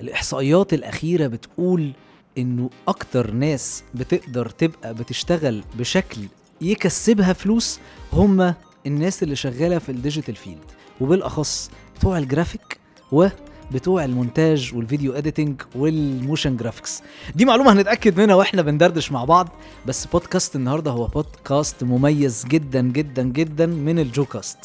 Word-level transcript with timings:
الإحصائيات 0.00 0.74
الأخيرة 0.74 1.26
بتقول 1.26 1.92
إنه 2.38 2.70
أكتر 2.88 3.30
ناس 3.30 3.82
بتقدر 3.94 4.48
تبقى 4.48 4.94
بتشتغل 4.94 5.62
بشكل 5.78 6.20
يكسبها 6.60 7.32
فلوس 7.32 7.78
هم 8.12 8.54
الناس 8.86 9.22
اللي 9.22 9.36
شغالة 9.36 9.78
في 9.78 9.88
ال 9.92 9.97
digital 9.97 10.36
field 10.36 10.64
وبالأخص 11.00 11.70
بتوع 11.98 12.18
الجرافيك 12.18 12.78
وبتوع 13.12 14.04
المونتاج 14.04 14.74
وال 14.74 14.85
video 14.85 15.12
editing 15.12 15.62
وال 15.74 15.94
motion 15.94 16.56
graphics 16.56 17.02
دي 17.34 17.44
معلومة 17.44 17.72
هنتأكد 17.72 18.20
منها 18.20 18.34
وإحنا 18.34 18.62
بندردش 18.62 19.12
مع 19.12 19.24
بعض 19.24 19.48
بس 19.86 20.06
بودكاست 20.06 20.56
النهارده 20.56 20.90
هو 20.90 21.06
بودكاست 21.06 21.84
مميز 21.84 22.44
جدا 22.44 22.80
جدا 22.80 23.22
جدا 23.22 23.66
من 23.66 23.98
الجو 23.98 24.24
كاست 24.24 24.58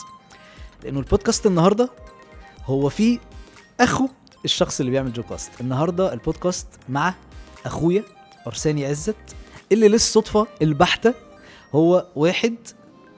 لأنه 0.83 0.99
البودكاست 0.99 1.45
النهارده 1.45 1.89
هو 2.65 2.89
فيه 2.89 3.19
أخو 3.79 4.07
الشخص 4.45 4.79
اللي 4.79 4.91
بيعمل 4.91 5.13
جو 5.13 5.23
كاست 5.23 5.51
النهارده 5.61 6.13
البودكاست 6.13 6.67
مع 6.89 7.13
أخويا 7.65 8.03
أرساني 8.47 8.85
عزت 8.85 9.15
اللي 9.71 9.87
للصدفة 9.87 10.47
البحتة 10.61 11.13
هو 11.75 12.05
واحد 12.15 12.55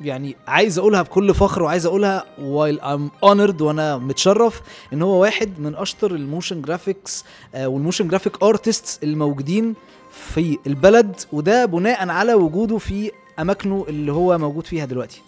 يعني 0.02 0.36
عايز 0.48 0.78
أقولها 0.80 1.02
بكل 1.02 1.34
فخر 1.34 1.64
وعايز 1.64 1.86
أقولها 1.86 2.24
while 2.38 2.80
I'm 2.80 3.26
honored 3.30 3.62
وأنا 3.62 3.98
متشرف 3.98 4.62
إن 4.94 5.02
هو 5.02 5.22
واحد 5.22 5.60
من 5.60 5.76
أشطر 5.76 6.12
ال 6.16 6.22
motion 6.22 6.62
graphics 6.62 7.26
وال 7.56 7.69
motion 7.69 8.08
graphic 8.08 8.44
artists 8.44 9.00
الموجودين 9.04 9.74
في 10.12 10.58
البلد 10.68 11.16
وده 11.34 11.66
بناء 11.66 12.10
على 12.10 12.34
وجوده 12.34 12.78
في 12.78 13.12
أماكنه 13.40 13.86
اللي 13.90 14.12
هو 14.12 14.38
موجود 14.38 14.66
فيها 14.68 14.86
دلوقتي. 14.86 15.22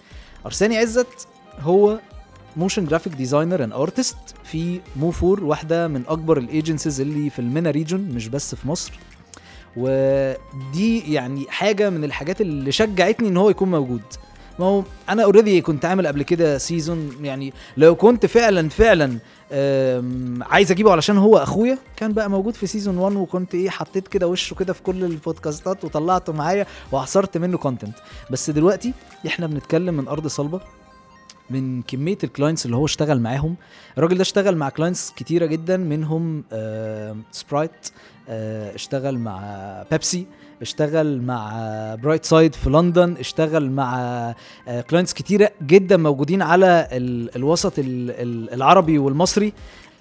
أرساني 0.46 0.78
عزت 0.78 1.28
هو 1.60 2.00
motion 2.58 2.86
graphic 2.86 3.14
designer 3.14 3.64
and 3.64 3.74
artist 3.74 4.18
في 4.44 4.80
موفور 4.96 5.44
واحدة 5.44 5.88
من 5.88 6.04
أكبر 6.08 6.38
ال 6.38 6.45
agencies 6.45 7.02
اللي 7.02 7.30
في 7.30 7.40
ال 7.40 7.46
MENA 7.46 7.72
region 7.72 8.02
مش 8.02 8.28
بس 8.28 8.56
في 8.56 8.68
مصر. 8.68 8.94
ودي 9.78 11.14
يعني 11.14 11.46
حاجة 11.50 11.90
من 11.90 12.04
الحاجات 12.04 12.42
اللي 12.42 12.72
شجعتني 12.72 13.28
إن 13.28 13.38
هو 13.38 13.50
يكون 13.50 13.72
موجود. 13.72 14.02
ما 14.60 14.66
هو 14.66 14.84
أنا 15.10 15.24
already 15.24 15.62
كنت 15.62 15.86
عامل 15.86 16.08
قبل 16.08 16.24
كده 16.24 16.58
season 16.58 17.12
يعني 17.22 17.54
لو 17.78 17.96
كنت 17.96 18.26
فعلا 18.26 18.70
فعلا 18.70 19.18
عايز 20.52 20.72
أجيبه 20.72 20.92
علشان 20.92 21.18
هو 21.18 21.38
أخويا 21.38 21.78
كان 21.96 22.14
بقى 22.14 22.30
موجود 22.30 22.54
في 22.54 22.68
season 22.68 22.98
1 22.98 23.16
وكنت 23.16 23.56
إيه 23.56 23.70
حطيت 23.70 24.08
كده 24.08 24.28
وشه 24.28 24.54
كده 24.54 24.74
في 24.74 24.84
كل 24.84 25.04
البودكاستات 25.04 25.86
وطلعته 25.86 26.34
معايا 26.34 26.66
وعصرت 26.92 27.38
منه 27.38 27.58
content 27.58 27.96
بس 28.32 28.50
دلوقتي 28.50 28.94
إحنا 29.28 29.48
بنتكلم 29.48 29.94
من 29.94 30.08
أرض 30.08 30.28
صلبة. 30.28 30.62
من 31.50 31.82
كمية 31.82 32.18
ال 32.24 32.29
clients 32.29 32.66
اللي 32.66 32.76
هو 32.76 32.86
اشتغل 32.86 33.20
معاهم. 33.22 33.56
الراجل 33.98 34.16
ده 34.16 34.22
اشتغل 34.22 34.58
مع 34.58 34.70
clients 34.70 35.12
كتيرة 35.16 35.46
جدا 35.46 35.78
منهم 35.78 36.44
آه 36.54 37.16
سبرايت 37.32 37.72
آه 38.30 38.76
اشتغل 38.76 39.18
مع 39.20 39.42
بيبسي 39.92 40.28
اشتغل 40.62 41.22
مع 41.22 41.56
برايت 42.04 42.26
سايد 42.26 42.56
في 42.56 42.70
لندن 42.70 43.16
اشتغل 43.20 43.72
مع 43.72 44.34
clients 44.90 45.14
كتيرة 45.14 45.52
جدا 45.62 45.98
موجودين 45.98 46.42
على 46.42 46.88
ال 46.92 47.36
الوسط 47.36 47.80
ال 47.80 48.12
ال 48.12 48.54
العربي 48.54 48.98
والمصري. 48.98 49.54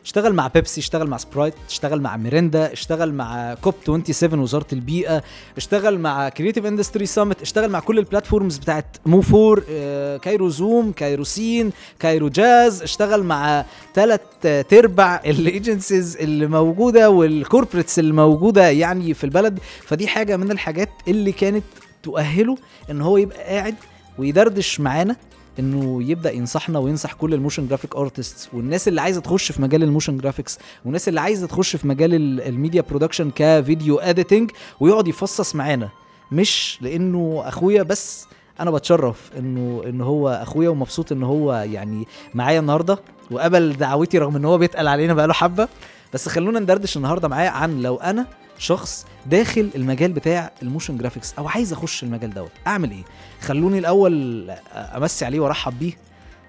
اشتغل 0.06 0.32
مع 0.34 0.46
بيبسي 0.46 0.80
اشتغل 0.80 1.08
مع 1.08 1.16
سبرايت 1.16 1.54
اشتغل 1.68 2.00
مع 2.00 2.16
ميريندا 2.16 2.72
اشتغل 2.72 3.14
مع 3.14 3.54
كوب 3.54 3.74
27 3.86 4.38
وزارة 4.40 4.66
البيئة 4.72 5.22
اشتغل 5.56 5.98
مع 5.98 6.28
Creative 6.28 6.66
Industry 6.66 7.06
Summit 7.06 7.42
اشتغل 7.42 7.70
مع 7.70 7.80
كل 7.80 7.98
ال 7.98 8.04
platforms 8.04 8.58
بتاعت 8.58 8.96
موفور 9.06 9.64
آه 9.70 10.16
كايرو 10.16 10.48
زوم 10.48 10.92
كايرو 10.92 11.24
سين 11.24 11.70
كايرو 11.98 12.28
جاز 12.28 12.82
اشتغل 12.82 13.22
مع 13.22 13.64
ثلاث 13.94 14.20
تربع 14.68 15.20
ال 15.26 15.36
agencies 15.36 16.16
اللي 16.16 16.46
موجودة 16.46 17.10
وال 17.10 17.25
corporates 17.25 17.98
اللي 17.98 18.12
موجودة 18.12 18.68
يعني 18.70 19.14
في 19.14 19.24
البلد. 19.24 19.58
فدي 19.86 20.06
حاجة 20.08 20.36
من 20.36 20.50
الحاجات 20.50 20.88
اللي 21.08 21.32
كانت 21.32 21.64
تؤهله 22.02 22.56
إن 22.90 23.00
هو 23.00 23.16
يبقى 23.16 23.38
قاعد 23.44 23.74
ويدردش 24.18 24.80
معانا 24.80 25.16
إنه 25.58 26.02
يبدأ 26.02 26.32
ينصحنا 26.32 26.78
وينصح 26.78 27.12
كل 27.12 27.34
ال 27.34 27.39
motion 27.39 27.68
graphic 27.68 27.96
artists 27.96 28.48
والناس 28.52 28.88
اللي 28.88 29.00
عايزة 29.00 29.20
تخش 29.20 29.52
في 29.52 29.62
مجال 29.62 29.82
ال 29.82 29.87
motion 29.87 30.16
graphics 30.18 30.58
والناس 30.84 31.08
اللي 31.08 31.20
عايزة 31.20 31.46
تخش 31.46 31.76
في 31.76 31.86
مجال 31.88 32.14
ال- 32.14 32.40
ال 32.40 32.47
media 32.47 32.82
production 32.90 33.30
ك 33.34 33.45
video 33.45 33.98
editing 33.98 34.50
ويقعد 34.80 35.08
يفصص 35.08 35.54
معانا. 35.54 35.88
مش 36.32 36.78
لإنه 36.80 37.42
أخويا 37.44 37.82
بس 37.82 38.26
أنا 38.60 38.70
بتشرف 38.70 39.30
انه 39.38 39.82
إن 39.86 40.00
هو 40.00 40.28
أخويا 40.28 40.68
ومبسوط 40.68 41.12
إن 41.12 41.22
هو 41.22 41.52
يعني 41.54 42.06
معايا 42.34 42.60
النهارده. 42.60 42.98
وقبل 43.30 43.72
دعوتي 43.72 44.18
رغم 44.18 44.36
إن 44.36 44.44
هو 44.44 44.58
بيتقل 44.58 44.88
علينا 44.88 45.14
بقاله 45.14 45.32
حبة 45.32 45.68
بس 46.16 46.28
خلونا 46.28 46.60
ندردش 46.60 46.96
النهارده 46.96 47.28
معاه 47.28 47.48
عن 47.48 47.82
لو 47.82 47.96
أنا 47.96 48.26
شخص 48.58 49.06
داخل 49.26 49.70
المجال 49.74 50.12
بتاع 50.12 50.52
ال 50.62 50.67
motion 50.67 50.96
graphics 50.96 51.34
أو 51.38 51.48
عايز 51.48 51.72
أخش 51.72 52.02
المجال 52.02 52.34
دوت 52.34 52.50
أعمل 52.66 52.90
إيه؟ 52.90 53.04
خلوني 53.40 53.78
الأول 53.78 54.50
أمسي 54.74 55.24
عليه 55.24 55.40
وأرحب 55.40 55.78
بيه 55.78 55.92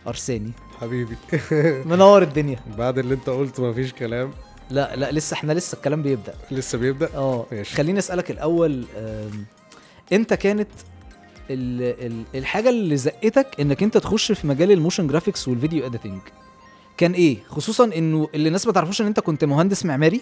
أرساني. 0.07 0.51
حبيبي. 0.81 1.16
منور 1.91 2.22
الدنيا. 2.22 2.59
بعد 2.77 2.97
اللي 2.97 3.13
أنت 3.13 3.29
قلته 3.29 3.69
مفيش 3.69 3.94
كلام. 3.94 4.31
لا 4.69 4.95
لا 4.95 5.11
لسه 5.11 5.33
إحنا 5.33 5.53
لسه 5.53 5.75
الكلام 5.75 6.01
بيبدأ. 6.01 6.33
لسه 6.51 6.77
بيبدأ؟ 6.77 7.09
آه. 7.16 7.45
خليني 7.73 8.00
أسألك 8.00 8.31
الأول 8.31 8.85
أنت 10.11 10.33
كانت 10.33 10.69
ال 11.50 11.81
ال 12.06 12.23
الحاجة 12.35 12.69
اللي 12.69 12.97
زقتك 12.97 13.47
إنك 13.59 13.83
أنت 13.83 13.97
تخش 13.97 14.31
في 14.31 14.47
مجال 14.47 14.72
ال 14.72 14.77
motion 14.77 15.07
graphics 15.07 15.47
وال 15.47 15.58
video 15.58 15.85
editing. 15.85 16.22
كان 16.97 17.12
إيه؟ 17.12 17.38
خصوصا 17.50 17.85
إنه 17.85 18.28
اللي 18.35 18.47
الناس 18.47 18.68
ما 18.68 18.74
تعرفوش 18.74 19.02
إن 19.02 19.06
أنت 19.06 19.19
كنت 19.19 19.44
مهندس 19.46 19.85
معماري 19.85 20.22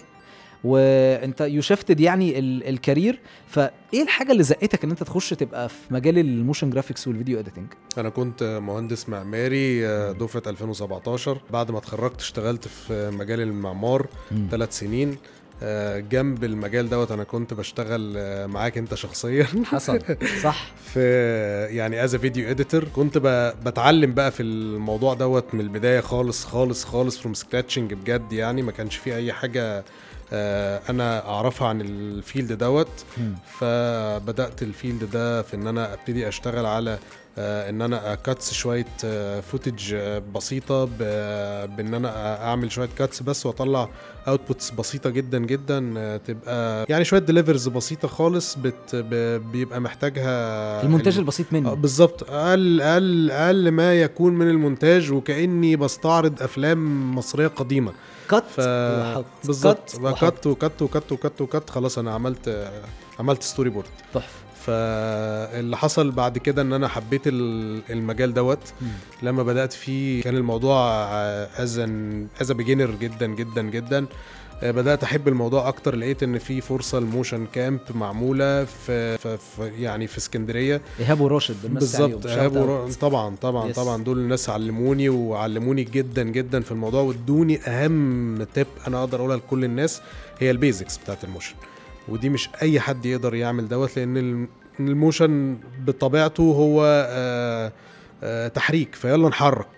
وأنت 0.64 1.40
you 1.40 1.62
shifted 1.62 2.00
يعني 2.00 2.38
ال 2.38 2.68
ال 2.68 2.74
career. 2.74 3.18
فإيه 3.48 4.02
الحاجة 4.02 4.32
اللي 4.32 4.42
زقتك 4.42 4.84
إن 4.84 4.90
أنت 4.90 5.02
تخش 5.02 5.30
تبقى 5.30 5.68
في 5.68 5.74
مجال 5.90 6.18
ال 6.18 6.25
motion 6.25 6.70
graphics 6.70 7.08
وال 7.08 7.17
video 7.17 7.38
editing 7.38 7.66
أنا 7.98 8.08
كنت 8.08 8.60
مهندس 8.62 9.08
معماري 9.08 9.86
آه، 9.86 10.12
دفعة 10.12 10.42
2017 10.46 11.40
بعد 11.50 11.70
ما 11.70 11.78
اتخرجت 11.78 12.20
اشتغلت 12.20 12.68
في 12.68 13.10
مجال 13.10 13.40
المعمار 13.40 14.06
ثلاث 14.50 14.78
سنين. 14.78 15.16
جنب 16.10 16.44
المجال 16.44 16.88
دوت 16.88 17.10
أنا 17.10 17.24
كنت 17.24 17.54
بشتغل 17.54 18.14
آه، 18.16 18.46
معاك 18.46 18.78
أنت 18.78 18.94
شخصيا. 18.94 19.46
حصل. 19.64 20.00
صح. 20.42 20.66
في 20.94 21.00
يعني 21.70 22.04
as 22.04 22.16
video 22.16 22.50
editor 22.50 22.84
كنت 22.84 23.18
بتعلم 23.64 24.14
بقى 24.14 24.30
في 24.32 24.42
الموضوع 24.42 25.14
دوت 25.14 25.54
من 25.54 25.60
البداية 25.60 26.00
خالص 26.00 26.44
خالص 26.44 26.84
خالص 26.84 27.18
from 27.18 27.34
scratchنج 27.34 27.94
بجد 27.94 28.32
يعني. 28.32 28.62
ما 28.62 28.72
كانش 28.72 28.96
في 28.96 29.16
أي 29.16 29.32
حاجة 29.32 29.84
آه، 30.32 30.80
أنا 30.90 31.28
أعرفها 31.28 31.68
عن 31.68 31.80
ال 31.80 31.92
field 31.92 32.52
دوت. 32.52 33.04
فبدأت 33.58 34.62
ال 34.62 34.70
field 34.70 35.10
ده 35.10 35.42
في 35.42 35.56
إن 35.56 35.66
أنا 35.66 35.92
أبتدي 35.94 36.28
أشتغل 36.28 36.66
على 36.66 36.90
آه، 36.90 36.98
إن 37.38 37.82
أنا 37.82 38.14
cuts 38.14 38.52
شوية 38.54 38.84
footage 39.40 39.94
بسيطة 40.34 40.84
ب- 40.84 41.76
بإن 41.76 41.94
أنا 41.94 42.42
أعمل 42.48 42.72
شوية 42.72 42.88
cuts 42.98 43.22
بس 43.22 43.46
وأطلع 43.46 43.88
outputs 44.28 44.70
بسيطة 44.70 45.10
جدا 45.10 45.38
جدا 45.38 45.94
آه، 45.98 46.16
تبقى 46.16 46.86
يعني 46.88 47.04
شوية 47.04 47.20
delivers 47.20 47.68
بسيطة 47.68 48.08
خالص 48.08 48.54
but 48.54 48.96
بيبقى 49.52 49.80
محتاجها 49.80 50.82
المونتاج 50.82 51.12
ال- 51.14 51.18
البسيط 51.20 51.46
آه، 51.52 51.56
منه 51.56 51.74
بالظبط. 51.74 52.30
أقل 52.30 52.80
أقل 52.82 53.30
أقل 53.30 53.68
ما 53.70 53.94
يكون 54.00 54.32
من 54.34 54.50
المونتاج 54.50 55.12
وكأني 55.12 55.76
بستعرض 55.76 56.42
أفلام 56.42 57.14
مصرية 57.14 57.46
قديمة. 57.48 57.92
ف 58.28 58.60
وحط. 58.60 59.24
بالظبط. 59.44 59.96
كت 60.20 60.46
وكت 60.46 60.82
وكت 60.82 61.12
وكت 61.12 61.40
وكت 61.40 61.70
خلاص 61.70 61.98
أنا 61.98 62.14
عملت 62.14 62.70
عملت 63.20 63.42
storyboard 63.42 63.86
تحفة. 64.14 64.45
فاللي 64.66 65.76
حصل 65.76 66.10
بعد 66.10 66.38
كده 66.38 66.62
إن 66.62 66.72
أنا 66.72 66.88
حبيت 66.88 67.22
ال- 67.26 67.82
المجال 67.90 68.34
دوت. 68.34 68.72
لما 69.22 69.42
بدأت 69.42 69.72
فيه 69.72 70.22
كان 70.22 70.36
الموضوع 70.36 70.78
as 71.62 71.78
as 72.40 72.52
beginner 72.52 72.90
جدا 72.90 73.26
جدا 73.26 73.62
جدا 73.62 74.06
بدأت 74.62 75.02
أحب 75.02 75.28
الموضوع 75.28 75.68
أكتر 75.68 75.96
لقيت 75.96 76.22
إن 76.22 76.38
في 76.38 76.60
فرصة 76.60 76.98
ال 76.98 77.05
Motion 77.05 77.46
Camp 77.52 77.80
معمولة 77.94 78.64
في, 78.64 79.18
في, 79.18 79.36
في 79.36 79.70
يعني 79.78 80.06
في 80.06 80.18
اسكندرية 80.18 80.80
إيهاب 81.00 81.20
وراشد. 81.20 81.56
بالظبط 81.74 82.26
إيهاب. 82.26 82.56
ورا- 82.56 82.90
طبعا 83.00 83.36
طبعا 83.36 83.72
Yes. 83.72 83.76
طبعا 83.76 84.04
دول 84.04 84.18
الناس 84.18 84.50
علموني 84.50 85.08
وعلموني 85.08 85.84
جدا 85.84 86.22
جدا 86.22 86.60
في 86.60 86.72
الموضوع 86.72 87.00
وادوني 87.02 87.60
أهم 87.60 88.44
تip 88.44 88.86
أنا 88.86 88.98
أقدر 89.00 89.18
أقولها 89.18 89.36
لكل 89.36 89.64
الناس 89.64 90.00
هي 90.38 90.50
ال 90.50 90.57
basics 90.57 90.96
بتاعت 90.98 91.24
ال 91.24 91.28
motion 91.28 91.54
ودي 92.08 92.28
مش 92.28 92.48
أي 92.62 92.80
حد 92.80 93.06
يقدر 93.06 93.34
يعمل 93.34 93.68
دوت 93.68 93.96
لأن 93.98 94.16
ال- 94.16 94.48
ال 94.80 94.91
motion 94.91 95.58
بطبيعته 95.86 96.42
هو 96.42 96.82
آه 97.08 97.72
آه 98.22 98.48
تحريك 98.48 98.94
يلا 98.94 99.28
نحرك. 99.28 99.68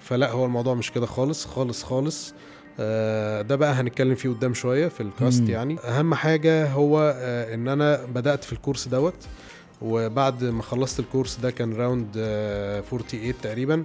فلا 0.00 0.30
هو 0.30 0.44
الموضوع 0.44 0.74
مش 0.74 0.92
كده 0.92 1.06
خالص 1.06 1.46
خالص 1.46 1.82
خالص. 1.82 2.34
آه، 2.80 3.42
ده 3.42 3.56
بقى 3.56 3.72
هنتكلم 3.72 4.14
فيه 4.14 4.28
قدام 4.28 4.54
شوية 4.54 4.88
في 4.88 5.00
الكاست 5.02 5.42
مم. 5.42 5.50
يعني. 5.50 5.78
أهم 5.80 6.14
حاجة 6.14 6.66
هو 6.72 7.14
إن 7.54 7.68
أنا 7.68 8.04
بدأت 8.04 8.44
في 8.44 8.52
ال 8.52 8.57
course 8.57 8.88
دوت 8.88 9.14
وبعد 9.82 10.44
ما 10.44 10.62
خلصت 10.62 11.00
ال 11.00 11.05
course 11.05 11.36
ده 11.36 11.50
كان 11.50 11.72
round 11.72 12.12
48 12.90 13.34
تقريبا. 13.42 13.84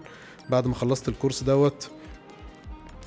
بعد 0.49 0.67
ما 0.67 0.75
خلصت 0.75 1.09
ال 1.09 1.14
course 1.14 1.43
دوت 1.43 1.89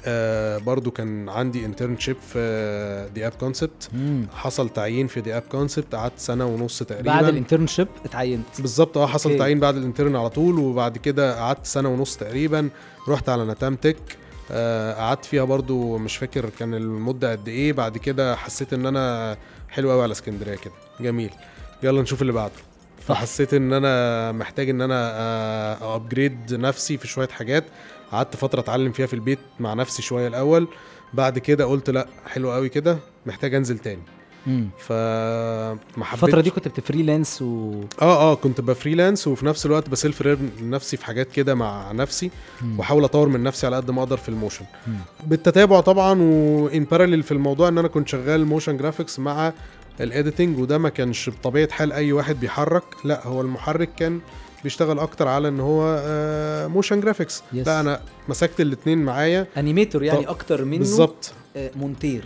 آه 0.05 0.58
برضو 0.58 0.91
كان 0.91 1.29
عندي 1.29 1.64
internship 1.65 2.17
في 2.32 3.08
D 3.15 3.27
Up 3.27 3.33
Concept. 3.41 3.91
حصل 4.35 4.69
تعيين 4.69 5.06
في 5.06 5.20
D 5.21 5.37
Up 5.37 5.43
Concept 5.43 5.95
قعدت 5.94 6.19
سنة 6.19 6.47
ونص 6.47 6.79
تقريبا. 6.82 7.12
بعد 7.12 7.25
ال 7.25 7.30
internship 7.30 7.89
اتعينت. 8.05 8.61
بالظبط 8.61 8.99
آه 8.99 9.06
حصل 9.06 9.31
okay. 9.31 9.39
تعيين 9.38 9.61
بعد 9.61 9.76
ال 9.77 9.82
intern 9.82 10.17
على 10.17 10.31
طول 10.31 10.58
وبعد 10.58 10.99
كده 10.99 11.41
قعدت 11.41 11.67
سنة 11.67 11.88
ونص 11.88 12.17
تقريبا. 12.17 12.69
رحت 13.08 13.29
على 13.29 13.44
نتام 13.44 13.76
tech 13.77 13.97
آه، 14.52 14.94
قعدت 14.94 15.25
فيها 15.25 15.44
برضو 15.44 15.99
مش 15.99 16.17
فاكر 16.17 16.50
كان 16.58 16.75
المدة 16.75 17.32
قد 17.32 17.49
إيه. 17.49 17.73
بعد 17.73 17.99
كده 17.99 18.37
حسيت 18.37 18.73
إن 18.73 18.87
أنا 18.87 19.37
حلو 19.69 19.91
قوي 19.91 20.02
على 20.02 20.12
اسكندرية 20.12 20.55
كده. 20.55 20.73
جميل. 21.00 21.31
يلا 21.82 22.02
نشوف 22.02 22.23
اللي 22.23 22.32
بعده. 22.32 22.52
فحسيت 23.06 23.55
إن 23.55 23.73
أنا 23.73 24.32
محتاج 24.32 24.70
إن 24.70 24.81
أنا 24.81 25.94
upgrade 25.95 26.55
نفسي 26.55 26.97
في 26.97 27.08
شوية 27.08 27.29
حاجات. 27.29 27.64
قعدت 28.12 28.37
فترة 28.37 28.61
أتعلم 28.61 28.93
فيها 28.93 29.07
في 29.07 29.15
البيت 29.15 29.39
مع 29.61 29.75
نفسي 29.75 30.03
شوية 30.03 30.29
الأول. 30.29 30.69
بعد 31.15 31.39
كده 31.39 31.65
قلت 31.65 31.91
لأ 31.91 32.07
حلو 32.27 32.53
قوي 32.53 32.69
كده 32.69 32.99
محتاج 33.27 33.55
أنزل 33.55 33.79
تاني. 33.79 34.03
حبيتش. 36.05 36.25
الفترة 36.25 36.41
دي 36.41 36.51
كنت 36.51 36.69
بت 36.69 36.82
freelance 36.82 37.43
و 37.43 37.81
آه 38.03 38.33
آه 38.33 38.35
كنت 38.35 38.61
ب 38.61 38.67
freelance 38.67 39.29
وفي 39.29 39.47
نفس 39.47 39.67
الوقت 39.67 39.89
ب 39.89 39.95
self 39.95 40.23
نفسي 40.62 40.97
في 40.97 41.05
حاجات 41.05 41.33
كده 41.33 41.55
مع 41.55 41.93
نفسي. 41.93 42.31
وأحاول 42.79 43.05
أطور 43.05 43.29
من 43.29 43.43
نفسي 43.43 43.67
على 43.67 43.77
قد 43.77 43.91
ما 43.91 44.03
أقدر 44.03 44.17
في 44.17 44.29
ال 44.29 44.33
motion. 44.33 44.65
مم. 44.87 44.95
بالتتابع 45.27 45.81
طبعا 45.81 46.23
و 46.23 46.43
in 46.43 46.85
parallel 46.85 47.23
في 47.23 47.33
الموضوع 47.33 47.69
إن 47.69 47.79
أنا 47.79 47.89
كنت 47.89 48.09
شغال 48.09 48.47
motion 48.47 48.77
graphics 48.77 49.19
مع 49.19 49.53
ال 50.01 50.08
editing 50.08 50.59
وده 50.59 50.79
ما 50.79 50.89
كانش 50.89 51.31
بطبيعة 51.31 51.71
حال 51.71 51.93
أي 51.93 52.12
واحد 52.12 52.41
بيحرك. 52.41 52.85
لأ 53.05 53.27
هو 53.27 53.41
المحرك 53.41 53.89
كان 53.97 54.21
بيشتغل 54.65 54.99
أكتر 54.99 55.29
على 55.29 55.49
إن 55.49 55.61
هو 55.61 55.97
motion 56.69 57.01
graphics 57.01 57.41
Yes. 57.41 57.67
لا 57.67 57.81
أنا 57.81 58.01
مسكت 58.29 58.61
الاتنين 58.61 58.99
معايا. 58.99 59.47
animator 59.57 60.03
يعني 60.03 60.29
أكتر 60.29 60.65
منه 60.65 60.79
بالظبط. 60.79 61.33
آه، 61.57 61.71
مونتير. 61.77 62.25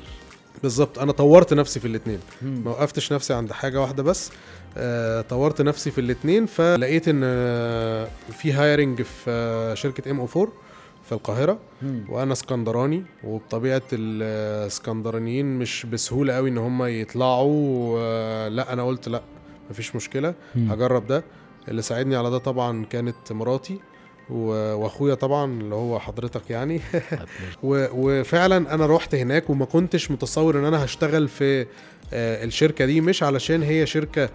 بالظبط. 0.63 0.99
أنا 0.99 1.13
طورت 1.13 1.55
نفسي 1.55 1.81
في 1.81 1.87
الاتنين. 1.89 2.19
مم. 2.43 2.63
ما 2.65 2.71
وقفتش 2.71 3.13
نفسي 3.13 3.35
عند 3.35 3.53
حاجة 3.53 3.81
واحدة 3.81 4.03
بس. 4.03 4.31
آه، 4.77 5.21
طورت 5.21 5.63
نفسي 5.63 5.91
في 5.91 6.01
الاثنين 6.01 6.47
فلقيت 6.47 7.09
إن 7.09 7.21
آه، 7.25 8.09
في 8.33 8.53
hiring 8.53 9.03
في 9.03 9.25
آه، 9.31 9.75
شركة 9.75 10.11
MO4 10.11 10.53
في 11.05 11.13
القاهرة. 11.13 11.59
مم. 11.83 12.05
وأنا 12.09 12.33
اسكندراني 12.33 13.05
وبطبيعة 13.25 13.83
الاسكندرانيين 13.93 15.59
مش 15.59 15.87
بسهولة 15.87 16.33
قوي 16.35 16.51
إن 16.51 16.59
هم 16.59 16.83
يطلعوا 16.85 17.99
آه، 18.01 18.49
لأ 18.49 18.73
أنا 18.73 18.83
قلت 18.87 19.09
لأ 19.09 19.23
مفيش 19.71 19.97
مشكلة. 19.97 20.35
مم. 20.55 20.71
هجرب 20.73 21.07
ده. 21.07 21.25
اللي 21.69 21.83
ساعدني 21.83 22.17
على 22.17 22.31
ده 22.31 22.39
طبعا 22.39 22.85
كانت 22.85 23.33
مراتي 23.33 23.81
وأخويا 24.31 25.15
طبعا 25.15 25.61
اللي 25.61 25.75
هو 25.75 25.99
حضرتك 26.01 26.51
يعني 26.51 26.81
وفعلا 27.63 28.75
أنا 28.75 28.87
رحت 28.87 29.15
هناك 29.15 29.51
وما 29.51 29.65
كنتش 29.65 30.11
متصور 30.11 30.59
إن 30.59 30.65
أنا 30.65 30.85
هشتغل 30.85 31.29
في 31.29 31.67
آه، 32.13 32.45
الشركة 32.45 32.87
دي 32.87 33.01
مش 33.01 33.23
علشان 33.23 33.63
هي 33.63 33.87
شركة 33.87 34.29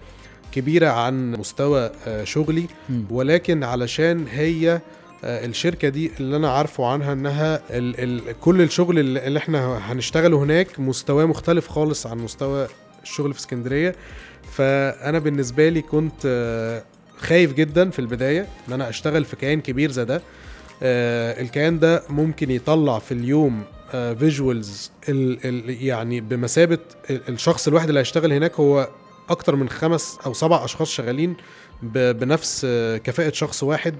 كبيرة 0.52 0.88
عن 0.88 1.32
مستوى 1.32 1.90
آه، 2.06 2.24
شغلي. 2.24 2.66
ولكن 3.10 3.64
علشان 3.64 4.26
هي 4.30 4.80
آه، 5.24 5.46
الشركة 5.46 5.88
دي 5.88 6.10
اللي 6.20 6.36
أنا 6.36 6.50
عارفه 6.50 6.86
عنها 6.86 7.12
إنها 7.12 7.62
ال 7.70 8.00
ال 8.00 8.40
كل 8.40 8.62
الشغل 8.62 8.98
اللي 8.98 9.38
إحنا 9.38 9.92
هنشتغله 9.92 10.42
هناك 10.42 10.80
مستواه 10.80 11.24
مختلف 11.24 11.68
خالص 11.68 12.06
عن 12.06 12.18
مستوى 12.18 12.66
الشغل 13.02 13.32
في 13.32 13.40
اسكندرية 13.40 13.94
فأنا 14.52 15.18
بالنسبة 15.18 15.68
لي 15.68 15.82
كنت 15.82 16.26
خايف 17.20 17.52
جدا 17.52 17.90
في 17.90 17.98
البداية 17.98 18.46
إن 18.68 18.72
أنا 18.72 18.88
أشتغل 18.88 19.24
في 19.24 19.36
كيان 19.36 19.60
كبير 19.60 19.90
زي 19.90 20.04
ده. 20.04 20.22
آه، 20.82 21.40
الكيان 21.42 21.78
ده 21.78 22.02
ممكن 22.08 22.50
يطلع 22.50 22.98
في 22.98 23.12
اليوم 23.14 23.62
فيجوالز 23.90 24.90
يعني 25.68 26.20
بمثابة 26.20 26.78
ال- 27.10 27.28
الشخص 27.28 27.68
الواحد 27.68 27.88
اللي 27.88 28.00
هيشتغل 28.00 28.32
هناك 28.32 28.54
هو 28.60 28.88
أكتر 29.28 29.56
من 29.56 29.68
خمس 29.68 30.18
أو 30.26 30.32
سبع 30.32 30.64
أشخاص 30.64 30.90
شغالين 30.90 31.36
بنفس 31.82 32.66
كفاءة 33.04 33.32
شخص 33.32 33.62
واحد. 33.62 33.94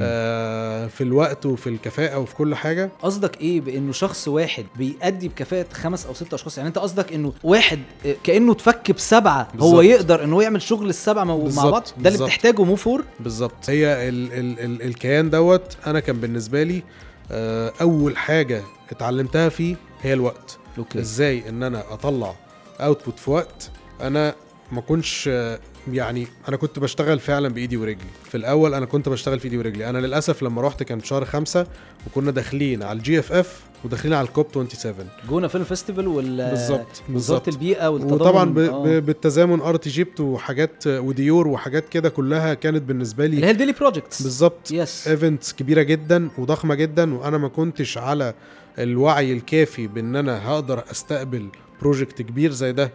آه، 0.00 0.86
في 0.86 1.00
الوقت 1.00 1.46
وفي 1.46 1.66
الكفاءة 1.66 2.18
وفي 2.18 2.34
كل 2.34 2.54
حاجة. 2.54 2.90
قصدك 3.02 3.40
إيه 3.40 3.60
بإنه 3.60 3.92
شخص 3.92 4.28
واحد 4.28 4.64
بيأدي 4.76 5.28
بكفاءة 5.28 5.66
خمس 5.72 6.06
أو 6.06 6.14
ست 6.14 6.34
أشخاص؟ 6.34 6.56
يعني 6.58 6.68
أنت 6.68 6.78
قصدك 6.78 7.12
إنه 7.12 7.32
واحد 7.44 7.78
آه، 8.06 8.14
كأنه 8.24 8.52
اتفك 8.52 8.90
بسبعة 8.90 9.42
هو 9.42 9.70
بالظبط. 9.70 9.82
يقدر 9.84 10.24
ان 10.24 10.32
هو 10.32 10.40
يعمل 10.40 10.62
شغل 10.62 10.88
السبعة 10.88 11.24
مع 11.24 11.70
بعض؟ 11.70 11.88
ده 11.98 12.10
اللي. 12.10 12.24
بتحتاجه 12.24 12.64
MO4 12.64 13.04
بالظبط. 13.20 13.70
هي 13.70 14.08
ال 14.08 14.32
ال 14.32 14.60
ال 14.60 14.82
الكيان 14.82 15.30
دوت 15.30 15.76
أنا 15.86 16.00
كان 16.00 16.20
بالنسبة 16.20 16.62
لي 16.62 16.82
آه، 17.30 17.72
أول 17.80 18.16
حاجة 18.16 18.62
اتعلمتها 18.90 19.48
فيه 19.48 19.76
هي 20.02 20.12
الوقت. 20.12 20.58
okay. 20.78 21.00
إزاي 21.00 21.48
إن 21.48 21.62
أنا 21.62 21.92
أطلع 21.92 22.34
output 22.80 23.18
في 23.18 23.30
وقت 23.30 23.70
أنا 24.00 24.34
ما 24.72 24.80
آه، 25.28 25.58
يعني 25.92 26.26
أنا 26.48 26.56
كنت 26.56 26.78
بشتغل 26.78 27.18
فعلا 27.18 27.48
بإيدي 27.48 27.76
ورجلي. 27.76 28.08
في 28.24 28.36
الأول 28.36 28.74
أنا 28.74 28.86
كنت 28.86 29.08
بشتغل 29.08 29.38
في 29.38 29.44
إيدي 29.44 29.58
ورجلي. 29.58 29.90
أنا 29.90 29.98
للأسف 29.98 30.42
لما 30.42 30.62
رحت 30.62 30.82
كان 30.82 30.98
في 30.98 31.06
شهر 31.06 31.24
خمسة 31.24 31.66
وكنا 32.06 32.30
داخلين 32.30 32.82
على 32.82 32.96
ال 32.98 33.18
GFF 33.18 33.60
وداخلين 33.84 34.14
على 34.14 34.26
ال 34.28 34.32
COP 34.32 34.46
27 34.52 35.08
جونة 35.28 35.48
film 35.48 35.64
festival 35.64 36.08
وال 36.08 36.36
بالظبط 36.50 37.02
بالظبط. 37.08 37.48
البيئة 37.48 37.88
والتضامن. 37.88 38.20
وطبعا 38.20 38.44
ب... 38.44 38.58
آه. 38.58 38.98
بالتزامن 38.98 39.60
Art 39.60 39.86
Egypt 39.86 40.20
وحاجات 40.20 40.86
وديور 40.86 41.48
وحاجات 41.48 41.88
كده 41.88 42.08
كلها 42.08 42.54
كانت 42.54 42.82
بالنسبة 42.82 43.24
اللي 43.24 43.36
لي 43.40 43.46
هي 43.46 43.50
ال 43.50 43.54
daily 43.54 43.72
projects 43.72 44.22
بالظبط. 44.22 44.70
yes 44.70 45.08
events 45.08 45.52
كبيرة 45.52 45.82
جدا 45.82 46.28
وضخمة 46.38 46.74
جدا 46.74 47.14
وأنا 47.14 47.38
ما 47.38 47.48
كنتش 47.48 47.98
على 47.98 48.34
الوعي 48.78 49.32
الكافي 49.32 49.86
بإن 49.86 50.16
أنا 50.16 50.48
هقدر 50.48 50.84
أستقبل 50.90 51.48
project 51.82 52.22
كبير 52.22 52.50
زي 52.52 52.72
ده. 52.72 52.90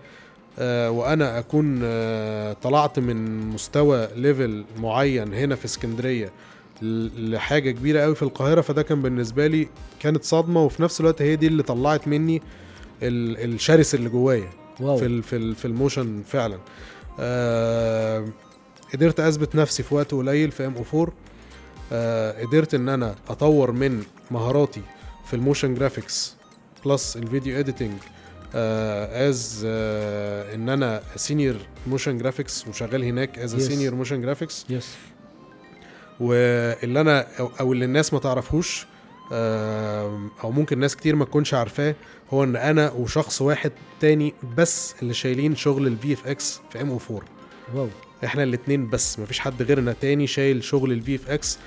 وأنا 0.59 1.39
أكون 1.39 1.79
آه 1.83 2.53
طلعت 2.53 2.99
من 2.99 3.39
مستوى 3.49 4.07
level 4.15 4.65
معين 4.79 5.33
هنا 5.33 5.55
في 5.55 5.65
اسكندرية 5.65 6.31
لحاجة 6.81 7.71
كبيرة 7.71 8.01
قوي 8.01 8.15
في 8.15 8.23
القاهرة 8.23 8.61
فده 8.61 8.81
كان 8.81 9.01
بالنسبة 9.01 9.47
لي 9.47 9.67
كانت 9.99 10.23
صدمة 10.23 10.63
وفي 10.63 10.83
نفس 10.83 11.01
الوقت 11.01 11.21
هي 11.21 11.35
دي 11.35 11.47
اللي 11.47 11.63
طلعت 11.63 12.07
مني 12.07 12.41
ال- 13.03 13.53
الشرس 13.53 13.95
اللي 13.95 14.09
جوايا 14.09 14.49
في 14.97 15.05
ال- 15.05 15.23
في 15.23 15.35
ال- 15.35 15.55
في 15.55 15.65
ال 15.65 15.73
motion 15.73 16.21
فعلا. 16.27 16.57
آه 17.19 18.25
قدرت 18.93 19.19
أثبت 19.19 19.55
نفسي 19.55 19.83
في 19.83 19.95
وقت 19.95 20.11
قليل 20.13 20.51
في 20.51 20.65
MO4 20.65 21.13
آه 21.91 22.41
قدرت 22.45 22.73
إن 22.73 22.89
أنا 22.89 23.15
أطور 23.29 23.71
من 23.71 24.03
مهاراتي 24.31 24.81
في 25.25 25.33
ال 25.35 25.40
motion 25.40 25.73
graphics 25.75 26.35
plus 26.85 27.17
ال 27.17 27.24
video 27.24 27.59
editing 27.59 27.93
as 28.55 29.61
إن 30.55 30.69
أنا 30.69 31.01
senior 31.15 31.55
motion 31.87 32.17
graphics 32.17 32.67
وشغال 32.67 33.03
هناك 33.03 33.39
as. 33.39 33.55
senior 33.67 33.95
motion 33.95 34.21
graphics 34.21 34.65
yes 34.69 34.89
واللي 36.19 37.01
أنا 37.01 37.27
أو 37.59 37.73
اللي 37.73 37.85
الناس 37.85 38.13
ما 38.13 38.19
تعرفوش 38.19 38.85
آم، 39.33 40.31
أو 40.43 40.51
ممكن 40.51 40.79
ناس 40.79 40.95
كتير 40.95 41.15
ما 41.15 41.25
تكونش 41.25 41.53
عارفاه 41.53 41.95
هو 42.33 42.43
إن 42.43 42.55
أنا 42.55 42.91
وشخص 42.91 43.41
واحد 43.41 43.71
تاني 43.99 44.33
بس 44.57 44.95
اللي 45.01 45.13
شايلين 45.13 45.55
شغل 45.55 45.87
ال 45.87 46.13
VFX 46.13 46.59
في 46.71 46.81
MO4 46.81 46.89
wow. 46.89 47.89
إحنا 48.25 48.43
الاتنين 48.43 48.89
بس 48.89 49.19
مفيش 49.19 49.39
حد 49.39 49.61
غيرنا 49.61 49.95
تاني 50.01 50.27
شايل 50.27 50.63
شغل 50.63 50.91
ال 50.91 51.15
VFX 51.15 51.57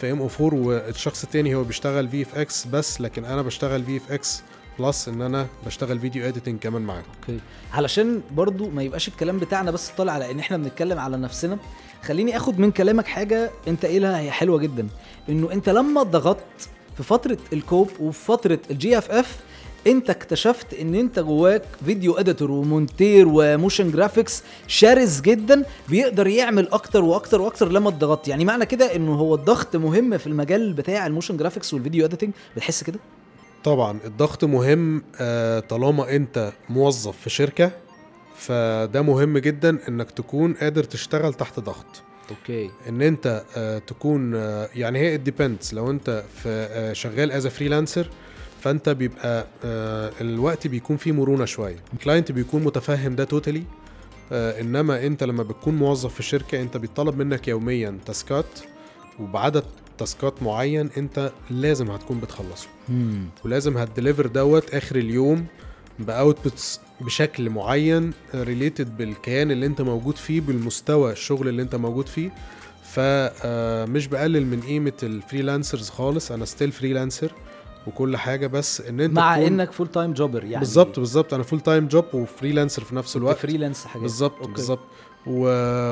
في 0.00 0.12
MO4 0.12 0.54
والشخص 0.60 1.24
التاني 1.24 1.54
هو 1.54 1.64
بيشتغل 1.64 2.08
VFX 2.08 2.66
بس 2.66 3.00
لكن 3.00 3.24
أنا 3.24 3.42
بشتغل 3.42 3.84
VFX 3.84 4.42
plus 4.78 5.08
إن 5.08 5.22
أنا 5.22 5.46
بشتغل 5.66 5.98
video 6.00 6.28
editing 6.28 6.58
كمان 6.58 6.82
معاهم 6.82 7.02
okay. 7.20 7.40
علشان 7.72 8.20
برضو 8.32 8.68
ما 8.70 8.82
يبقاش 8.82 9.08
الكلام 9.08 9.38
بتاعنا 9.38 9.70
بس 9.70 9.88
طالع 9.88 10.12
على 10.12 10.30
إن 10.30 10.38
إحنا 10.38 10.56
بنتكلم 10.56 10.98
على 10.98 11.16
نفسنا 11.16 11.58
خليني 12.02 12.36
آخد 12.36 12.58
من 12.58 12.70
كلامك 12.70 13.06
حاجة 13.06 13.50
أنت 13.68 13.86
قايلها 13.86 14.18
هي 14.18 14.30
حلوة 14.30 14.58
جدا. 14.58 14.88
إنه 15.28 15.52
أنت 15.52 15.68
لما 15.68 16.02
ضغطت 16.02 16.68
في 16.96 17.02
فترة 17.02 17.38
ال 17.52 17.62
COP 17.62 17.90
وفي 18.00 18.24
فترة 18.24 18.58
ال 18.70 18.98
GFF 18.98 19.36
أنت 19.86 20.10
اكتشفت 20.10 20.74
إن 20.74 20.94
أنت 20.94 21.18
جواك 21.18 21.62
video 21.84 22.14
editor 22.14 22.50
ومونتير 22.50 23.26
و 23.28 23.37
motion 23.37 23.90
graphics 23.90 24.42
شرس 24.66 25.20
جدا 25.20 25.64
بيقدر 25.88 26.26
يعمل 26.26 26.68
أكتر 26.68 27.04
وأكتر 27.04 27.40
وأكتر 27.40 27.68
لما 27.72 27.88
اتضغطت. 27.88 28.28
يعني 28.28 28.44
معنى 28.44 28.66
كده 28.66 28.96
إنه 28.96 29.14
هو 29.14 29.34
الضغط 29.34 29.76
مهم 29.76 30.18
في 30.18 30.26
المجال 30.26 30.72
بتاع 30.72 31.06
ال 31.06 31.10
motion 31.10 31.36
graphics 31.36 31.74
وال 31.74 31.83
video 31.83 32.04
editing 32.04 32.32
بتحس 32.56 32.84
كده؟ 32.84 32.98
طبعا 33.64 33.98
الضغط 34.04 34.44
مهم 34.44 35.02
آه، 35.20 35.60
طالما 35.60 36.16
أنت 36.16 36.52
موظف 36.68 37.16
في 37.16 37.30
شركة 37.30 37.70
فده 38.36 39.02
مهم 39.02 39.38
جدا 39.38 39.78
إنك 39.88 40.10
تكون 40.10 40.54
قادر 40.54 40.84
تشتغل 40.84 41.34
تحت 41.34 41.60
ضغط. 41.60 41.86
okay. 42.30 42.70
إن 42.88 43.02
أنت 43.02 43.44
آه، 43.56 43.78
تكون 43.78 44.34
آه، 44.34 44.68
يعني 44.74 44.98
هي 44.98 45.16
depends 45.16 45.74
لو 45.74 45.90
أنت 45.90 46.24
في 46.42 46.90
شغال 46.94 47.32
as 47.32 47.46
freelancer 47.46 48.10
فأنت 48.60 48.88
بيبقى 48.88 49.46
الوقت 50.20 50.66
بيكون 50.66 50.96
فيه 50.96 51.12
مرونة 51.12 51.44
شوية. 51.44 51.76
ال 51.92 51.98
client 51.98 52.32
بيكون 52.32 52.64
متفهم 52.64 53.14
ده 53.16 53.24
totally 53.24 53.62
إنما 54.32 55.06
أنت 55.06 55.24
لما 55.24 55.42
بتكون 55.42 55.74
موظف 55.76 56.14
في 56.14 56.20
الشركة 56.20 56.60
أنت 56.62 56.76
بيطلب 56.76 57.18
منك 57.18 57.48
يوميا 57.48 57.98
تاسكات 58.06 58.46
وبعدد 59.20 59.64
تاسكات 59.98 60.42
معين 60.42 60.90
انت 60.96 61.32
لازم 61.50 61.90
هتكون 61.90 62.20
بتخلصه. 62.20 62.68
مم. 62.88 63.24
ولازم 63.44 63.78
هت 63.78 63.89
deliver 63.89 64.26
دوت 64.26 64.74
آخر 64.74 64.96
اليوم 64.96 65.46
ب 65.98 66.08
outputs 66.08 66.80
بشكل 67.00 67.50
معين 67.50 68.12
related 68.34 68.96
بالكيان 68.96 69.50
اللي 69.50 69.66
انت 69.66 69.80
موجود 69.80 70.16
فيه 70.16 70.40
بالمستوى 70.40 71.12
الشغل 71.12 71.48
اللي 71.48 71.62
انت 71.62 71.74
موجود 71.74 72.08
فيه. 72.08 72.30
فمش 72.84 74.06
بقلل 74.06 74.46
من 74.46 74.60
قيمة 74.60 74.92
ال 75.02 75.09
freelancers 75.09 75.90
خالص 75.90 76.32
أنا 76.32 76.44
still 76.44 76.72
freelancer 76.72 77.32
وكل 77.86 78.16
حاجة 78.16 78.46
بس 78.46 78.80
إن 78.80 79.00
انت 79.00 79.16
مع 79.16 79.36
إنك 79.46 79.72
full 79.72 79.88
time 79.88 80.12
جوبر 80.12 80.44
يعني. 80.44 80.58
بالظبط 80.58 80.98
بالظبط 80.98 81.34
أنا 81.34 81.42
full 81.42 81.60
time 81.60 81.88
job 81.88 82.04
و 82.14 82.20
freelancer 82.20 82.84
في 82.84 82.94
نفس 82.96 83.16
الوقت. 83.16 83.38
freelance 83.38 83.84
حاجات. 83.84 84.02
بالظبط. 84.02 84.46
بالظبط. 84.46 84.80
و... 85.28 85.42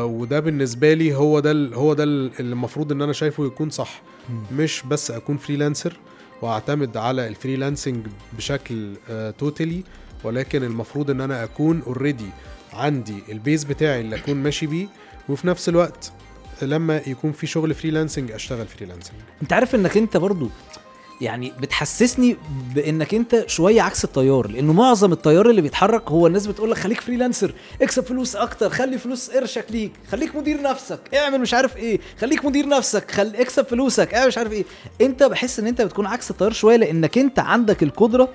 وده 0.02 0.40
بالنسبة 0.40 0.94
لي 0.94 1.14
هو 1.14 1.40
ده 1.40 1.50
ال... 1.50 1.74
هو 1.74 1.94
ده 1.94 2.04
ال- 2.04 2.30
اللي 2.40 2.52
المفروض 2.52 2.92
إن 2.92 3.02
أنا 3.02 3.12
شايفه 3.12 3.46
يكون 3.46 3.70
صح 3.70 4.02
مم. 4.30 4.42
مش 4.58 4.82
بس 4.90 5.10
أكون 5.10 5.36
freelancer 5.36 5.96
وأعتمد 6.42 6.96
على 6.96 7.28
ال 7.28 7.35
freelancing 7.35 8.06
بشكل 8.36 8.92
total 9.38 9.75
ي 9.75 9.82
ولكن 10.24 10.62
المفروض 10.64 11.10
إن 11.10 11.20
أنا 11.20 11.44
أكون 11.44 11.82
already 11.86 12.30
عندي 12.72 13.14
ال 13.28 13.35
base 13.35 13.64
بتاعي 13.64 14.00
اللي 14.00 14.16
أكون 14.16 14.34
ماشي 14.36 14.66
بيه 14.66 14.86
وفي 15.28 15.46
نفس 15.46 15.68
الوقت 15.68 16.12
لما 16.62 16.96
يكون 17.06 17.32
في 17.32 17.46
شغل 17.46 17.74
freelancing 17.74 18.30
أشتغل 18.32 18.66
freelancing 18.66 19.16
أنت 19.42 19.52
عارف 19.52 19.74
إنك 19.74 19.96
أنت 19.96 20.16
برضو 20.16 20.48
يعني 21.20 21.52
بتحسسني 21.60 22.36
بإنك 22.74 23.14
أنت 23.14 23.44
شوية 23.46 23.82
عكس 23.82 24.04
التيار 24.04 24.50
لأنه 24.50 24.72
معظم 24.72 25.12
التيار 25.12 25.50
اللي 25.50 25.62
بيتحرك 25.62 26.10
هو 26.10 26.26
الناس 26.26 26.46
بتقول 26.46 26.70
لك 26.70 26.76
خليك 26.76 27.00
freelancer 27.00 27.52
اكسب 27.82 28.04
فلوس 28.04 28.36
أكتر 28.36 28.70
خلي 28.70 28.98
فلوس 28.98 29.30
قرشك 29.30 29.64
ليك 29.70 29.92
خليك 30.10 30.36
مدير 30.36 30.62
نفسك 30.62 31.00
اعمل 31.14 31.40
مش 31.40 31.54
عارف 31.54 31.76
إيه 31.76 32.00
خليك 32.20 32.44
مدير 32.44 32.68
نفسك 32.68 33.10
خل... 33.10 33.36
اكسب 33.36 33.66
فلوسك 33.66 34.14
اعمل 34.14 34.28
مش 34.28 34.38
عارف 34.38 34.52
إيه. 34.52 34.64
أنت 35.00 35.22
بحس 35.22 35.58
إن 35.58 35.66
أنت 35.66 35.82
بتكون 35.82 36.06
عكس 36.06 36.30
التيار 36.30 36.52
شوية 36.52 36.76
لأنك 36.76 37.18
أنت 37.18 37.38
عندك 37.38 37.82
القدرة 37.82 38.28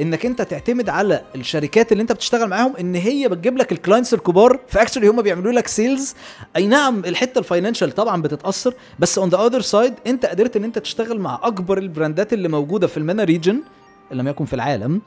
إنك 0.00 0.26
أنت 0.26 0.42
تعتمد 0.42 0.88
على 0.88 1.24
الشركات 1.34 1.92
اللي 1.92 2.02
أنت 2.02 2.12
بتشتغل 2.12 2.48
معاهم 2.48 2.76
إن 2.76 2.94
هي 2.94 3.28
بتجيب 3.28 3.56
لك 3.56 3.72
ال 3.72 3.77
clients 3.77 4.14
الكبار. 4.14 4.60
ف 4.68 4.72
actually 4.72 5.08
هم 5.08 5.22
بيعملوا 5.22 5.52
لك 5.52 5.66
sales 5.68 6.14
أي 6.56 6.66
نعم 6.66 7.04
الحتة 7.04 7.38
ال 7.38 7.44
financial 7.44 7.94
طبعا 7.94 8.22
بتتأثر 8.22 8.74
بس 8.98 9.18
on 9.18 9.28
the 9.28 9.46
other 9.46 9.60
side 9.60 9.94
أنت 10.06 10.26
قدرت 10.26 10.56
إن 10.56 10.64
أنت 10.64 10.78
تشتغل 10.78 11.20
مع 11.20 11.40
أكبر 11.42 11.78
البراندات 11.78 12.32
اللي 12.32 12.48
موجودة 12.48 12.86
في 12.86 12.96
ال 12.96 13.02
MENA 13.02 13.24
region 13.24 13.62
إن 14.12 14.16
لم 14.16 14.28
يكن 14.28 14.44
في 14.44 14.54
العالم 14.54 15.02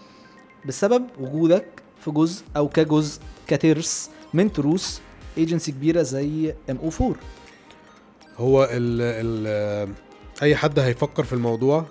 بسبب 0.65 1.03
وجودك 1.19 1.65
في 2.05 2.12
جزء 2.12 2.43
أو 2.57 2.67
كجزء 2.69 3.21
كترس 3.48 4.10
من 4.33 4.53
تروس 4.53 5.01
ايجنسي 5.38 5.71
كبيرة 5.71 6.01
زي 6.01 6.55
MO4 6.70 7.15
هو 8.38 8.63
ال 8.63 9.01
ال 9.01 9.93
أي 10.43 10.55
حد 10.55 10.79
هيفكر 10.79 11.24
في 11.24 11.33
الموضوع 11.33 11.86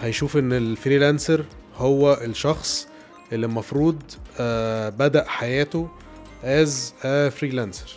هيشوف 0.00 0.36
إن 0.36 0.52
ال 0.52 0.60
freelancer 0.60 1.44
هو 1.80 2.12
الشخص 2.24 2.88
اللي 3.32 3.46
المفروض 3.46 4.02
آه 4.40 4.88
بدأ 4.88 5.24
حياته 5.28 5.88
as 6.44 6.94
freelancer 7.30 7.90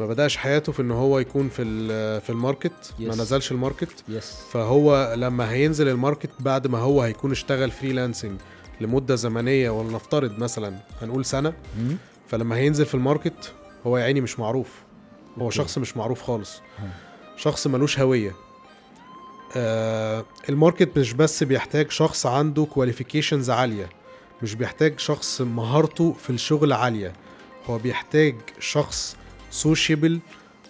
ما 0.00 0.06
بدأش 0.06 0.36
حياته 0.36 0.72
في 0.72 0.82
إن 0.82 0.90
هو 0.90 1.18
يكون 1.18 1.48
في 1.48 1.62
ال- 1.62 2.20
في 2.20 2.30
ال 2.30 2.38
market. 2.38 2.94
ما 2.98 3.12
Yes. 3.14 3.18
نزلش 3.18 3.52
ال 3.52 3.58
market. 3.58 4.04
yes 4.08 4.32
فهو 4.52 5.14
لما 5.16 5.50
هينزل 5.50 5.88
ال 5.88 5.94
market 5.94 6.30
بعد 6.40 6.66
ما 6.66 6.78
هو 6.78 7.02
هيكون 7.02 7.30
اشتغل 7.30 7.70
freelancing 7.70 8.40
لمدة 8.80 9.14
زمنية 9.14 9.70
ولنفترض 9.70 10.38
مثلا 10.38 10.76
هنقول 11.02 11.24
سنة 11.24 11.52
فلما 12.28 12.56
هينزل 12.56 12.86
في 12.86 12.94
ال 12.94 13.02
market 13.02 13.52
هو 13.86 13.98
يا 13.98 14.04
عيني 14.04 14.20
مش 14.20 14.38
معروف. 14.38 14.68
هو 15.38 15.42
okay. 15.44 15.56
شخص 15.56 15.78
مش 15.78 15.96
معروف 15.96 16.22
خالص. 16.22 16.60
هم. 16.78 16.88
شخص 17.36 17.66
ملوش 17.66 17.98
هوية. 18.00 18.32
ال 19.56 19.76
market 19.76 20.98
مش 20.98 21.12
بس 21.12 21.42
بيحتاج 21.42 21.90
شخص 21.90 22.26
عنده 22.26 22.64
qualifications 22.64 23.50
عالية 23.50 23.88
مش 24.42 24.54
بيحتاج 24.54 24.98
شخص 24.98 25.40
مهارته 25.40 26.12
في 26.12 26.30
الشغل 26.30 26.72
عالية. 26.72 27.12
هو 27.66 27.78
بيحتاج 27.78 28.34
شخص 28.60 29.16
sociable 29.50 30.20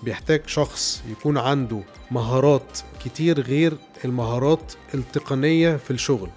بيحتاج 0.03 0.43
شخص 0.47 1.03
يكون 1.11 1.39
عنده 1.39 1.81
مهارات 2.11 2.79
كتير 3.05 3.41
غير 3.41 3.77
المهارات 4.05 4.73
التقنية 4.95 5.77
في 5.77 5.91
الشغل. 5.91 6.31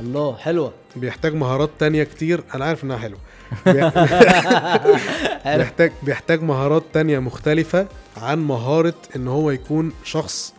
الله 0.00 0.36
حلوة. 0.36 0.72
بيحتاج 0.96 1.34
مهارات 1.34 1.70
تانية 1.78 2.04
كتير. 2.04 2.44
أنا 2.54 2.64
عارف 2.64 2.84
إنها 2.84 2.96
حلوة. 2.98 3.18
بي- 3.66 3.72
بيحتاج 5.56 5.92
بيحتاج 6.02 6.42
مهارات 6.42 6.82
تانية 6.92 7.18
مختلفة 7.18 7.86
عن 8.16 8.38
مهارة 8.38 8.94
إن 9.16 9.28
هو 9.28 9.50
يكون 9.50 9.92
شخص 10.04 10.54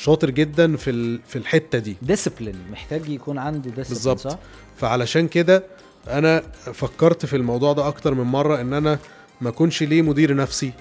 شاطر 0.00 0.30
جدا 0.30 0.76
في 0.76 1.18
في 1.28 1.36
الحتة 1.36 1.78
دي 1.78 1.96
discipline 2.02 2.54
محتاج 2.72 3.08
يكون 3.08 3.38
عنده 3.38 3.58
discipline 3.70 3.88
بالظبط. 3.88 4.38
فعلشان 4.76 5.28
كده 5.28 5.64
أنا 6.08 6.42
فكرت 6.74 7.26
في 7.26 7.36
الموضوع 7.36 7.72
ده 7.72 7.88
أكتر 7.88 8.14
من 8.14 8.22
مرة 8.24 8.60
إن 8.60 8.72
أنا 8.74 8.98
ما 9.40 9.48
أكونش 9.48 9.82
ليه 9.82 10.02
مدير 10.02 10.34
نفسي 10.36 10.72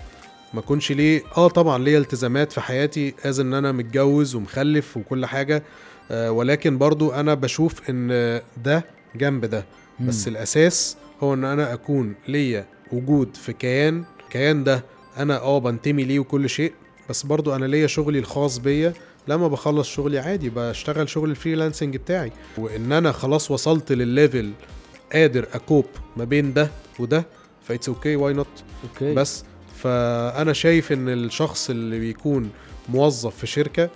ما 0.53 0.59
أكونش 0.59 0.91
ليه 0.91 1.23
آه 1.37 1.47
طبعا 1.47 1.77
ليا 1.83 1.99
التزامات 1.99 2.51
في 2.51 2.61
حياتي 2.61 3.13
as 3.25 3.39
إن 3.39 3.53
أنا 3.53 3.71
متجوز 3.71 4.35
ومخلف 4.35 4.97
وكل 4.97 5.25
حاجة 5.25 5.63
آه 6.11 6.31
ولكن 6.31 6.77
برضو 6.77 7.11
أنا 7.11 7.33
بشوف 7.33 7.89
إن 7.89 8.41
ده 8.63 8.85
جنب 9.15 9.45
ده 9.45 9.65
بس 9.99 10.27
مم. 10.27 10.33
الأساس 10.33 10.97
هو 11.23 11.33
إن 11.33 11.43
أنا 11.45 11.73
أكون 11.73 12.15
ليا 12.27 12.65
وجود 12.91 13.35
في 13.35 13.53
كيان 13.53 14.03
كيان 14.29 14.63
ده 14.63 14.83
أنا 15.17 15.37
آه 15.41 15.59
بنتمي 15.59 16.03
ليه 16.03 16.19
وكل 16.19 16.49
شيء 16.49 16.73
بس 17.09 17.23
برضو 17.23 17.55
أنا 17.55 17.65
ليا 17.65 17.87
شغلي 17.87 18.19
الخاص 18.19 18.57
بيا 18.57 18.93
لما 19.27 19.47
بخلص 19.47 19.87
شغلي 19.89 20.19
عادي 20.19 20.49
بشتغل 20.55 21.09
شغل 21.09 21.29
ال 21.31 21.37
freelancing 21.37 21.97
بتاعي. 21.97 22.31
وإن 22.57 22.91
أنا 22.91 23.11
خلاص 23.11 23.51
وصلت 23.51 23.91
للل 23.91 24.14
level 24.14 24.51
قادر 25.13 25.47
أ 25.53 25.60
cope 25.60 25.85
ما 26.17 26.23
بين 26.23 26.53
ده 26.53 26.69
وده 26.99 27.25
ف 27.63 27.69
it's 27.69 27.89
okay 27.89 28.15
why 28.15 28.33
not 28.33 28.47
okay 28.83 29.13
بس 29.13 29.43
فأنا 29.75 30.53
شايف 30.53 30.91
إن 30.91 31.09
الشخص 31.09 31.69
اللي 31.69 31.99
بيكون 31.99 32.49
موظف 32.89 33.35
في 33.37 33.47
شركة 33.47 33.89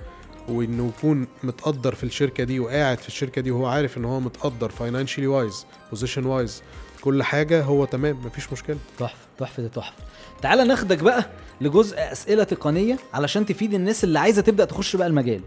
وإنه 0.49 0.91
يكون 0.97 1.27
متقدر 1.43 1.95
في 1.95 2.03
الشركة 2.03 2.43
دي 2.43 2.59
وقاعد 2.59 2.97
في 2.99 3.07
الشركة 3.07 3.41
دي 3.41 3.51
وهو 3.51 3.65
عارف 3.65 3.97
إن 3.97 4.05
هو 4.05 4.19
متقدر 4.19 4.69
financially 4.69 5.27
wise 5.27 5.65
position 5.89 6.25
wise 6.25 6.63
كل 7.01 7.23
حاجة 7.23 7.63
هو 7.63 7.85
تمام 7.85 8.25
مفيش 8.25 8.53
مشكلة. 8.53 8.77
تحفة. 8.99 9.17
تحفة 9.41 9.67
تحفة. 9.67 9.93
تعالى 10.41 10.63
ناخدك 10.63 10.97
بقى 11.03 11.25
لجزء 11.61 11.95
أسئلة 11.97 12.43
تقنية 12.43 12.97
علشان 13.13 13.45
تفيد 13.45 13.73
الناس 13.73 14.03
اللي 14.03 14.19
عايزة 14.19 14.41
تبدأ 14.41 14.65
تخش 14.65 14.95
بقى 14.95 15.07
المجال. 15.07 15.41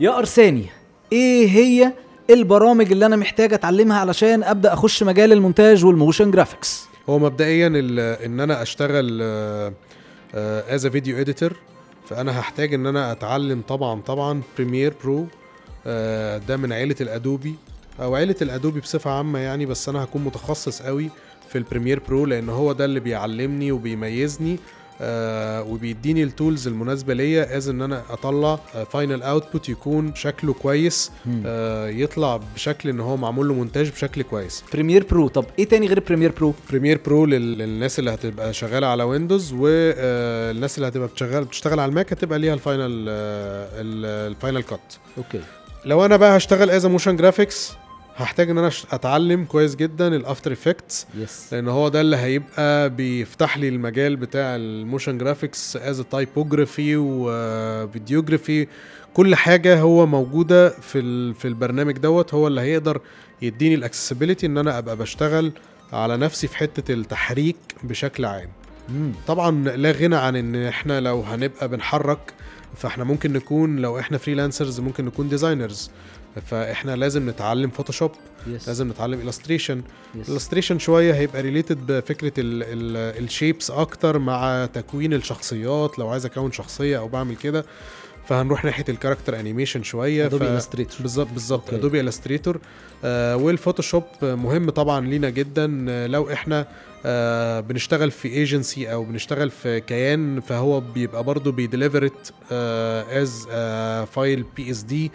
يا 0.00 0.18
أرساني 0.18 0.66
إيه 1.12 1.48
هي 1.48 1.92
البرامج 2.30 2.92
اللي 2.92 3.06
أنا 3.06 3.16
محتاج 3.16 3.52
أتعلمها 3.52 3.98
علشان 3.98 4.42
أبدأ 4.42 4.72
أخش 4.72 5.02
مجال 5.02 5.32
المونتاج 5.32 5.84
وال 5.84 5.96
motion 5.96 6.30
graphics؟ 6.30 6.84
هو 7.08 7.18
مبدئيا 7.18 7.66
إن 8.26 8.40
أنا 8.40 8.62
أشتغل 8.62 9.22
as 10.34 10.86
video 10.86 11.20
editor 11.20 11.56
فأنا 12.08 12.40
هحتاج 12.40 12.74
إن 12.74 12.86
أنا 12.86 13.12
أتعلم 13.12 13.62
طبعا 13.68 14.00
طبعا 14.00 14.42
Premiere 14.56 14.94
Pro 15.04 15.26
ده 16.48 16.56
من 16.56 16.72
عيلة 16.72 16.96
ال 17.00 17.09
Adobe 17.09 17.54
أو 18.00 18.14
عيلة 18.14 18.36
ال 18.42 18.48
Adobe 18.48 18.80
بصفة 18.80 19.10
عامة 19.10 19.38
يعني 19.38 19.66
بس 19.66 19.88
أنا 19.88 20.04
هكون 20.04 20.24
متخصص 20.24 20.82
قوي 20.82 21.10
في 21.52 21.58
ال 21.58 21.63
Premiere 21.63 22.00
Pro 22.08 22.26
لأن 22.26 22.48
هو 22.48 22.72
ده 22.72 22.84
اللي 22.84 23.00
بيعلمني 23.00 23.72
وبيميزني 23.72 24.56
آه 25.02 25.62
وبيديني 25.62 26.22
ال 26.22 26.29
tools 26.29 26.66
المناسبة 26.68 27.14
ليا 27.14 27.56
as 27.56 27.68
إن 27.68 27.82
أنا 27.82 28.02
أطلع 28.10 28.56
final 28.92 29.22
output 29.22 29.68
يكون 29.68 30.14
شكله 30.14 30.52
كويس 30.52 31.12
آه 31.46 31.88
يطلع 31.88 32.40
بشكل 32.54 32.88
إن 32.88 33.00
هو 33.00 33.16
معمول 33.16 33.48
له 33.48 33.54
مونتاج 33.54 33.90
بشكل 33.90 34.22
كويس. 34.22 34.64
Premiere 34.72 35.06
Pro 35.10 35.28
طب 35.28 35.44
إيه 35.58 35.64
تاني 35.68 35.86
غير 35.86 36.00
Premiere 36.00 36.32
Pro 36.38 36.54
Premiere 36.70 37.00
Pro 37.06 37.26
لل- 37.26 37.58
للناس 37.58 37.98
اللي 37.98 38.10
هتبقى 38.14 38.52
شغالة 38.52 38.86
على 38.86 39.02
Windows 39.02 39.52
والناس 39.52 40.76
اللي 40.78 40.88
هتبقى 40.88 41.08
بتشغل 41.08 41.44
بتشتغل 41.44 41.80
على 41.80 41.88
ال 41.90 41.96
Mac 41.96 42.12
هتبقى 42.12 42.38
ليها 42.38 42.54
ال 42.54 42.63
final 42.63 43.06
آه، 43.08 43.68
ال- 43.80 44.30
ال 44.32 44.37
Final 44.37 44.62
Cut 44.62 44.94
okay. 45.18 45.40
لو 45.84 46.04
أنا 46.04 46.16
بقى 46.16 46.36
هشتغل 46.36 46.70
as 46.70 46.86
motion 46.86 47.16
graphics 47.16 47.72
هحتاج 48.22 48.50
إن 48.50 48.58
أنا 48.58 48.70
أتعلم 48.92 49.44
كويس 49.44 49.76
جدا 49.76 50.16
ال 50.16 50.22
After 50.22 50.52
Effects 50.52 51.06
yes 51.14 51.52
لأن 51.52 51.68
هو 51.68 51.88
ده 51.88 52.00
اللي 52.00 52.16
هيبقى 52.16 52.90
بيفتح 52.90 53.58
لي 53.58 53.68
المجال 53.68 54.16
بتاع 54.16 54.56
ال 54.56 54.65
motion 54.65 55.18
graphics 55.18 55.76
as 55.76 56.00
typography 56.10 56.96
و 56.96 57.10
videography 57.10 58.66
كل 59.14 59.34
حاجة 59.34 59.80
هو 59.80 60.06
موجودة 60.06 60.68
في 60.68 61.34
في 61.34 61.48
البرنامج 61.48 61.98
دوت 61.98 62.34
هو 62.34 62.46
اللي 62.46 62.60
هيقدر 62.60 63.00
يديني 63.42 63.74
ال 63.74 63.79
accessibility 63.79 64.46
إن 64.46 64.58
أنا 64.58 64.78
أبقى 64.78 64.96
بشتغل 64.96 65.52
على 65.92 66.16
نفسي 66.16 66.46
في 66.46 66.56
حتة 66.56 66.92
التحريك 66.92 67.56
بشكل 67.82 68.24
عام. 68.24 68.48
مم. 68.88 69.12
طبعا 69.26 69.50
لا 69.68 69.90
غنى 69.92 70.16
عن 70.16 70.36
إن 70.36 70.56
إحنا 70.56 71.00
لو 71.00 71.20
هنبقى 71.22 71.68
بنحرك 71.68 72.32
فإحنا 72.76 73.04
ممكن 73.04 73.32
نكون 73.32 73.76
لو 73.76 73.98
إحنا 73.98 74.18
freelancers 74.18 74.80
ممكن 74.80 75.04
نكون 75.04 75.28
designers 75.28 75.90
فإحنا 76.46 76.96
لازم 76.96 77.30
نتعلم 77.30 77.70
Photoshop 77.70 78.12
yes 78.46 78.68
لازم 78.68 78.88
نتعلم 78.88 79.30
illustration. 79.30 79.76
Yes 80.14 80.30
illustration 80.30 80.76
شوية 80.76 81.14
هيبقى 81.14 81.42
related 81.42 81.86
بفكرة 81.86 82.32
ال 82.38 82.57
shapes 82.57 83.70
أكتر 83.70 84.18
مع 84.18 84.68
تكوين 84.74 85.14
الشخصيات. 85.14 85.98
لو 85.98 86.08
عايز 86.08 86.26
أكون 86.26 86.52
شخصية 86.52 86.98
أو 86.98 87.08
بعمل 87.08 87.36
كده 87.36 87.64
فهنروح 88.30 88.64
ناحية 88.64 88.84
ال 88.88 88.93
character 88.93 89.40
animation 89.40 89.82
شوية 89.82 90.26
Adobe 90.26 90.48
Illustrator 90.48 90.96
بالظبط 91.00 91.28
بالظبط. 91.32 91.74
Adobe 91.74 92.00
Illustrator 92.00 92.60
وال 93.34 93.46
Photoshop 93.46 94.02
مهم 94.22 94.70
طبعا 94.70 95.06
لينا 95.06 95.30
جدا. 95.30 95.86
آه، 95.88 96.06
لو 96.06 96.32
إحنا 96.32 96.66
آه 97.06 97.60
بنشتغل 97.60 98.10
في 98.10 98.28
ايجنسي 98.28 98.92
أو 98.92 99.04
بنشتغل 99.04 99.50
في 99.50 99.80
كيان 99.80 100.40
فهو 100.40 100.80
بيبقى 100.80 101.24
برضه 101.24 101.52
بي 101.52 101.67
delivered 101.67 102.32
as 103.10 103.46
file 104.12 104.44
PSD 104.56 105.10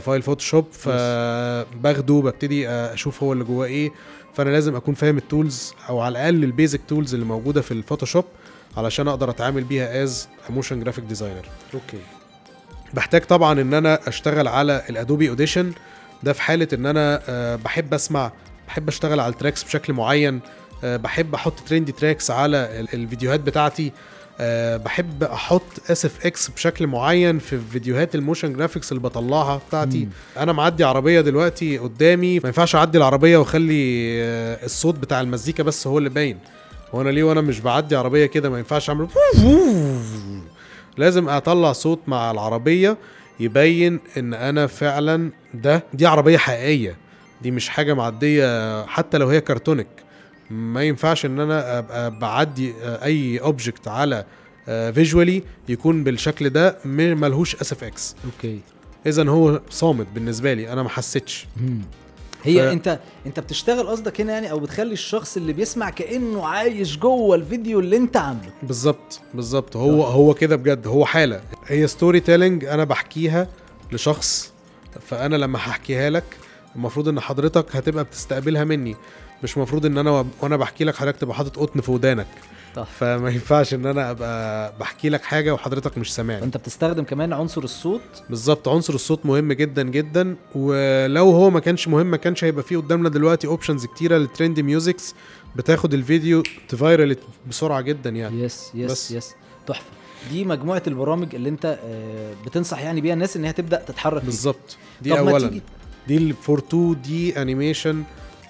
file 0.00 0.22
Photoshop 0.22 0.66
فباخده 0.72 2.14
ببتدي 2.14 2.68
آه، 2.68 2.94
أشوف 2.94 3.22
هو 3.22 3.32
اللي 3.32 3.44
جواه 3.44 3.66
إيه. 3.66 3.90
فأنا 4.34 4.50
لازم 4.50 4.76
أكون 4.76 4.94
فاهم 4.94 5.16
ال 5.16 5.26
tools 5.26 5.74
أو 5.88 6.00
على 6.00 6.12
الأقل 6.12 6.44
ال 6.44 6.50
basic 6.50 6.80
tools 6.88 7.14
اللي 7.14 7.26
موجودة 7.26 7.60
في 7.60 7.70
ال 7.72 7.77
Photoshop 7.77 8.24
علشان 8.76 9.08
أقدر 9.08 9.30
أتعامل 9.30 9.64
بيها 9.64 10.02
as 10.02 10.28
motion 10.50 10.80
graphic 10.80 11.04
designer 11.04 11.44
okay. 11.74 12.21
بحتاج 12.94 13.20
طبعا 13.24 13.60
إن 13.60 13.74
أنا 13.74 14.08
أشتغل 14.08 14.48
على 14.48 14.82
ال 14.90 14.96
Adobe 14.96 15.28
Audition. 15.28 15.72
ده 16.22 16.32
في 16.32 16.42
حالة 16.42 16.68
إن 16.72 16.86
أنا 16.86 17.22
آه، 17.28 17.56
بحب 17.56 17.94
أسمع 17.94 18.32
بحب 18.68 18.88
أشتغل 18.88 19.20
على 19.20 19.32
ال 19.32 19.36
tracks 19.36 19.62
بشكل 19.64 19.92
معين 19.92 20.40
آه، 20.84 20.96
بحب 20.96 21.34
أحط 21.34 21.60
trendy 21.68 21.92
tracks 21.92 22.30
على 22.30 22.56
ال- 22.80 22.94
الفيديوهات 22.94 23.40
بتاعتي 23.40 23.92
آه، 24.40 24.76
بحب 24.76 25.22
أحط 25.24 25.62
SFX 25.90 26.50
بشكل 26.50 26.86
معين 26.86 27.38
في 27.38 27.58
فيديوهات 27.72 28.14
ال 28.14 28.19
motion 28.19 28.52
graphics 28.52 28.92
اللي 28.92 29.02
بطلعها 29.02 29.60
بتاعتي. 29.68 29.98
مم. 30.04 30.10
أنا 30.42 30.52
معدي 30.52 30.84
عربية 30.84 31.20
دلوقتي 31.20 31.78
قدامي. 31.78 32.38
ما 32.38 32.46
ينفعش 32.46 32.76
أعدي 32.76 32.98
العربية 32.98 33.36
وأخلي 33.36 33.74
الصوت 34.64 34.94
بتاع 34.98 35.20
المزيكا 35.20 35.62
بس 35.62 35.86
هو 35.86 35.98
اللي 35.98 36.08
باين. 36.10 36.38
هو 36.94 37.00
أنا 37.00 37.10
ليه 37.10 37.22
وأنا 37.22 37.40
مش 37.40 37.60
بعدي 37.60 37.96
عربية 37.96 38.26
كده؟ 38.26 38.50
ما 38.50 38.58
ينفعش 38.58 38.88
أعمل 38.90 39.08
لازم 40.96 41.28
أطلع 41.28 41.72
صوت 41.72 42.00
مع 42.06 42.30
العربية 42.30 42.96
يبين 43.40 44.00
إن 44.16 44.34
أنا 44.34 44.66
فعلا 44.66 45.30
ده 45.54 45.84
دي 45.94 46.06
عربية 46.06 46.38
حقيقية. 46.38 46.96
دي 47.42 47.50
مش 47.50 47.68
حاجة 47.68 47.94
معدية 47.94 48.86
حتى 48.86 49.18
لو 49.18 49.28
هي 49.28 49.40
cartoonic. 49.40 49.86
ما 50.50 50.82
ينفعش 50.82 51.26
إن 51.26 51.40
أنا 51.40 51.78
أبقى 51.78 52.18
بعدي 52.18 52.74
آه، 52.82 53.04
أي 53.04 53.38
object 53.38 53.88
على 53.88 54.24
visually 54.66 55.42
يكون 55.68 56.04
بالشكل 56.04 56.50
ده 56.50 56.78
ملهوش 56.84 57.56
SFX 57.56 58.16
okay. 58.24 58.60
اذا 59.06 59.28
هو 59.28 59.60
صامت 59.70 60.06
بالنسبة 60.14 60.52
لي 60.54 60.72
أنا 60.72 60.82
ما 60.82 60.88
حسيتش. 60.88 61.46
هي 62.42 62.68
ف- 62.68 62.72
انت 62.72 62.98
انت 63.26 63.40
بتشتغل 63.40 63.86
قصدك 63.88 64.20
هنا 64.20 64.32
يعني 64.32 64.50
أو 64.50 64.58
بتخلي 64.60 64.92
الشخص 64.92 65.36
اللي 65.36 65.52
بيسمع 65.52 65.90
كأنه 65.90 66.46
عايش 66.46 66.98
جوه 66.98 67.36
الفيديو 67.36 67.80
اللي 67.80 67.96
انت 67.96 68.16
عامله. 68.16 68.50
بالظبط 68.62 69.20
بالظبط. 69.34 69.76
هو 69.76 70.02
هو 70.04 70.34
كده 70.34 70.56
بجد. 70.56 70.86
هو 70.86 71.06
حالة. 71.06 71.40
هي 71.66 71.86
storytelling 71.86 72.64
أنا 72.64 72.84
بحكيها 72.84 73.48
لشخص 73.92 74.52
فأنا 75.00 75.36
لما 75.36 75.58
هحكيها 75.58 76.10
لك 76.10 76.24
المفروض 76.76 77.08
ان 77.08 77.20
حضرتك 77.20 77.76
هتبقى 77.76 78.04
بتستقبلها 78.04 78.64
مني. 78.64 78.96
مش 79.42 79.56
المفروض 79.56 79.86
ان 79.86 79.98
أنا 79.98 80.26
وأنا 80.42 80.56
بحكي 80.56 80.84
لك 80.84 80.94
حضرتك 80.96 81.18
تبقى 81.20 81.34
حاطط 81.36 81.58
قطن 81.58 81.80
في 81.80 81.90
ودانك. 81.90 82.26
صح 82.76 82.86
فما 82.98 83.30
ينفعش 83.30 83.74
ان 83.74 83.86
أنا 83.86 84.10
ابقى 84.10 84.72
بحكي 84.80 85.08
لك 85.08 85.22
حاجة 85.22 85.54
وحضرتك 85.54 85.98
مش 85.98 86.14
سامعني. 86.14 86.40
فانت 86.40 86.56
بتستخدم 86.56 87.04
كمان 87.04 87.32
عنصر 87.32 87.62
الصوت؟ 87.64 88.00
بالظبط 88.30 88.68
عنصر 88.68 88.94
الصوت 88.94 89.26
مهم 89.26 89.52
جدا 89.52 89.82
جدا. 89.82 90.36
ولو 90.54 91.30
هو 91.30 91.50
ما 91.50 91.60
كانش 91.60 91.88
مهم 91.88 92.06
ما 92.06 92.16
كانش 92.16 92.44
هيبقى 92.44 92.62
فيه 92.62 92.76
قدامنا 92.76 93.08
دلوقتي 93.08 93.46
options 93.46 93.86
كتيرة 93.86 94.18
لل 94.18 94.30
trend 94.30 94.60
musics 94.60 95.14
بتاخد 95.56 95.94
الفيديو 95.94 96.42
ت 96.68 96.76
viral 96.76 97.16
بسرعة 97.48 97.80
جدا 97.80 98.10
يعني. 98.10 98.40
yes 98.42 98.70
yes 98.74 98.90
بس. 98.90 99.10
Yes 99.10 99.34
تحفة. 99.66 99.86
دي 100.30 100.44
مجموعة 100.44 100.82
البرامج 100.86 101.34
اللي 101.34 101.48
انت 101.48 101.78
آه، 101.84 102.34
بتنصح 102.46 102.80
يعني 102.80 103.00
بيها 103.00 103.14
الناس 103.14 103.36
إن 103.36 103.44
هي 103.44 103.52
تبدأ 103.52 103.82
تتحرك 103.86 104.24
بالظبط. 104.24 104.76
دي 105.02 105.18
اولا. 105.18 105.60
دي 106.08 106.16
ال- 106.16 106.34
فور 106.34 106.58
2 106.58 107.00
دي 107.02 107.42
انيميشن 107.42 108.02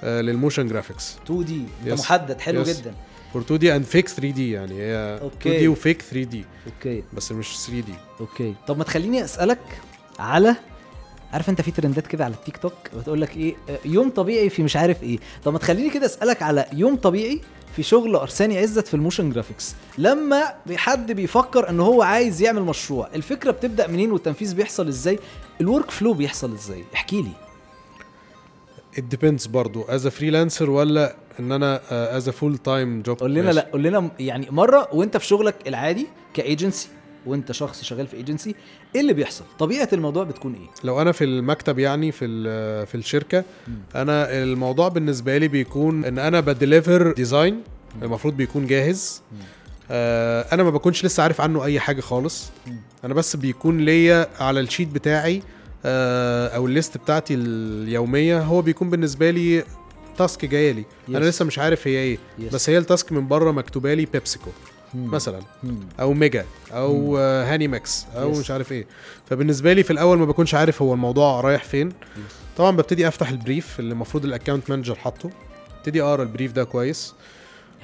للموشن 0.02 0.66
جرافيكس 0.68 1.16
2 1.26 1.44
دي. 1.44 1.62
محدد 1.86 2.40
حلو 2.40 2.60
يس. 2.60 2.80
جدا. 2.80 2.94
فور 3.32 3.42
2 3.42 3.58
دي 3.60 3.76
اند 3.76 3.84
فيك 3.84 4.08
3 4.08 4.30
دي 4.30 4.50
يعني 4.52 4.74
هي 4.82 5.18
أوكي. 5.22 5.36
2 5.48 5.58
دي 5.58 5.68
وفيك 5.68 6.02
3 6.02 6.22
دي 6.30 6.44
أوكي. 6.66 7.02
بس 7.12 7.32
مش 7.32 7.56
3 7.66 7.80
دي 7.80 7.94
أوكي. 8.20 8.54
طب 8.66 8.78
ما 8.78 8.84
تخليني 8.84 9.24
أسألك 9.24 9.80
على 10.18 10.56
عارف 11.32 11.48
أنت 11.48 11.60
في 11.60 11.70
ترندات 11.70 12.06
كده 12.06 12.24
على 12.24 12.34
التيك 12.34 12.56
توك 12.56 12.72
بتقول 12.96 13.20
لك 13.20 13.36
إيه؟ 13.36 13.54
آه، 13.68 13.78
يوم 13.84 14.10
طبيعي 14.10 14.50
في 14.50 14.62
مش 14.62 14.76
عارف 14.76 15.02
إيه. 15.02 15.18
طب 15.44 15.52
ما 15.52 15.58
تخليني 15.58 15.90
كده 15.90 16.06
أسألك 16.06 16.42
على 16.42 16.66
يوم 16.72 16.96
طبيعي 16.96 17.40
في 17.76 17.82
شغل 17.82 18.16
أرساني 18.16 18.58
عزت 18.58 18.88
في 18.88 18.94
الموشن 18.94 19.30
جرافيكس 19.30 19.74
لما 19.98 20.42
حد 20.74 21.12
بيفكر 21.12 21.68
إن 21.70 21.80
هو 21.80 22.02
عايز 22.02 22.42
يعمل 22.42 22.62
مشروع 22.62 23.08
الفكرة 23.14 23.50
بتبدأ 23.50 23.86
منين 23.86 24.12
والتنفيذ 24.12 24.54
بيحصل 24.54 24.88
إزاي؟ 24.88 25.18
ال 25.60 25.90
workflow 25.90 26.12
بيحصل 26.14 26.52
إزاي؟ 26.52 26.84
احكي 26.94 27.22
لي. 27.22 27.30
It 28.96 29.02
depends 29.16 29.48
برضو. 29.48 29.84
As 29.88 30.08
freelancer 30.08 30.70
ولا 30.70 31.16
إن 31.40 31.52
أنا 31.52 31.80
as 32.16 32.30
full 32.30 32.58
time 32.58 33.02
job 33.02 33.18
قول 33.18 33.34
لنا 33.34 33.50
لا 33.50 33.68
قول 33.72 33.82
لنا 33.82 34.10
يعني 34.20 34.46
مرة 34.50 34.88
وأنت 34.92 35.16
في 35.16 35.26
شغلك 35.26 35.54
العادي 35.66 36.06
كايجنسي 36.34 36.88
وأنت 37.26 37.52
شخص 37.52 37.82
شغال 37.84 38.06
في 38.06 38.16
ايجنسي 38.16 38.54
إيه 38.94 39.00
اللي 39.00 39.12
بيحصل؟ 39.12 39.44
طبيعة 39.58 39.88
الموضوع 39.92 40.24
بتكون 40.24 40.54
إيه؟ 40.54 40.68
لو 40.84 41.02
أنا 41.02 41.12
في 41.12 41.24
المكتب 41.24 41.78
يعني 41.78 42.12
في 42.12 42.26
في 42.86 42.94
الشركة 42.94 43.44
مم. 43.68 43.74
أنا 43.94 44.42
الموضوع 44.42 44.88
بالنسبة 44.88 45.38
لي 45.38 45.48
بيكون 45.48 46.04
إن 46.04 46.18
أنا 46.18 46.40
ب 46.40 46.49
deliver 46.49 47.12
design 47.12 47.62
المفروض 48.02 48.36
بيكون 48.36 48.66
جاهز. 48.66 49.22
آه 49.90 50.46
أنا 50.52 50.62
ما 50.62 50.70
بكونش 50.70 51.04
لسه 51.04 51.22
عارف 51.22 51.40
عنه 51.40 51.64
أي 51.64 51.80
حاجة 51.80 52.00
خالص. 52.00 52.50
مم. 52.66 52.76
أنا 53.04 53.14
بس 53.14 53.36
بيكون 53.36 53.78
ليا 53.80 54.28
على 54.40 54.60
ال 54.60 54.65
sheet 54.65 54.88
بتاعي 54.88 55.42
أو 55.86 56.66
ال 56.66 56.72
list 56.72 56.96
بتاعتي 56.96 57.34
اليومية 57.34 58.40
هو 58.42 58.62
بيكون 58.62 58.90
بالنسبة 58.90 59.30
لي 59.30 59.64
task 60.18 60.44
جاية 60.44 60.72
لي 60.72 60.84
أنا 61.08 61.18
Yes. 61.18 61.22
لسه 61.22 61.44
مش 61.44 61.58
عارف 61.58 61.86
هي 61.86 61.92
إيه 61.96 62.18
Yes. 62.38 62.54
بس 62.54 62.70
هي 62.70 62.78
ال 62.78 62.85
task 62.85 63.12
من 63.12 63.28
بره 63.28 63.50
مكتوبة 63.50 63.94
لي 63.94 64.04
PepsiCo 64.06 64.50
مم. 64.94 65.10
مثلا 65.10 65.40
مم. 65.64 65.80
أو 66.00 66.12
ميجا 66.12 66.44
أو 66.72 67.18
آه، 67.18 67.54
هاني 67.54 67.68
ماكس 67.68 68.06
أو 68.16 68.34
Yes. 68.34 68.38
مش 68.38 68.50
عارف 68.50 68.72
إيه 68.72 68.86
فبالنسبة 69.30 69.72
لي 69.72 69.82
في 69.82 69.92
الأول 69.92 70.18
ما 70.18 70.24
بكونش 70.24 70.54
عارف 70.54 70.82
هو 70.82 70.92
الموضوع 70.94 71.40
رايح 71.40 71.64
فين 71.64 71.92
طبعا 72.56 72.70
ببتدي 72.70 73.08
أفتح 73.08 73.28
ال 73.28 73.37
brief 73.37 73.80
اللي 73.80 73.92
المفروض 73.92 74.24
ال 74.24 74.30
account 74.30 74.70
manager 74.70 74.94
حاطه 74.94 75.30
ابتدي 75.78 76.02
أقرأ 76.02 76.22
ال 76.22 76.27
brief 76.27 76.52
ده 76.52 76.64
كويس 76.64 77.14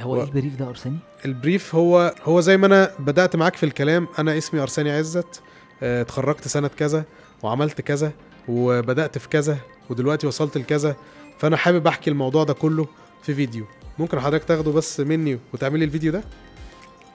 هو 0.01 0.13
و- 0.13 0.17
إيه 0.17 0.25
ال 0.25 0.30
brief 0.30 0.57
ده 0.57 0.69
أرساني 0.69 0.97
ال 1.25 1.33
brief 1.33 1.75
هو 1.75 2.15
هو 2.25 2.41
زي 2.41 2.57
ما 2.57 2.67
أنا 2.67 2.91
بدأت 2.99 3.37
معاك 3.37 3.57
في 3.57 3.67
الكلام 3.67 4.09
أنا 4.19 4.39
اسمي 4.39 4.61
ارساني 4.61 4.91
عزت 4.91 5.41
آه، 5.83 6.03
اتخرجت 6.03 6.49
سنة 6.49 6.69
كذا 6.69 7.05
وعملت 7.43 7.81
كذا 7.81 8.13
وبدأت 8.49 9.19
في 9.19 9.29
كذا 9.29 9.59
ودلوقتي 9.91 10.27
وصلت 10.27 10.59
لكذا. 10.59 10.97
فأنا 11.39 11.57
حابب 11.57 11.87
أحكي 11.87 12.11
الموضوع 12.11 12.45
ده 12.45 12.55
كله 12.55 12.87
في 13.23 13.35
فيديو. 13.35 13.65
ممكن 13.99 14.21
حضرتك 14.21 14.45
تاخده 14.45 14.73
بس 14.73 15.01
مني 15.01 15.39
وتعملي 15.55 15.85
الفيديو 15.85 16.13
ده؟ 16.13 16.23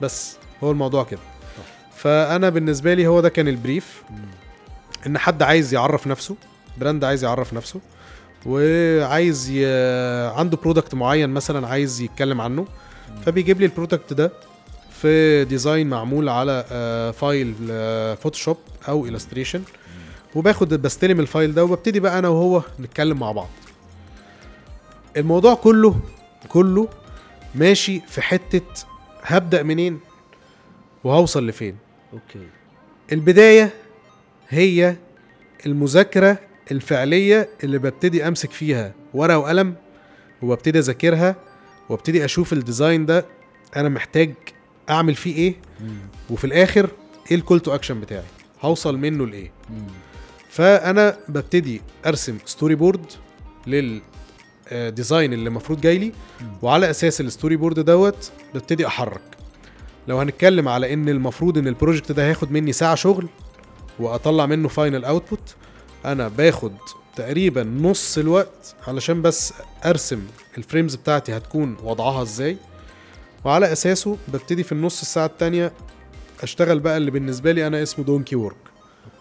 بس 0.02 0.38
هو 0.64 0.72
الموضوع 0.72 1.04
كده. 1.04 1.20
فأنا 1.96 2.50
بالنسبة 2.50 2.94
لي 2.94 3.08
هو 3.08 3.22
ده 3.22 3.30
كان 3.30 3.48
ال 3.48 3.56
brief. 3.56 4.04
إن 5.08 5.18
حد 5.18 5.44
عايز 5.44 5.74
يعرف 5.74 6.08
نفسه 6.08 6.36
brand 6.78 7.04
عايز 7.04 7.24
يعرف 7.24 7.54
نفسه 7.54 7.80
وعايز 8.46 9.50
ي... 9.50 9.66
عنده 10.36 10.58
product 10.58 10.94
معين 10.96 11.30
مثلا 11.30 11.68
عايز 11.68 12.02
يتكلم 12.02 12.42
عنه 12.42 12.66
فبيجيب 13.26 13.60
لي 13.60 13.66
ال 13.66 13.72
product 13.72 14.14
ده 14.14 14.32
في 15.02 15.46
design 15.46 15.90
معمول 15.90 16.30
على 16.30 16.66
آه، 16.72 17.12
file 17.12 17.56
آه، 17.72 18.16
فوتوشوب 18.16 18.58
أو 18.88 19.06
illustration 19.06 19.62
وباخد 20.36 20.70
بستلم 20.74 21.20
ال 21.20 21.27
file 21.27 21.54
ده 21.54 21.64
وببتدي 21.64 22.00
بقى 22.00 22.20
أنا 22.20 22.28
وهو 22.28 22.64
نتكلم 22.80 23.20
مع 23.20 23.32
بعض. 23.32 23.50
الموضوع 25.18 25.54
كله 25.54 25.96
كله 26.50 26.88
ماشي 27.56 28.00
في 28.08 28.22
حتة 28.22 28.62
هبدأ 29.24 29.64
منين 29.64 30.00
وهوصل 31.04 31.48
لفين. 31.48 31.76
okay. 32.14 32.48
البداية 33.12 33.74
هي 34.50 34.96
المذاكرة 35.66 36.40
الفعلية 36.72 37.50
اللي 37.64 37.78
ببتدي 37.78 38.28
أمسك 38.28 38.52
فيها 38.52 38.94
ورقة 39.14 39.38
وقلم 39.38 39.76
وببتدي 40.42 40.80
أذاكرها 40.80 41.36
وابتدي 41.90 42.26
أشوف 42.26 42.54
ال 42.54 42.61
design 42.61 43.06
ده 43.06 43.26
أنا 43.76 43.90
محتاج 43.90 44.34
أعمل 44.90 45.16
فيه 45.16 45.36
إيه 45.36 45.56
وفي 46.30 46.44
الآخر 46.46 46.90
إيه 47.32 47.38
ال 47.38 47.42
call 47.42 47.60
to 47.60 47.76
action 47.76 48.00
بتاعي؟ 48.00 48.24
هوصل 48.62 48.98
منه 48.98 49.28
لإيه؟ 49.28 49.52
فأنا 50.54 51.18
ببتدي 51.30 51.82
أرسم 52.06 52.38
storyboard 52.46 52.76
لل 52.76 53.06
design 53.68 55.34
اللي 55.34 55.48
المفروض 55.48 55.82
جاي 55.82 55.98
لي 55.98 56.12
وعلى 56.62 56.90
أساس 56.90 57.22
ال 57.22 57.56
storyboard 57.56 57.80
دوت 57.80 58.32
ببتدي 58.54 58.88
أحرك. 58.88 59.22
لو 60.08 60.20
هنتكلم 60.20 60.68
على 60.68 60.94
إن 60.94 61.10
المفروض 61.10 61.58
إن 61.58 61.68
ال 61.68 61.73
project 61.73 62.12
ده 62.12 62.26
هياخد 62.28 62.52
مني 62.52 62.72
ساعة 62.74 62.96
شغل 62.96 63.28
وأطلع 64.00 64.46
منه 64.46 64.68
final 64.68 65.06
output 65.06 65.56
أنا 66.06 66.28
باخد 66.28 66.74
تقريبا 67.16 67.64
نص 67.64 68.18
الوقت 68.18 68.76
علشان 68.88 69.22
بس 69.22 69.54
أرسم 69.86 70.22
ال 70.58 70.63
frames 70.63 70.96
بتاعتي 70.96 71.38
هتكون 71.38 71.78
وضعها 71.84 72.22
إزاي. 72.22 72.58
وعلى 73.46 73.72
أساسه 73.72 74.18
ببتدي 74.28 74.64
في 74.64 74.72
النص 74.72 75.02
الساعة 75.02 75.26
التانية 75.26 75.74
أشتغل 76.44 76.80
بقى 76.80 76.98
اللي 76.98 77.12
بالنسبة 77.12 77.52
لي 77.52 77.68
أنا 77.68 77.84
اسمه 77.84 78.06
donkey 78.06 78.36
work 78.36 78.56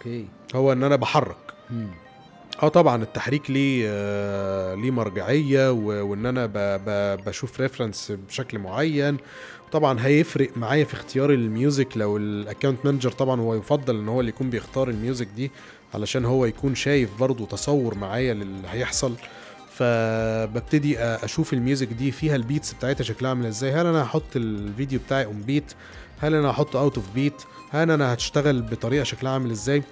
okay. 0.06 0.26
هو 0.54 0.72
إن 0.72 0.82
أنا 0.84 0.96
بحرك. 0.96 1.36
مم. 1.70 1.86
آه 2.62 2.68
طبعا 2.68 3.02
التحريك 3.02 3.50
ليه 3.50 3.84
آه 3.88 4.74
ليه 4.74 4.90
مرجعية 4.90 5.70
وإن 5.72 6.26
أنا 6.26 6.46
ب 6.46 6.52
ب 6.56 7.16
بشوف 7.24 7.60
reference 7.60 8.12
بشكل 8.28 8.58
معين. 8.58 9.16
طبعا 9.72 10.06
هيفرق 10.06 10.50
معايا 10.56 10.84
في 10.84 10.94
اختيار 10.94 11.30
ال 11.32 11.43
music 11.43 11.96
لو 11.96 12.16
ال 12.16 12.25
account 12.25 12.84
manager 12.84 13.10
طبعا 13.12 13.40
هو 13.40 13.54
يفضل 13.54 13.96
إن 13.98 14.08
هو 14.08 14.20
اللي 14.20 14.28
يكون 14.28 14.50
بيختار 14.50 14.88
ال 14.88 14.95
music 14.95 15.26
دي 15.36 15.50
علشان 15.94 16.24
هو 16.24 16.44
يكون 16.46 16.74
شايف 16.74 17.10
برضو 17.20 17.44
تصور 17.44 17.94
معايا 17.94 18.34
للي 18.34 18.68
هيحصل. 18.70 19.14
فببتدي 19.74 20.98
أشوف 20.98 21.52
ال 21.52 21.58
music 21.58 21.86
دي 21.88 22.10
فيها 22.12 22.36
ال 22.36 22.42
beats 22.42 22.72
بتاعتها 22.74 23.04
شكلها 23.04 23.30
عامل 23.30 23.46
إزاي. 23.46 23.70
هل 23.72 23.86
أنا 23.86 24.02
هحط 24.02 24.36
الفيديو 24.36 25.00
بتاعي 25.06 25.24
on 25.24 25.40
beat 25.42 25.72
هل 26.20 26.34
أنا 26.34 26.50
هحطه 26.50 26.80
out 26.80 26.96
of 26.96 27.10
beat 27.14 27.42
هل 27.72 27.90
أنا 27.90 28.12
هتشتغل 28.12 28.62
بطريقة 28.62 29.04
شكلها 29.04 29.32
عامل 29.32 29.50
إزاي؟ 29.50 29.82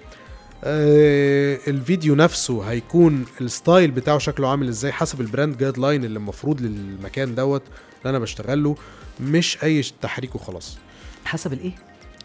آه 0.63 1.59
الفيديو 1.67 2.15
نفسه 2.15 2.63
هيكون 2.63 3.25
ال 3.41 3.49
style 3.49 3.91
بتاعه 3.91 4.17
شكله 4.17 4.49
عامل 4.49 4.67
إزاي 4.67 4.91
حسب 4.91 5.21
ال 5.21 5.57
brand 5.57 5.77
guideline 5.77 6.05
اللي 6.05 6.17
المفروض 6.19 6.61
للمكان 6.61 7.35
دوت 7.35 7.61
اللي 7.99 8.09
أنا 8.09 8.19
بشتغل 8.19 8.63
له 8.63 8.75
مش 9.19 9.63
أي 9.63 9.81
تحريك 10.01 10.35
وخلاص. 10.35 10.77
حسب 11.25 11.53
الإيه؟ 11.53 11.71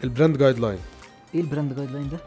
البراند 0.03 0.37
جايد 0.37 0.59
لاين 0.59 0.79
إيه 1.35 1.41
البراند 1.41 1.75
جايد 1.75 1.91
لاين 1.91 2.09
ده؟ 2.09 2.17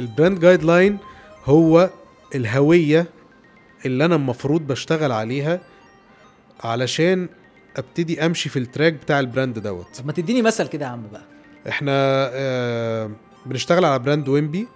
ال 0.00 0.40
brand 0.40 0.62
guideline 0.62 0.98
هو 1.44 1.90
الهوية 2.34 3.06
اللي 3.86 4.04
أنا 4.04 4.14
المفروض 4.14 4.60
بشتغل 4.66 5.12
عليها 5.12 5.60
علشان 6.60 7.28
أبتدي 7.76 8.26
أمشي 8.26 8.48
في 8.48 8.58
ال 8.58 8.64
track 8.64 8.92
بتاع 8.92 9.20
ال 9.20 9.26
brand 9.26 9.58
دوت. 9.58 9.96
طب 9.98 10.06
ما 10.06 10.12
تديني 10.12 10.42
مثل 10.42 10.66
كده 10.68 10.84
يا 10.86 10.90
عم 10.90 11.02
بقى. 11.12 11.35
إحنا 11.68 11.92
آه 12.32 13.10
بنشتغل 13.46 13.84
على 13.84 13.98
brand 13.98 14.28
ويمبي. 14.28 14.68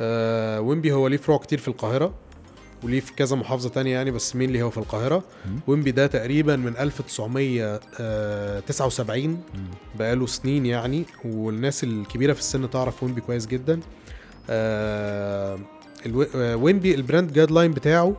آه 0.00 0.60
ويمبي 0.60 0.92
هو 0.92 1.08
ليه 1.08 1.16
فروع 1.16 1.38
كتير 1.38 1.58
في 1.58 1.68
القاهرة 1.68 2.14
وليه 2.84 3.00
في 3.00 3.12
كذا 3.14 3.36
محافظة 3.36 3.68
تانية 3.68 3.92
يعني 3.92 4.10
بس 4.10 4.36
مين 4.36 4.48
اللي 4.48 4.62
هو 4.62 4.70
في 4.70 4.78
القاهرة. 4.78 5.24
ويمبي 5.66 5.90
ده 5.90 6.06
تقريبا 6.06 6.56
من 6.56 6.76
1979 6.76 9.42
بقاله 9.98 10.26
سنين 10.26 10.66
يعني 10.66 11.04
والناس 11.24 11.84
الكبيرة 11.84 12.32
في 12.32 12.38
السن 12.40 12.70
تعرف 12.70 13.02
ويمبي 13.02 13.20
كويس 13.20 13.46
جدا. 13.46 13.80
آه 14.50 15.58
آه، 16.34 16.56
ويمبي 16.56 16.94
ال 16.94 17.32
brand 17.32 17.50
guideline 17.50 17.70
بتاعه 17.72 18.16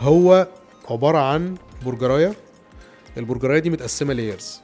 هو 0.00 0.48
عبارة 0.90 1.18
عن 1.18 1.54
برجراية. 1.86 2.34
البرجراية 3.16 3.58
دي 3.58 3.70
متقسمة 3.70 4.14
layers 4.14 4.60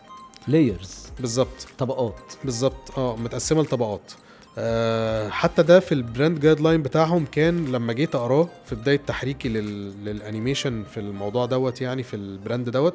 layers 0.48 1.06
بالظبط. 1.20 1.66
طبقات. 1.79 2.33
بالظبط. 2.44 2.98
آه 2.98 3.16
متقسمة 3.16 3.62
لطبقات. 3.62 4.12
آه 4.59 5.29
حتى 5.29 5.62
ده 5.62 5.81
في 5.81 5.92
ال 5.92 6.40
brand 6.40 6.60
guideline 6.60 6.82
بتاعهم 6.83 7.24
كان 7.33 7.64
لما 7.64 7.92
جيت 7.92 8.14
أقراه 8.14 8.48
في 8.66 8.74
بداية 8.74 9.00
تحريكي 9.07 9.48
لل... 9.48 10.05
لل 10.04 10.19
animation 10.19 10.84
في 10.85 11.00
الموضوع 11.00 11.46
دوت 11.46 11.81
يعني 11.81 12.03
في 12.03 12.16
ال 12.16 12.25
brand 12.25 12.68
دوت 12.68 12.94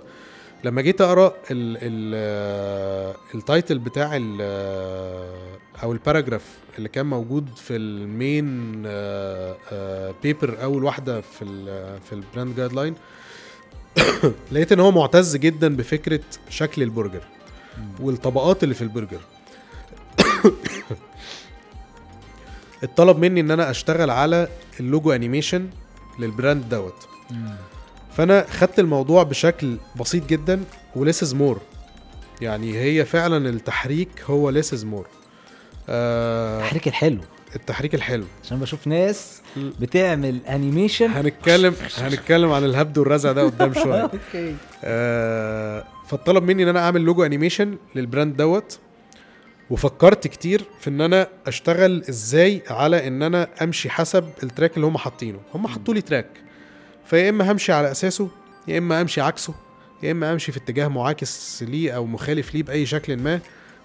لما 0.64 0.82
جيت 0.82 1.02
أقرأ 1.02 1.28
ال... 1.52 1.78
ال... 1.82 2.14
آه، 2.16 3.16
ال 3.36 3.43
title 3.43 3.80
بتاع 3.80 4.16
ال... 4.16 4.38
آه، 4.42 5.58
أو 5.84 5.92
ال 5.92 5.98
paragraph 5.98 6.58
اللي 6.78 6.90
كان 6.90 7.06
موجود 7.06 7.50
في 7.56 7.76
ال 7.76 7.97
main 7.97 8.84
آه، 8.86 9.56
آه، 9.72 10.14
paper 10.24 10.64
أول 10.64 10.84
واحدة 10.84 11.22
في 11.22 11.42
ال... 11.42 11.66
في 12.02 12.14
ال 12.14 12.56
brand 12.56 12.74
guideline 12.74 12.96
لقيت 14.52 14.72
إن 14.72 14.80
هو 14.80 14.92
معتز 14.92 15.36
جدا 15.38 15.76
بفكرة 15.76 16.20
شكل 16.50 16.84
البرجر. 16.84 17.22
والطبقات 18.00 18.64
اللي 18.64 18.76
في 18.76 18.82
البرجر. 18.82 19.20
اتطلب 22.84 23.18
مني 23.18 23.40
إن 23.40 23.52
أنا 23.52 23.70
أشتغل 23.70 24.10
على 24.10 24.48
ال 24.80 24.86
logo 24.86 25.12
animation 25.12 25.70
لل 26.20 26.34
brand 26.34 26.70
دوت. 26.70 27.08
فأنا 28.18 28.46
خدت 28.50 28.80
الموضوع 28.80 29.24
بشكل 29.24 29.78
بسيط 30.00 30.26
جدا 30.26 30.64
و 30.96 31.01
less 31.01 31.24
is 31.24 31.34
more 31.36 31.62
يعني 32.42 32.78
هي 32.80 33.06
فعلا 33.06 33.50
التحريك 33.50 34.10
هو 34.30 34.50
less 34.50 34.74
is 34.74 34.86
more 34.86 35.08
آه 35.90 36.60
التحريك 36.60 36.88
الحلو. 36.88 37.22
التحريك 37.56 37.96
الحلو. 37.96 38.26
عشان 38.44 38.60
بشوف 38.60 38.88
ناس 38.88 39.42
بتعمل 39.80 40.40
animation. 40.46 41.10
هنتكلم 41.10 41.76
هنتكلم 41.98 42.52
عن 42.52 42.64
الهبد 42.64 42.98
والرزع 42.98 43.32
ده 43.32 43.44
قدام 43.44 43.74
شوية. 43.74 44.02
okay. 44.14 44.56
آه، 44.84 45.84
فطلب 46.08 46.44
مني 46.44 46.64
إن 46.64 46.68
أنا 46.68 46.80
أعمل 46.80 47.02
logo 47.02 47.26
animation 47.26 47.78
لل 47.96 48.08
brand 48.08 48.38
دوت. 48.38 48.80
وفكرت 49.70 50.28
كتير 50.28 50.66
في 50.80 50.90
إن 50.90 51.02
أنا 51.02 51.28
أشتغل 51.48 52.04
إزاي 52.10 52.62
على 52.70 53.08
إن 53.08 53.24
أنا 53.24 53.48
أمشي 53.62 53.90
حسب 53.90 54.30
ال 54.44 54.49
track 54.49 54.76
اللي 54.76 54.88
هم 54.88 54.98
حاطينه. 54.98 55.40
هم 55.54 55.68
حطوا 55.68 55.94
لي 55.94 56.02
track 56.02 56.28
فيا 57.06 57.30
إما 57.30 57.52
همشي 57.52 57.72
على 57.72 57.92
أساسه 57.92 58.30
يا 58.68 58.78
إما 58.78 59.02
أمشي 59.02 59.22
عكسه 59.22 59.54
يا 60.04 60.12
إما 60.12 60.34
أمشي 60.34 60.52
في 60.52 60.58
اتجاه 60.58 60.88
معاكس 60.88 61.64
ليه 61.64 61.92
أو 61.92 62.06
مخالف 62.06 62.56
ليه 62.56 62.64
بأي 62.64 62.86
شكل 62.86 63.18
ما. 63.18 63.40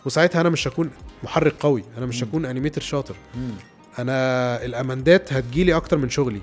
وساعتها 0.06 0.40
أنا 0.40 0.48
مش 0.48 0.68
هكون 0.68 0.90
محرك 1.22 1.54
قوي 1.60 1.84
أنا 1.98 2.06
مش. 2.06 2.24
هكون 2.24 2.44
animator 2.44 2.80
شاطر. 2.80 3.14
مم. 3.34 3.50
أنا 3.98 4.64
ال 4.64 4.74
amendات 4.74 5.32
هتجيلي 5.32 5.76
أكتر 5.76 5.98
من 5.98 6.10
شغلي. 6.10 6.40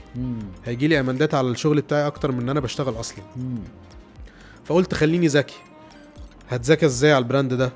هيجيلي 0.66 1.00
amendات 1.00 1.34
على 1.34 1.48
الشغل 1.48 1.82
بتاعي 1.82 2.08
أكتر 2.08 2.32
من 2.32 2.40
إن 2.42 2.50
أنا 2.50 2.60
بشتغل 2.60 3.00
أصلا. 3.00 3.24
مم. 3.36 3.60
فقلت 4.66 4.94
خليني 4.94 5.28
ذكي. 5.28 5.56
هتذاكى 6.50 6.86
إزاي 6.86 7.12
على 7.14 7.24
ال 7.24 7.29
brand 7.29 7.54
ده؟ 7.54 7.72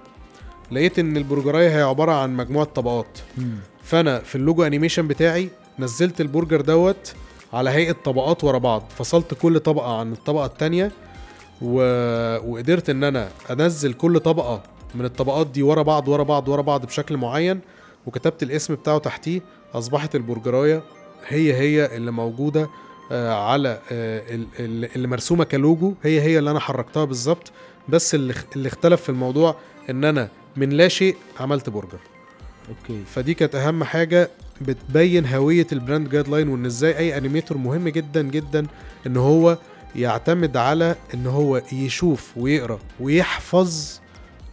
لقيت 0.71 0.99
إن 0.99 1.17
البرجراية 1.17 1.69
هي 1.77 1.81
عبارة 1.81 2.11
عن 2.11 2.35
مجموعة 2.35 2.65
طبقات. 2.65 3.19
مم. 3.37 3.55
فأنا 3.83 4.19
في 4.19 4.35
ال 4.35 4.41
logo 4.41 4.63
animation 4.63 5.07
بتاعي 5.07 5.49
نزلت 5.79 6.21
البرجر 6.21 6.61
دوت 6.61 7.13
على 7.53 7.69
هيئة 7.69 7.91
طبقات 7.91 8.43
ورا 8.43 8.57
بعض. 8.57 8.83
فصلت 8.97 9.33
كل 9.33 9.59
طبقة 9.59 9.99
عن 9.99 10.11
الطبقة 10.11 10.45
التانية 10.45 10.91
و... 11.61 11.75
وقدرت 12.51 12.89
إن 12.89 13.03
أنا 13.03 13.29
أنزل 13.51 13.93
كل 13.93 14.19
طبقة 14.19 14.63
من 14.95 15.05
الطبقات 15.05 15.47
دي 15.47 15.63
ورا 15.63 15.81
بعض 15.81 16.07
ورا 16.07 16.23
بعض 16.23 16.47
ورا 16.49 16.61
بعض 16.61 16.85
بشكل 16.85 17.17
معين. 17.17 17.59
وكتبت 18.05 18.43
الاسم 18.43 18.75
بتاعه 18.75 18.97
تحتيه. 18.97 19.41
أصبحت 19.73 20.15
البرجراية 20.15 20.83
هي 21.27 21.53
هي 21.53 21.97
اللي 21.97 22.11
موجودة 22.11 22.69
آه، 23.11 23.33
على 23.33 23.69
آه، 23.91 24.35
ال- 24.35 24.47
ال- 24.59 24.89
اللي 24.95 25.07
مرسومة 25.07 25.43
كلوجو. 25.43 25.93
هي 26.03 26.21
هي 26.21 26.39
اللي 26.39 26.51
أنا 26.51 26.59
حركتها 26.59 27.05
بالظبط. 27.05 27.51
بس 27.89 28.15
اللي 28.15 28.33
اللي 28.55 28.67
اختلف 28.67 29.01
في 29.01 29.09
الموضوع 29.09 29.55
إن 29.89 30.03
أنا 30.03 30.29
من 30.55 30.69
لا 30.69 30.87
شيء 30.87 31.15
عملت 31.39 31.69
برجر. 31.69 31.99
okay. 32.69 33.03
فدي 33.05 33.33
كانت 33.33 33.55
أهم 33.55 33.83
حاجة 33.83 34.29
بتبين 34.61 35.25
هوية 35.25 35.67
ال 35.71 36.09
brand 36.09 36.27
guideline 36.27 36.47
وإن 36.47 36.65
إزاي 36.65 36.97
أي 36.97 37.17
animator 37.17 37.57
مهم 37.57 37.89
جدا 37.89 38.21
جدا 38.21 38.67
إن 39.07 39.17
هو 39.17 39.57
يعتمد 39.95 40.57
على 40.57 40.95
إن 41.13 41.27
هو 41.27 41.61
يشوف 41.71 42.37
ويقرأ 42.37 42.79
ويحفظ 42.99 43.99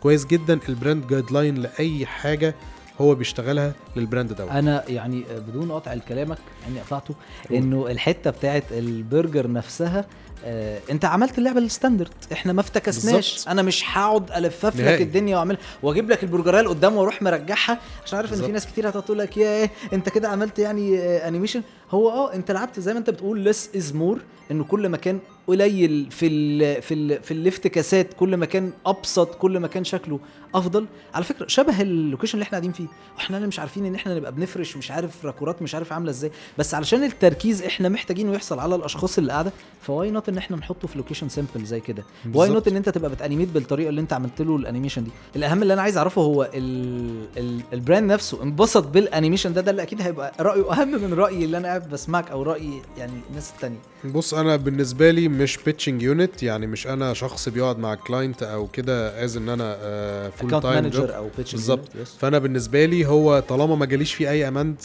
كويس 0.01 0.27
جدا 0.27 0.59
ال 0.69 1.07
brand 1.07 1.33
guideline 1.33 1.55
لأي 1.55 2.07
حاجة 2.07 2.55
هو 3.01 3.15
بيشتغلها 3.15 3.73
لل 3.97 4.07
brand 4.07 4.33
دوت. 4.33 4.51
أنا 4.51 4.85
يعني 4.89 5.25
بدون 5.49 5.73
قطع 5.73 5.97
كلامك 6.09 6.39
يعني 6.67 6.81
قطعته. 6.81 7.15
إنه 7.51 7.87
الحتة 7.91 8.31
بتاعت 8.31 8.65
البرجر 8.73 9.51
نفسها 9.51 10.07
آه 10.45 10.79
انت 10.91 11.05
عملت 11.05 11.39
اللعبة 11.39 11.59
ال 11.59 11.65
standard 11.65 12.13
إحنا 12.33 12.53
ما 12.53 12.61
افتكسناش. 12.61 13.49
أنا 13.49 13.63
مش 13.63 13.85
هقعد 13.87 14.31
ألفف 14.33 14.81
لك. 14.81 15.01
الدنيا 15.03 15.37
واعمل 15.37 15.59
واجيب 15.83 16.11
لك 16.11 16.23
البرجرايه 16.23 16.61
اللي 16.61 16.71
قدام 16.71 16.97
وأروح 16.97 17.23
مرجعها 17.23 17.79
عشان 18.05 18.17
عارف 18.19 18.33
ان 18.33 18.43
في. 18.43 18.53
ناس 18.53 18.67
كتير 18.67 18.89
هتقول 18.89 19.19
لك 19.19 19.37
يا 19.37 19.49
إيه 19.57 19.71
انت 19.93 20.09
كده 20.09 20.29
عملت 20.29 20.59
يعني 20.59 20.99
آه 20.99 21.29
animation 21.29 21.63
هو 21.91 22.11
آه 22.11 22.35
انت 22.35 22.51
لعبت 22.51 22.81
زي 22.81 22.93
ما 22.93 22.99
انت 22.99 23.11
بتقول 23.11 23.45
less 23.45 23.71
is 23.77 23.93
more 23.93 24.21
إنه 24.51 24.65
كل 24.65 24.89
ما 24.89 24.97
كان 24.97 25.19
قليل 25.49 26.07
في 26.11 26.27
ال 26.27 26.83
في 26.83 26.95
ال 26.95 27.23
في 27.23 27.31
الافتكاسات 27.35 28.15
كل 28.15 28.37
ما 28.37 28.47
كان 28.47 28.73
أبسط 28.87 29.35
كل 29.35 29.59
ما 29.59 29.69
كان 29.69 29.85
شكله 29.85 30.21
أفضل. 30.55 30.87
على 31.15 31.25
فكرة 31.25 31.47
شبه 31.47 31.83
ال 31.83 31.89
location 31.89 32.35
اللي 32.35 32.43
إحنا 32.43 32.51
قاعدين 32.59 32.73
فيه. 32.73 32.87
وإحنا 33.17 33.39
مش 33.47 33.59
عارفين 33.59 33.85
إن 33.87 33.95
إحنا 33.95 34.15
نبقى 34.15 34.33
بنفرش 34.33 34.77
مش 34.77 34.91
عارف 34.91 35.25
راكورات 35.27 35.63
مش 35.63 35.75
عارف 35.75 35.93
عاملة 35.93 36.11
إزاي. 36.11 36.31
بس 36.59 36.75
علشان 36.75 37.05
التركيز 37.05 37.63
إحنا 37.63 37.89
محتاجينه 37.89 38.33
يحصل 38.35 38.59
على 38.59 38.75
الأشخاص 38.75 39.19
اللي 39.19 39.33
قاعدة 39.33 39.53
ف 39.83 40.11
why 40.11 40.20
not 40.20 40.29
إن 40.29 40.39
إحنا 40.39 40.57
نحطه 40.57 40.89
في 40.89 40.99
location 40.99 41.29
simple 41.29 41.65
زي 41.65 41.81
كده. 41.81 42.05
why. 42.35 42.49
not 42.51 42.69
إن 42.69 42.77
انت 42.77 42.89
تبقى 42.89 43.11
بت 43.11 43.19
animate 43.19 43.49
بالطريقة 43.49 43.89
اللي 43.89 44.01
انت 44.01 44.13
عملت 44.13 44.43
له 44.43 44.57
ال 44.57 44.62
animation 44.62 45.05
دي. 45.05 45.11
الأهم 45.37 45.63
اللي 45.63 45.75
أنا 45.75 45.83
عايز 45.83 45.97
أعرفه 45.97 46.23
هو 46.23 46.51
ال 46.55 47.27
ال 47.37 47.61
ال 47.73 47.80
brand 47.80 48.13
نفسه 48.13 48.43
انبسط 48.43 48.87
بال 48.87 48.99
animation 48.99 49.53
ده 49.53 49.61
ده 49.61 49.71
اللي 49.71 49.83
أكيد 49.83 50.03
هيبقى 50.03 50.33
رأيه 50.41 50.73
أهم 50.73 50.89
من 51.03 51.15
رأيي 51.15 51.45
اللي 51.45 51.57
أنا 51.57 51.69
قاعد 51.69 51.89
بسمعك 51.89 52.31
أو 52.31 52.43
رأي 52.43 52.71
يعني 52.99 53.13
الناس 53.31 53.51
التانية. 53.51 53.79
بص 54.05 54.35
أنا 54.35 54.57
بالنسبة 54.57 55.11
لي 55.11 55.29
مش 55.29 55.59
بيتشنج 55.67 56.03
يونت 56.03 56.43
يعني 56.43 56.67
مش 56.67 56.87
أنا 56.87 57.15
شخص 57.15 57.49
بيقعد 57.49 57.79
مع 57.79 57.95
client 57.95 58.43
أو 58.43 58.67
كده 58.67 59.25
as 59.25 59.37
in 59.37 59.49
أنا 59.49 60.31
full 60.31 60.51
time 60.51 60.63
job 60.63 60.73
manager 60.73 61.17
أو 61.17 61.31
بالظبط. 61.39 61.89
فأنا 62.19 62.39
بالنسبة 62.39 62.85
لي 62.85 63.07
هو 63.07 63.41
طالما 63.41 63.75
ما 63.77 63.87
جاليش 63.87 64.15
فيه 64.15 64.31
أي 64.31 64.49
amend 64.49 64.77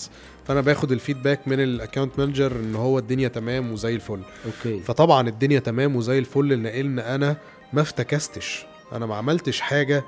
فأنا 0.48 0.62
باخد 0.62 0.92
ال 0.92 0.98
feedback 0.98 1.48
من 1.48 1.60
ال 1.60 1.67
account 1.67 2.20
manager 2.20 2.52
إن 2.52 2.76
هو 2.76 3.00
الدنيا 3.00 3.28
تمام 3.28 3.72
وزي 3.72 3.96
الفل. 3.96 4.20
okay. 4.46 4.80
فطبعا 4.80 5.28
الدنيا 5.30 5.60
تمام 5.60 5.96
وزي 5.96 6.20
الفل 6.20 6.64
لأن 6.64 7.00
أنا 7.00 7.38
ما 7.74 7.82
افتكستش. 7.82 8.66
أنا 8.94 9.06
ما 9.06 9.16
عملتش 9.16 9.62
حاجة 9.62 10.04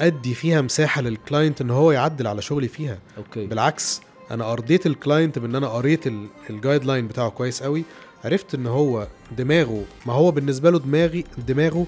أدي 0.00 0.34
فيها 0.34 0.60
مساحة 0.60 1.02
لل 1.02 1.17
client 1.17 1.60
إن 1.60 1.70
هو 1.70 1.92
يعدل 1.92 2.26
على 2.26 2.42
شغلي 2.42 2.68
فيها. 2.68 2.98
okay. 3.18 3.46
بالعكس 3.46 4.00
أنا 4.30 4.52
أرضيت 4.52 4.86
ال 4.86 4.93
client 4.93 5.38
بإن 5.38 5.54
أنا 5.54 5.68
قريت 5.68 6.04
ال 6.50 6.84
guideline 6.84 7.06
بتاعه 7.06 7.30
كويس 7.30 7.62
قوي 7.62 7.84
عرفت 8.24 8.54
إن 8.54 8.66
هو 8.66 9.06
دماغه 9.38 9.84
ما 10.06 10.12
هو 10.12 10.30
بالنسبة 10.30 10.70
له 10.70 10.78
دماغي 10.78 11.24
دماغه 11.48 11.86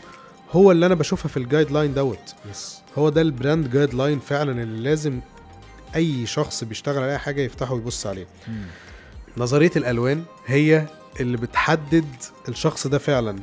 هو 0.53 0.73
اللي 0.73 0.87
أنا 0.87 0.95
بشوفها 0.95 1.29
في 1.29 1.37
ال 1.37 1.71
guideline 1.71 1.95
دوت. 1.95 2.35
yes 2.51 2.79
هو 2.99 3.09
ده 3.09 3.21
ال 3.21 3.71
brand 3.71 3.95
guideline 3.95 4.19
فعلا 4.18 4.62
اللي 4.62 4.83
لازم 4.90 5.21
أي 5.97 6.27
شخص 6.27 6.64
بيشتغل 6.64 7.03
على 7.03 7.12
أي 7.12 7.18
حاجة 7.18 7.40
يفتحه 7.40 7.75
ويبص 7.75 8.07
عليه. 8.07 8.27
نظرية 9.37 9.71
الألوان 9.77 10.23
هي 10.47 10.87
اللي 11.21 11.37
بتحدد 11.37 12.07
الشخص 12.49 12.87
ده 12.87 12.99
فعلا. 12.99 13.37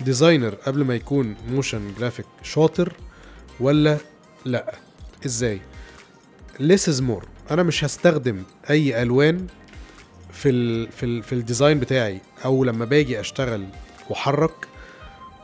designer 0.00 0.54
قبل 0.54 0.84
ما 0.84 0.94
يكون 0.94 1.34
motion 1.50 1.94
graphic 1.98 2.26
شاطر 2.42 2.92
ولا 3.60 3.98
لأ؟ 4.44 4.74
إزاي؟ 5.26 5.60
less 6.60 6.88
is 6.92 7.00
more. 7.00 7.24
أنا 7.50 7.62
مش 7.62 7.84
هستخدم 7.84 8.42
أي 8.70 9.02
ألوان 9.02 9.46
في 10.38 10.48
ال 10.48 10.92
في 10.92 11.06
ال 11.06 11.22
في 11.22 11.32
ال 11.32 11.39
design 11.39 11.80
بتاعي 11.80 12.20
أو 12.44 12.64
لما 12.64 12.84
باجي 12.84 13.20
أشتغل 13.20 13.64
وأحرك 14.10 14.68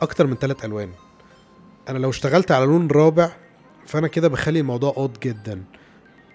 أكتر 0.01 0.27
من 0.27 0.35
ثلاث 0.35 0.65
ألوان. 0.65 0.89
أنا 1.89 1.97
لو 1.97 2.09
اشتغلت 2.09 2.51
على 2.51 2.65
لون 2.65 2.87
رابع 2.87 3.31
فأنا 3.85 4.07
كده 4.07 4.27
بخلي 4.27 4.59
الموضوع 4.59 4.93
odd 4.97 5.19
جدا. 5.23 5.63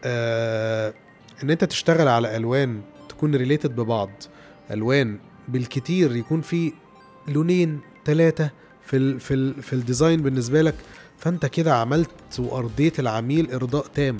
آه 0.05 0.95
إن 1.43 1.51
أنت 1.51 1.65
تشتغل 1.65 2.09
على 2.09 2.37
ألوان 2.37 2.81
تكون 3.09 3.35
related 3.35 3.77
ببعض 3.77 4.11
ألوان 4.71 5.19
بالكتير 5.49 6.17
يكون 6.17 6.41
في 6.41 6.73
لونين 7.29 7.81
ثلاثة 8.05 8.51
في 8.87 8.97
ال 8.97 9.21
في 9.21 9.35
ال 9.35 9.63
في 9.63 9.73
ال 9.73 9.80
design 9.80 10.23
بالنسبة 10.23 10.63
لك 10.63 10.75
فأنت 11.19 11.47
كده 11.47 11.75
عملت 11.77 12.11
وأرضيت 12.39 13.01
العميل 13.01 13.53
إرضاء 13.53 13.87
تام. 13.95 14.17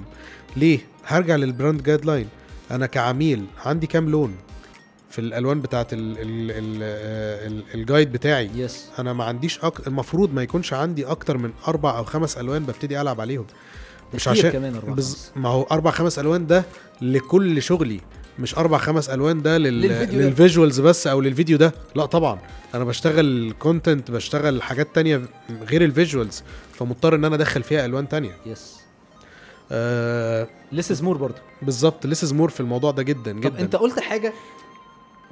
ليه؟ 0.57 0.79
هرجع 1.07 1.37
لل 1.37 1.83
brand 1.83 2.05
guideline 2.05 2.29
أنا 2.71 2.87
كعميل 2.87 3.45
عندي 3.65 3.87
كام 3.87 4.09
لون 4.09 4.37
في 5.11 5.19
الألوان 5.19 5.63
ال 5.75 7.65
ال 7.75 7.81
guide 7.81 8.13
بتاعي؟ 8.13 8.51
yes 8.55 8.87
أنا 8.99 9.13
ما 9.13 9.25
عنديش 9.25 9.59
أك... 9.65 9.87
المفروض 9.87 10.35
ما 10.35 10.43
يكونش 10.43 10.73
عندي 10.73 11.07
أكتر 11.07 11.39
من 11.39 11.51
أربع 11.69 11.99
أو 11.99 12.05
خمس 12.05 12.39
ألوان 12.39 12.63
ببتدي 12.63 13.01
ألعب 13.01 13.21
عليهم. 13.21 13.47
مش 14.15 14.29
عشان 14.29 14.51
كمان 14.51 14.77
أربعة 14.77 14.95
بز... 14.95 15.15
خمس. 15.15 15.33
ما 15.37 15.49
هو 15.49 15.63
أربع 15.63 15.91
خمس 15.91 16.19
ألوان 16.19 16.47
ده 16.47 16.65
لكل 17.03 17.63
شغلي 17.63 18.01
مش 18.39 18.59
أربع 18.59 18.79
خمس 18.79 19.11
ألوان 19.11 19.43
ده 19.43 19.59
لل... 19.59 19.81
لل 20.13 20.28
visuals 20.28 20.81
بس 20.81 21.07
أو 21.07 21.21
للفيديو 21.21 21.59
ده. 21.59 21.75
لا 21.95 22.07
طبعا. 22.07 22.39
أنا 22.75 22.85
بشتغل 22.85 23.55
content 23.59 24.11
بشتغل 24.11 24.63
حاجات 24.63 24.95
تانية 24.95 25.23
غير 25.69 25.85
ال 25.85 25.92
visuals 25.92 26.43
فمضطر 26.73 27.15
إن 27.15 27.25
أنا 27.25 27.35
أدخل 27.35 27.63
فيها 27.63 27.85
ألوان 27.85 28.09
تانية. 28.09 28.37
yes 28.47 28.80
آه 29.73 30.49
less 30.73 30.95
is 30.95 31.02
more 31.02 31.17
برضو 31.17 31.39
بالظبط 31.63 32.07
less 32.07 32.25
is 32.25 32.35
more 32.35 32.51
في 32.51 32.61
الموضوع 32.61 32.91
ده 32.91 33.03
جدا 33.03 33.33
جدا. 33.33 33.49
طب 33.49 33.57
أنت 33.57 33.77
قلت 33.77 34.01
حاجة 34.01 34.33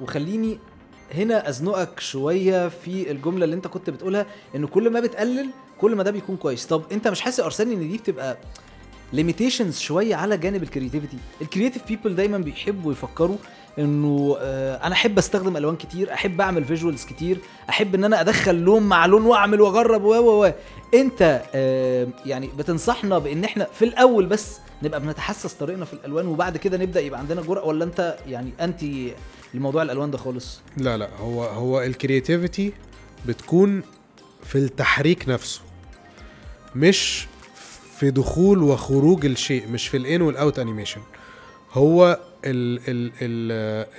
وخليني 0.01 0.59
هنا 1.15 1.49
أزنقك 1.49 1.99
شوية 1.99 2.67
في 2.67 3.11
الجملة 3.11 3.45
اللي 3.45 3.55
أنت 3.55 3.67
كنت 3.67 3.89
بتقولها 3.89 4.25
ان 4.55 4.65
كل 4.65 4.89
ما 4.89 4.99
بتقلل 4.99 5.49
كل 5.81 5.95
ما 5.95 6.03
ده 6.03 6.11
بيكون 6.11 6.37
كويس. 6.37 6.65
طب 6.65 6.83
أنت 6.91 7.07
مش 7.07 7.21
حاسس 7.21 7.39
يا 7.39 7.45
ارساني 7.45 7.73
إن 7.73 7.89
دي 7.89 7.97
بتبقى 7.97 8.37
limitations 9.13 9.79
شوية 9.79 10.15
على 10.15 10.37
جانب 10.37 10.63
ال 10.63 10.68
creativity 10.68 11.17
ال 11.41 11.46
creative 11.46 11.87
people 11.87 12.15
دايما 12.15 12.37
بيحبوا 12.37 12.91
يفكروا 12.91 13.37
انه 13.79 14.37
آه 14.39 14.75
أنا 14.87 14.93
احب 14.95 15.17
استخدم 15.17 15.57
الوان 15.57 15.75
كتير 15.75 16.13
احب 16.13 16.41
اعمل 16.41 16.65
visuals 16.65 17.05
كتير 17.05 17.37
احب 17.69 17.95
ان 17.95 18.03
أنا 18.03 18.21
ادخل 18.21 18.55
لون 18.55 18.83
مع 18.83 19.05
لون 19.05 19.25
واعمل 19.25 19.61
واجرب 19.61 20.03
و 20.03 20.15
و 20.45 20.51
انت 20.93 21.41
آه 21.55 22.07
يعني 22.25 22.49
بتنصحنا 22.57 23.17
بان 23.19 23.43
إحنا 23.43 23.67
في 23.73 23.85
الأول 23.85 24.25
بس 24.25 24.57
نبقى 24.83 24.99
بنتحسس 24.99 25.53
طريقنا 25.53 25.85
في 25.85 25.93
الالوان 25.93 26.27
وبعد 26.27 26.57
كده 26.57 26.77
نبدأ 26.77 26.99
يبقى 27.01 27.19
عندنا 27.19 27.41
جرأة 27.41 27.65
ولا 27.65 27.85
انت 27.85 28.17
يعني 28.27 28.51
anti 28.61 29.13
الموضوع 29.53 29.81
الالوان 29.81 30.11
ده 30.11 30.17
خالص؟ 30.17 30.59
لا 30.77 30.97
لا 30.97 31.09
هو 31.19 31.43
هو 31.43 31.81
ال 31.81 31.89
creativity 31.89 32.73
بتكون 33.25 33.81
في 34.43 34.55
التحريك 34.57 35.29
نفسه 35.29 35.61
مش 36.75 37.27
في 37.99 38.11
دخول 38.11 38.63
وخروج 38.63 39.25
الشيء 39.25 39.67
مش 39.67 39.87
في 39.87 39.97
ال 39.97 40.05
in 40.05 40.21
وال 40.21 40.36
out 40.36 40.59
animation 40.59 41.01
هو 41.73 42.19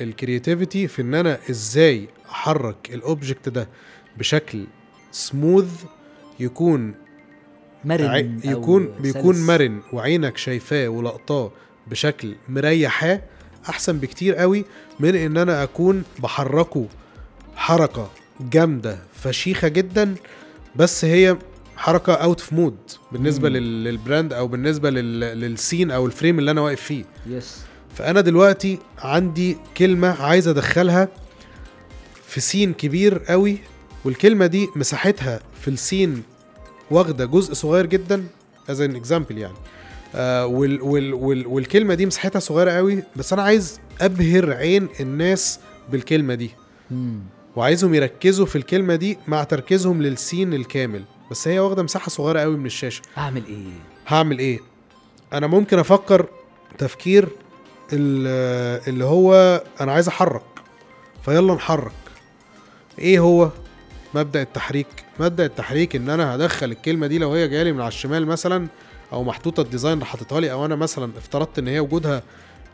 ال 0.01 0.09
creativity 0.09 0.89
في 0.89 1.03
إن 1.03 1.15
أنا 1.15 1.39
إزاي 1.51 2.09
أحرك 2.31 2.91
ال 2.95 3.02
object 3.02 3.49
ده 3.49 3.69
بشكل 4.19 4.67
سموث 5.13 5.85
يكون 6.41 6.95
مرن 7.85 8.41
يكون 8.45 8.89
بيكون 9.01 9.35
سلس. 9.35 9.49
مرن 9.49 9.81
وعينك 9.93 10.37
شايفاه 10.37 10.89
ولقطاه 10.89 11.53
بشكل 11.87 12.35
مريحاه 12.49 13.23
أحسن 13.69 13.99
بكتير 13.99 14.35
قوي 14.35 14.65
من 15.01 15.15
إن 15.17 15.37
أنا 15.37 15.63
أكون 15.63 16.03
بحركه 16.19 16.87
حركة 17.57 18.11
جامدة 18.41 18.99
فشيخة 19.15 19.69
جدا 19.69 20.15
بس 20.77 21.05
هي 21.05 21.37
حركة 21.77 22.13
out 22.15 22.41
of 22.41 22.53
mood 22.53 22.77
بالنسبة 23.13 23.49
مم. 23.49 23.57
لل- 23.57 23.85
لل 23.85 23.98
brand 23.98 24.33
أو 24.33 24.49
بالنسبة 24.49 24.91
لل- 24.91 25.21
لل 25.41 25.55
scene 25.55 25.91
أو 25.91 26.07
ال 26.07 26.12
frame 26.12 26.39
اللي 26.39 26.51
أنا 26.51 26.61
واقف 26.61 26.81
فيه 26.81 27.05
yes 27.27 27.61
فأنا 27.95 28.21
دلوقتي 28.21 28.79
عندي 28.99 29.57
كلمة 29.77 30.23
عايز 30.23 30.49
أدخلها 30.49 31.09
في 32.27 32.41
scene 32.41 32.73
كبير 32.73 33.19
قوي 33.19 33.59
والكلمة 34.05 34.47
دي 34.47 34.69
مساحتها 34.77 35.41
في 35.61 35.69
ال 35.69 35.78
scene 35.78 36.23
واخدة 36.91 37.25
جزء 37.25 37.55
صغير 37.55 37.87
جدا 37.87 38.25
as 38.71 38.81
an 38.81 38.97
example 38.97 39.39
يعني. 39.39 39.55
آه 40.15 40.47
وال 40.47 40.83
وال 40.83 41.15
وال 41.15 41.47
والكلمة 41.47 41.95
دي 41.95 42.07
مساحتها 42.07 42.39
صغيرة 42.41 42.71
قوي 42.71 43.03
بس 43.17 43.33
أنا 43.33 43.43
عايز 43.43 43.81
أبهر 44.01 44.53
عين 44.53 44.89
الناس 45.01 45.61
بالكلمة 45.93 46.35
دي. 46.35 46.51
مم. 46.91 47.21
وعايزهم 47.57 47.95
يركزوا 47.95 48.47
في 48.47 48.57
الكلمة 48.57 48.95
دي 48.95 49.19
مع 49.29 49.45
تركيزهم 49.45 50.03
لل 50.03 50.18
scene 50.18 50.55
الكامل. 50.55 51.05
بس 51.31 51.49
هي 51.49 51.59
واخدة 51.59 51.83
مساحة 51.83 52.09
صغيرة 52.09 52.41
قوي 52.41 52.57
من 52.57 52.67
الشاشة. 52.67 53.03
اعمل 53.19 53.43
إيه؟ 53.47 53.65
هعمل 54.07 54.39
إيه؟ 54.39 54.59
أنا 55.33 55.47
ممكن 55.47 55.79
أفكر 55.79 56.27
تفكير 56.79 57.29
اللي 57.93 59.05
هو 59.05 59.63
أنا 59.81 59.93
عايز 59.93 60.09
أحرك. 60.09 60.43
فيلا 61.25 61.55
نحرك. 61.55 61.93
إيه 62.99 63.19
هو؟ 63.19 63.51
مبدأ 64.15 64.43
التحريك. 64.43 64.87
مبدأ 65.21 65.45
التحريك 65.47 65.97
إن 65.97 66.11
أنا 66.11 66.35
هدخل 66.37 66.71
الكلمة 66.71 67.07
دي 67.07 67.19
لو 67.19 67.33
هي 67.33 67.49
جاية 67.49 67.73
من 67.73 67.81
على 67.81 67.89
الشمال 67.89 68.27
مثلا 68.27 68.67
أو 69.13 69.25
محطوطة 69.25 69.61
الديزاين 69.61 69.95
اللي 69.95 70.07
حاططها 70.07 70.41
لي 70.41 70.53
أو 70.53 70.65
أنا 70.65 70.77
مثلا 70.77 71.13
افترضت 71.19 71.59
إن 71.59 71.69
هي 71.69 71.81
وجودها 71.81 72.23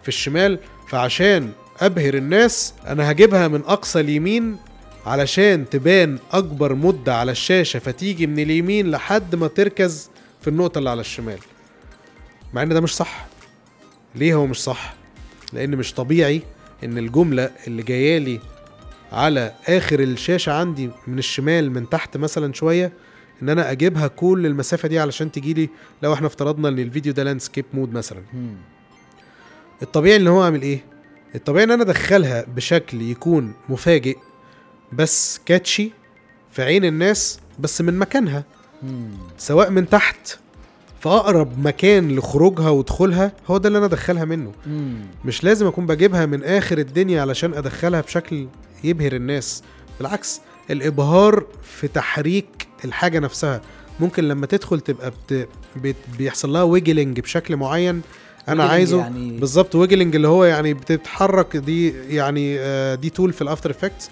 في 0.02 0.08
الشمال 0.08 0.58
فعشان 0.88 1.52
أبهر 1.80 2.14
الناس 2.14 2.74
أنا 2.86 3.10
هجيبها 3.10 3.48
من 3.48 3.60
أقصى 3.60 4.00
اليمين 4.00 4.56
علشان 5.06 5.68
تبان 5.70 6.18
أكبر 6.32 6.74
مدة 6.74 7.14
على 7.16 7.32
الشاشة 7.32 7.78
فتيجي 7.78 8.26
من 8.26 8.38
اليمين 8.38 8.90
لحد 8.90 9.34
ما 9.34 9.48
تركز 9.48 10.10
في 10.40 10.48
النقطة 10.50 10.78
اللي 10.78 10.90
على 10.90 11.00
الشمال. 11.00 11.38
مع 12.54 12.62
إن 12.62 12.68
ده 12.68 12.80
مش 12.80 12.96
صح. 12.96 13.26
ليه 14.14 14.34
هو 14.34 14.46
مش 14.46 14.62
صح؟ 14.62 14.94
لأن 15.56 15.76
مش 15.76 15.94
طبيعي 15.94 16.42
ان 16.84 16.98
الجملة 16.98 17.50
اللي 17.66 17.82
جاية 17.82 18.18
لي 18.18 18.40
على 19.12 19.54
آخر 19.68 20.00
الشاشة 20.00 20.52
عندي 20.52 20.90
من 21.06 21.18
الشمال 21.18 21.70
من 21.72 21.88
تحت 21.88 22.16
مثلا 22.16 22.52
شوية 22.52 22.92
إن 23.42 23.48
أنا 23.48 23.70
أجيبها 23.70 24.06
كل 24.06 24.46
المسافة 24.46 24.88
دي 24.88 24.98
علشان 24.98 25.32
تجي 25.32 25.54
لي 25.54 25.68
لو 26.02 26.12
إحنا 26.12 26.26
افترضنا 26.26 26.68
إن 26.68 26.78
الفيديو 26.78 27.12
ده 27.12 27.22
landscape 27.22 27.64
mode 27.74 27.92
مثلا. 27.92 28.22
الطبيعي 29.82 30.16
إن 30.16 30.26
هو 30.26 30.44
أعمل 30.44 30.62
إيه 30.62 30.84
الطبيعي 31.34 31.64
إن 31.64 31.70
أنا 31.70 31.82
أدخلها 31.82 32.44
بشكل 32.56 33.02
يكون 33.02 33.52
مفاجئ 33.68 34.16
بس 34.92 35.40
catchy 35.46 35.90
في 36.52 36.62
عين 36.62 36.84
الناس 36.84 37.40
بس 37.58 37.80
من 37.80 37.98
مكانها. 37.98 38.44
سواء 39.38 39.70
من 39.70 39.88
تحت 39.88 40.38
في 41.06 41.12
اقرب 41.12 41.66
مكان 41.66 42.16
لخروجها 42.16 42.70
ودخولها 42.70 43.32
هو 43.50 43.58
ده 43.58 43.66
اللي 43.68 43.78
أنا 43.78 43.86
أدخلها 43.86 44.24
منه. 44.24 44.52
مم. 44.66 44.94
مش 45.24 45.44
لازم 45.44 45.66
أكون 45.66 45.86
بجيبها 45.86 46.26
من 46.26 46.44
آخر 46.44 46.78
الدنيا 46.78 47.20
علشان 47.20 47.54
أدخلها 47.54 48.00
بشكل 48.00 48.46
يبهر 48.84 49.12
الناس. 49.12 49.62
بالعكس 49.98 50.40
الإبهار 50.70 51.44
في 51.62 51.88
تحريك 51.88 52.68
الحاجة 52.84 53.18
نفسها. 53.18 53.60
ممكن 54.00 54.24
لما 54.28 54.46
تدخل 54.46 54.80
تبقى 54.80 55.10
بت... 55.10 55.48
بت... 55.76 55.96
بيحصل 56.18 56.52
لها 56.52 56.62
wiggling 56.62 57.20
بشكل 57.20 57.56
معين. 57.56 58.00
أنا 58.48 58.64
عايزه 58.64 58.98
يعني- 58.98 59.38
بالظبط 59.38 59.74
wiggling 59.74 60.14
اللي 60.16 60.28
هو 60.28 60.44
يعني 60.44 60.74
بتتحرك 60.74 61.56
دي 61.56 61.88
يعني 62.08 62.56
آه، 62.60 62.94
دي 62.94 63.10
tool 63.10 63.32
في 63.32 63.42
ال 63.42 63.47
After 63.47 63.70
Effects 63.70 64.10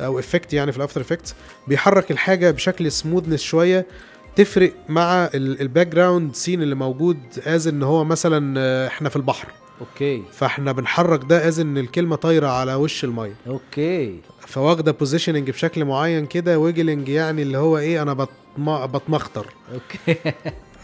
أو 0.00 0.18
effect 0.18 0.52
يعني 0.52 0.72
في 0.72 0.78
ال 0.78 0.82
After 0.82 1.00
Effects 1.00 1.34
بيحرك 1.68 2.10
الحاجة 2.10 2.50
بشكل 2.50 2.92
smoothness 2.92 3.40
شوية. 3.40 3.86
تفرق 4.36 4.72
مع 4.88 5.30
ال 5.34 5.86
background 5.86 6.34
scene 6.34 6.62
اللي 6.62 6.74
موجود 6.74 7.18
از 7.46 7.68
ان 7.68 7.82
هو 7.82 8.04
مثلا 8.04 8.54
آه، 8.60 8.86
إحنا 8.86 9.08
في 9.08 9.16
البحر. 9.16 9.48
okay. 9.80 10.22
فإحنا 10.32 10.72
بنحرك 10.72 11.24
ده 11.24 11.48
از 11.48 11.60
ان 11.60 11.78
الكلمة 11.78 12.16
طايرة 12.16 12.46
على 12.48 12.74
وش 12.74 13.04
المية. 13.04 13.34
okay. 13.46 14.20
فواخدة 14.40 14.92
positioning 14.92 15.50
بشكل 15.50 15.84
معين 15.84 16.26
كده 16.26 16.58
wiggling 16.58 17.08
يعني 17.08 17.42
اللي 17.42 17.58
هو 17.58 17.78
إيه 17.78 18.02
أنا 18.02 18.12
بطم... 18.12 18.86
بتمخطر. 18.86 19.46
okay. 19.74 20.32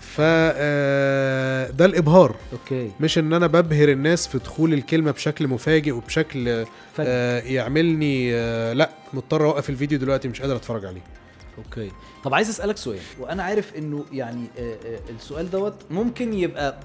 ف 0.00 0.16
آه، 0.20 1.70
ده 1.70 1.84
الإبهار. 1.84 2.37
أوكي. 2.52 2.90
مش 3.00 3.18
إن 3.18 3.32
أنا 3.32 3.46
ببهر 3.46 3.88
الناس 3.88 4.28
في 4.28 4.38
دخول 4.38 4.72
الكلمة 4.72 5.11
بشكل 5.11 5.48
مفاجئ 5.48 5.90
وبشكل. 5.90 6.64
آه 7.00 7.40
يعملني 7.40 8.34
آه 8.34 8.72
لأ 8.72 8.90
مضطر 9.14 9.44
أوقف 9.44 9.70
الفيديو 9.70 9.98
دلوقتي 9.98 10.28
مش 10.28 10.40
قادر 10.40 10.56
أتفرج 10.56 10.84
عليه. 10.84 11.00
okay. 11.59 11.90
طب 12.25 12.35
عايز 12.35 12.49
أسألك 12.49 12.77
سؤال 12.77 13.01
وأنا 13.21 13.42
عارف 13.42 13.77
إنه 13.77 14.05
يعني 14.12 14.44
آه، 14.59 14.77
آه، 14.87 14.99
السؤال 15.16 15.51
دوت 15.51 15.75
ممكن 15.90 16.35
يبقى 16.35 16.81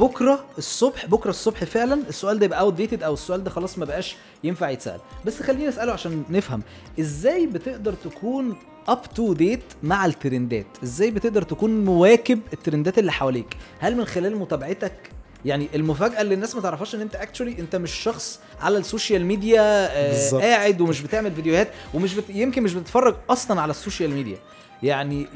بكرة 0.00 0.44
الصبح 0.58 1.06
بكرة 1.06 1.30
الصبح 1.30 1.64
فعلا 1.64 2.02
السؤال 2.08 2.38
ده 2.38 2.44
يبقى 2.46 2.60
outdated 2.60 3.02
أو 3.02 3.14
السؤال 3.14 3.44
ده 3.44 3.50
خلاص 3.50 3.78
ما 3.78 3.84
بقاش 3.84 4.16
ينفع 4.44 4.70
يتسأل. 4.70 5.00
بس 5.24 5.42
خليني 5.42 5.68
أسأله 5.68 5.92
عشان 5.92 6.22
نفهم 6.30 6.62
إزاي 7.00 7.46
بتقدر 7.46 7.92
تكون 7.92 8.56
up 8.88 9.02
to 9.14 9.32
date 9.32 9.62
مع 9.82 10.06
ال 10.06 10.13
trendات؟ 10.13 10.66
إزاي 10.82 11.10
بتقدر 11.10 11.42
تكون 11.42 11.84
مواكب 11.84 12.40
ال 12.52 12.59
trendات 12.59 12.98
اللي 12.98 13.12
حواليك؟ 13.12 13.56
هل 13.78 13.96
من 13.96 14.04
خلال 14.04 14.36
متابعتك 14.36 15.10
يعني 15.44 15.68
المفاجأة 15.74 16.20
اللي 16.20 16.34
الناس 16.34 16.54
ما 16.54 16.60
تعرفهاش 16.60 16.94
إن 16.94 17.00
أنت 17.00 17.14
actually 17.16 17.58
أنت 17.58 17.76
مش 17.76 17.92
شخص 17.92 18.40
على 18.60 18.78
ال 18.78 18.85
social 18.85 19.24
media 19.26 19.60
آه. 19.62 20.38
قاعد 20.40 20.80
ومش 20.80 21.00
بتعمل 21.00 21.32
فيديوهات 21.32 21.68
ومش 21.94 22.14
بت... 22.14 22.24
يمكن 22.30 22.62
مش 22.62 22.74
بتتفرج 22.74 23.14
أصلا 23.30 23.60
على 23.60 23.70
ال 23.70 23.76
social 23.76 24.10
media. 24.10 24.38
يعني 24.82 25.26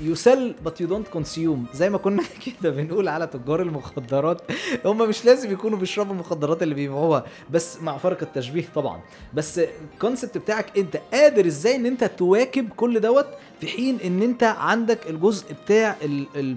you 0.00 0.14
sell 0.14 0.54
but 0.64 0.80
you 0.80 0.86
don't 0.86 1.08
consume 1.08 1.66
زي 1.74 1.90
ما 1.90 1.98
كنا 1.98 2.22
كده 2.46 2.70
بنقول 2.70 3.08
على 3.08 3.26
تجار 3.26 3.62
المخدرات. 3.62 4.42
هم 4.84 5.08
مش 5.08 5.24
لازم 5.24 5.52
يكونوا 5.52 5.78
بيشربوا 5.78 6.12
المخدرات 6.12 6.62
اللي 6.62 6.74
بيبيعوها 6.74 7.24
بس 7.50 7.76
مع 7.82 7.98
فرق 7.98 8.22
التشبيه 8.22 8.64
طبعا. 8.74 9.00
بس 9.34 9.60
ال 9.94 10.00
concept 10.00 10.38
بتاعك 10.38 10.78
أنت 10.78 10.96
قادر 11.12 11.46
إزاي 11.46 11.76
إن 11.76 11.86
أنت 11.86 12.04
تواكب 12.04 12.68
كل 12.76 13.00
دوت 13.00 13.26
في 13.60 13.66
حين 13.66 13.98
إن 14.04 14.22
أنت 14.22 14.42
عندك 14.42 15.10
الجزء 15.10 15.44
بتاع 15.64 15.96
ال 16.02 16.26
ال- 16.36 16.56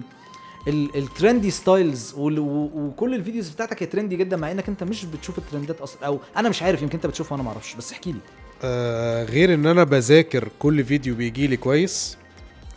ال 0.68 0.80
trendy 0.80 1.50
styles 1.50 2.14
وكل 2.16 3.14
ال 3.14 3.19
videos 3.19 3.48
بتاعتك 3.48 3.82
هي 3.82 3.86
trendy 3.86 4.16
جدا 4.16 4.36
مع 4.36 4.50
إنك 4.52 4.68
أنت 4.68 4.82
مش 4.84 5.04
بتشوف 5.04 5.38
ال 5.38 5.44
trendات 5.44 5.80
أصلا 5.80 6.06
أو 6.06 6.18
أنا 6.36 6.48
مش 6.48 6.62
عارف 6.62 6.82
يمكن 6.82 6.94
أنت 6.94 7.06
بتشوفها 7.06 7.32
وأنا 7.32 7.42
ما 7.42 7.48
أعرفش 7.50 7.74
بس 7.74 7.92
احكي 7.92 8.12
لي. 8.12 8.18
آه 8.64 9.24
غير 9.24 9.54
إن 9.54 9.66
أنا 9.66 9.84
بذاكر 9.84 10.48
كل 10.58 10.84
فيديو 10.84 11.14
بيجي 11.14 11.46
لي 11.46 11.56
كويس 11.56 12.16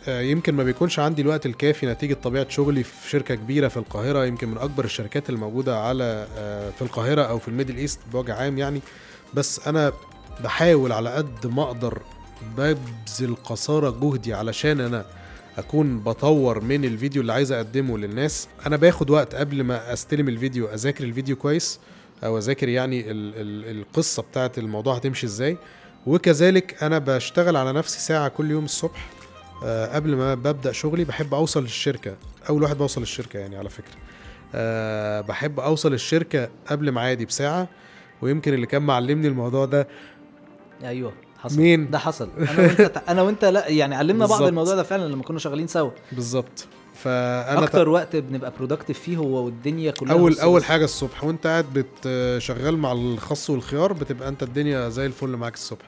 آه 0.08 0.20
يمكن 0.20 0.54
ما 0.54 0.62
بيكونش 0.64 0.98
عندي 0.98 1.22
الوقت 1.22 1.46
الكافي 1.46 1.86
نتيجة 1.86 2.14
طبيعة 2.14 2.48
شغلي 2.48 2.82
في 2.82 3.10
شركة 3.10 3.34
كبيرة 3.34 3.68
في 3.68 3.76
القاهرة 3.76 4.26
يمكن 4.26 4.48
من 4.48 4.58
أكبر 4.58 4.84
الشركات 4.84 5.30
الموجودة 5.30 5.78
على 5.80 6.26
آه 6.36 6.70
في 6.70 6.82
القاهرة 6.82 7.22
أو 7.22 7.38
في 7.38 7.48
ال 7.48 7.52
Middle 7.52 7.76
East 7.76 7.98
بوجه 8.12 8.34
عام 8.34 8.58
يعني. 8.58 8.80
بس 9.34 9.68
أنا 9.68 9.92
بحاول 10.44 10.92
على 10.92 11.10
قد 11.10 11.46
ما 11.46 11.62
أقدر 11.62 11.98
ببذل 12.56 13.36
قصارى 13.44 13.94
جهدي 14.02 14.34
علشان 14.34 14.80
أنا 14.80 15.04
أكون 15.58 15.98
بطور 16.00 16.60
من 16.60 16.84
الفيديو 16.84 17.22
اللي 17.22 17.32
عايز 17.32 17.52
أقدمه 17.52 17.98
للناس. 17.98 18.48
أنا 18.66 18.76
باخد 18.76 19.10
وقت 19.10 19.34
قبل 19.34 19.62
ما 19.62 19.92
أستلم 19.92 20.28
الفيديو 20.28 20.66
أذاكر 20.66 21.04
الفيديو 21.04 21.36
كويس 21.36 21.80
أو 22.24 22.38
أذاكر 22.38 22.68
يعني 22.68 23.10
ال 23.10 23.34
ال 23.36 23.78
القصة 23.80 24.22
بتاعت 24.22 24.58
الموضوع 24.58 24.96
هتمشي 24.96 25.26
إزاي. 25.26 25.56
وكذلك 26.06 26.82
أنا 26.82 26.98
بشتغل 26.98 27.56
على 27.56 27.72
نفسي 27.72 28.00
ساعة 28.00 28.28
كل 28.28 28.50
يوم 28.50 28.64
الصبح 28.64 29.10
آه، 29.64 29.94
قبل 29.94 30.16
ما 30.16 30.34
ببدأ 30.34 30.72
شغلي 30.72 31.04
بحب 31.04 31.34
اوصل 31.34 31.62
للشركة. 31.62 32.16
اول 32.48 32.62
واحد 32.62 32.78
بوصل 32.78 33.00
للشركة 33.00 33.38
يعني 33.38 33.56
على 33.56 33.70
فكرة. 33.70 33.94
أه 34.54 35.20
بحب 35.20 35.60
اوصل 35.60 35.92
الشركة 35.94 36.48
قبل 36.66 36.92
ميعادي 36.92 37.24
بساعة. 37.24 37.68
ويمكن 38.22 38.54
اللي 38.54 38.66
كان 38.66 38.82
معلمني 38.82 39.28
الموضوع 39.28 39.64
ده 39.64 39.88
أيوه. 40.84 41.12
حصل. 41.48 41.60
مين؟ 41.60 41.90
ده 41.90 41.98
حصل. 41.98 42.28
أنا 42.38 42.62
وأنت 42.62 43.02
أنا 43.08 43.22
وأنت 43.22 43.44
لا 43.44 43.68
يعني 43.68 43.94
علمنا 43.94 44.18
بعض 44.26 44.28
بالظبط. 44.30 44.48
الموضوع 44.48 44.74
ده 44.74 44.82
فعلا 44.82 45.08
لما 45.12 45.22
كنا 45.22 45.38
شغالين 45.38 45.66
سوا. 45.66 45.90
بالظبط. 46.12 46.66
فأنا 47.04 47.64
أكتر 47.64 47.88
وقت 47.88 48.16
بنبقى 48.16 48.52
productive 48.58 48.98
فيه 49.00 49.16
هو 49.16 49.44
والدنيا 49.44 49.90
كلها 49.90 50.12
اول 50.12 50.32
بص- 50.32 50.40
أول. 50.40 50.64
حاجة 50.64 50.84
الصبح. 50.84 51.24
وأنت 51.24 51.46
قاعد 51.46 51.86
شغال 52.38 52.78
مع 52.78 52.92
الخس 52.92 53.50
والخيار 53.50 53.92
بتبقى 53.92 54.28
أنت 54.28 54.42
الدنيا 54.42 54.88
زي 54.88 55.06
الفل 55.06 55.28
معاك 55.28 55.54
الصبح. 55.54 55.84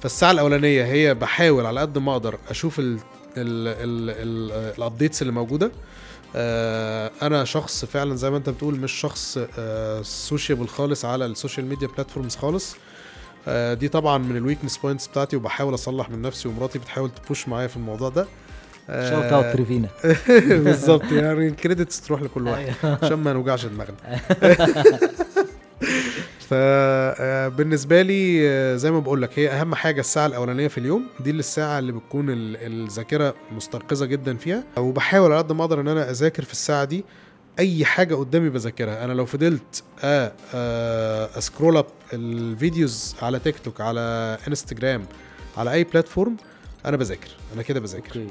فالساعة 0.00 0.30
الأولانية 0.30 0.84
هي 0.84 1.14
بحاول 1.14 1.66
على 1.66 1.80
قد 1.80 1.98
ما 1.98 2.12
أقدر 2.12 2.38
أشوف 2.50 2.78
ال 2.78 2.84
ال 2.94 2.98
ال 3.36 4.10
ال 4.10 4.52
ال 4.78 4.84
updates 4.84 5.22
اللي 5.22 5.32
موجودة. 5.32 5.72
آه، 6.36 7.10
أنا 7.22 7.44
شخص 7.44 7.84
فعلا 7.84 8.16
زي 8.16 8.30
ما 8.30 8.36
أنت 8.36 8.48
بتقول 8.50 8.74
مش 8.80 8.92
شخص 8.92 9.38
sociable 10.02 10.68
خالص 10.68 11.04
على 11.04 11.26
ال 11.26 11.32
social 11.32 11.66
media 11.66 11.88
platforms 11.88 12.36
خالص. 12.36 12.72
آه، 12.74 12.78
دي 13.74 13.88
طبعا 13.88 14.18
من 14.18 14.36
ال 14.36 14.40
weakness 14.40 14.76
points 14.78 15.06
بتاعتي 15.06 15.36
وبحاول 15.36 15.74
أصلح 15.74 16.10
من 16.10 16.22
نفسي 16.22 16.48
ومراتي 16.48 16.78
بتحاول 16.78 17.10
ت 17.10 17.18
push 17.18 17.48
معايا 17.48 17.66
في 17.66 17.76
الموضوع 17.76 18.08
ده. 18.08 18.26
آه، 18.90 19.10
shout 19.10 19.32
out 19.32 19.44
تريفينا 19.44 19.88
بالظبط 20.64 21.12
يعني 21.12 21.48
ال 21.48 21.55
credits 21.55 22.00
تروح 22.00 22.22
لكل 22.22 22.46
واحد. 22.48 22.72
أيوة. 22.84 22.98
عشان 23.02 23.14
ما 23.18 23.32
نوجعش 23.32 23.66
دماغنا. 23.66 23.96
فبالنسبه 26.48 28.02
لي 28.02 28.48
آه، 28.48 28.76
زي 28.76 28.90
ما 28.90 28.98
بقول 29.00 29.22
لك 29.22 29.38
هي 29.38 29.48
أهم 29.50 29.74
حاجة 29.74 30.00
الساعة 30.00 30.26
الأولانية 30.26 30.68
في 30.68 30.78
اليوم. 30.78 31.06
دي 31.20 31.30
اللي 31.30 31.40
الساعة 31.40 31.78
اللي 31.78 31.92
بتكون 31.92 32.30
ال- 32.30 32.56
الذاكرة 32.56 33.34
مستيقظه 33.56 34.06
جدا 34.06 34.36
فيها. 34.36 34.64
وبحاول 34.76 35.32
على 35.32 35.38
قد 35.42 35.52
ما 35.52 35.64
أقدر 35.64 35.80
إن 35.80 35.88
أنا 35.88 36.10
أذاكر 36.10 36.42
في 36.44 36.52
الساعة 36.52 36.84
دي. 36.84 37.04
أي 37.58 37.84
حاجة 37.84 38.14
قدامي 38.14 38.48
بذاكرها. 38.48 39.04
أنا 39.04 39.12
لو 39.12 39.26
فضلت 39.26 39.82
أ 41.38 41.43
scroll 41.43 41.76
up 41.76 41.86
ال 42.12 42.27
videos 42.27 43.16
على 43.22 43.38
تيك 43.38 43.58
توك 43.58 43.80
على 43.80 44.38
إنستجرام 44.48 45.06
على 45.56 45.72
أي 45.72 45.84
platform 45.84 46.36
أنا 46.86 46.96
بذاكر. 46.96 47.28
أنا 47.54 47.62
كده 47.62 47.80
بذاكر. 47.80 48.26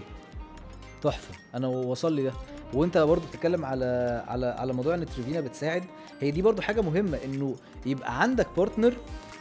تحفة. 1.02 1.34
أنا 1.56 1.68
وصل 1.68 2.14
لي 2.14 2.24
ده. 2.24 2.34
وأنت 2.74 2.98
برضو 2.98 3.28
بتتكلم 3.28 3.66
على 3.66 4.24
على 4.28 4.46
على 4.46 4.74
موضوع 4.74 4.96
إن 4.96 5.06
تريفينا 5.06 5.42
بتساعد. 5.42 5.84
هي 6.20 6.32
دي 6.32 6.42
برضو 6.42 6.62
حاجة 6.62 6.82
مهمة 6.82 7.20
إنه 7.26 7.56
يبقى 7.86 8.22
عندك 8.22 8.48
partner 8.58 8.94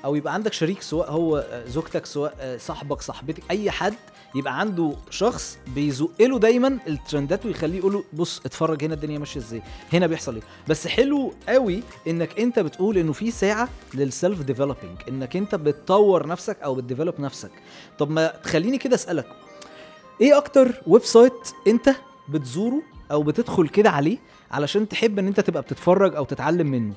أو 0.06 0.14
يبقى 0.14 0.34
عندك 0.34 0.52
شريك 0.52 0.82
سواء 0.82 1.10
هو 1.10 1.36
آه، 1.50 1.66
زوجتك 1.66 2.06
سواء 2.06 2.34
آه، 2.40 2.56
صاحبك 2.56 3.02
صاحبتك 3.02 3.42
أي 3.50 3.70
حد 3.70 3.94
يبقى 4.34 4.60
عنده 4.60 4.92
شخص 5.10 5.58
بيزق 5.74 6.10
له 6.20 6.38
دايما 6.38 6.78
ال 6.88 6.96
trendات 6.96 7.46
ويخليه 7.46 7.78
يقول 7.78 7.92
له 7.92 8.04
بص 8.12 8.40
اتفرج 8.46 8.84
هنا 8.84 8.94
الدنيا 8.94 9.18
ماشية 9.18 9.40
إزاي 9.40 9.62
هنا 9.92 10.06
بيحصل 10.06 10.34
إيه. 10.34 10.42
بس 10.68 10.86
حلو 10.86 11.32
قوي 11.48 11.82
إنك 12.08 12.40
أنت 12.40 12.58
بتقول 12.58 12.98
إنه 12.98 13.12
في 13.12 13.30
ساعة 13.30 13.68
لل 13.94 14.10
self 14.10 14.42
developing 14.42 14.98
إنك 15.08 15.36
أنت 15.36 15.54
بتطور 15.54 16.26
نفسك 16.26 16.56
أو 16.64 16.74
بت 16.74 16.84
develop 16.84 17.20
نفسك. 17.20 17.50
طب 17.98 18.10
ما 18.10 18.26
تخليني 18.26 18.78
كده 18.78 18.94
أسألك 18.94 19.26
إيه 20.20 20.36
أكتر 20.36 20.82
website 20.86 21.32
أنت 21.66 21.90
بتزوره 22.28 22.82
أو 23.10 23.22
بتدخل 23.22 23.68
كده 23.68 23.90
عليه 23.90 24.18
علشان 24.50 24.88
تحب 24.88 25.18
إن 25.18 25.26
أنت 25.26 25.40
تبقى 25.40 25.62
بتتفرج 25.62 26.16
أو 26.16 26.24
تتعلم 26.24 26.66
منه؟ 26.66 26.94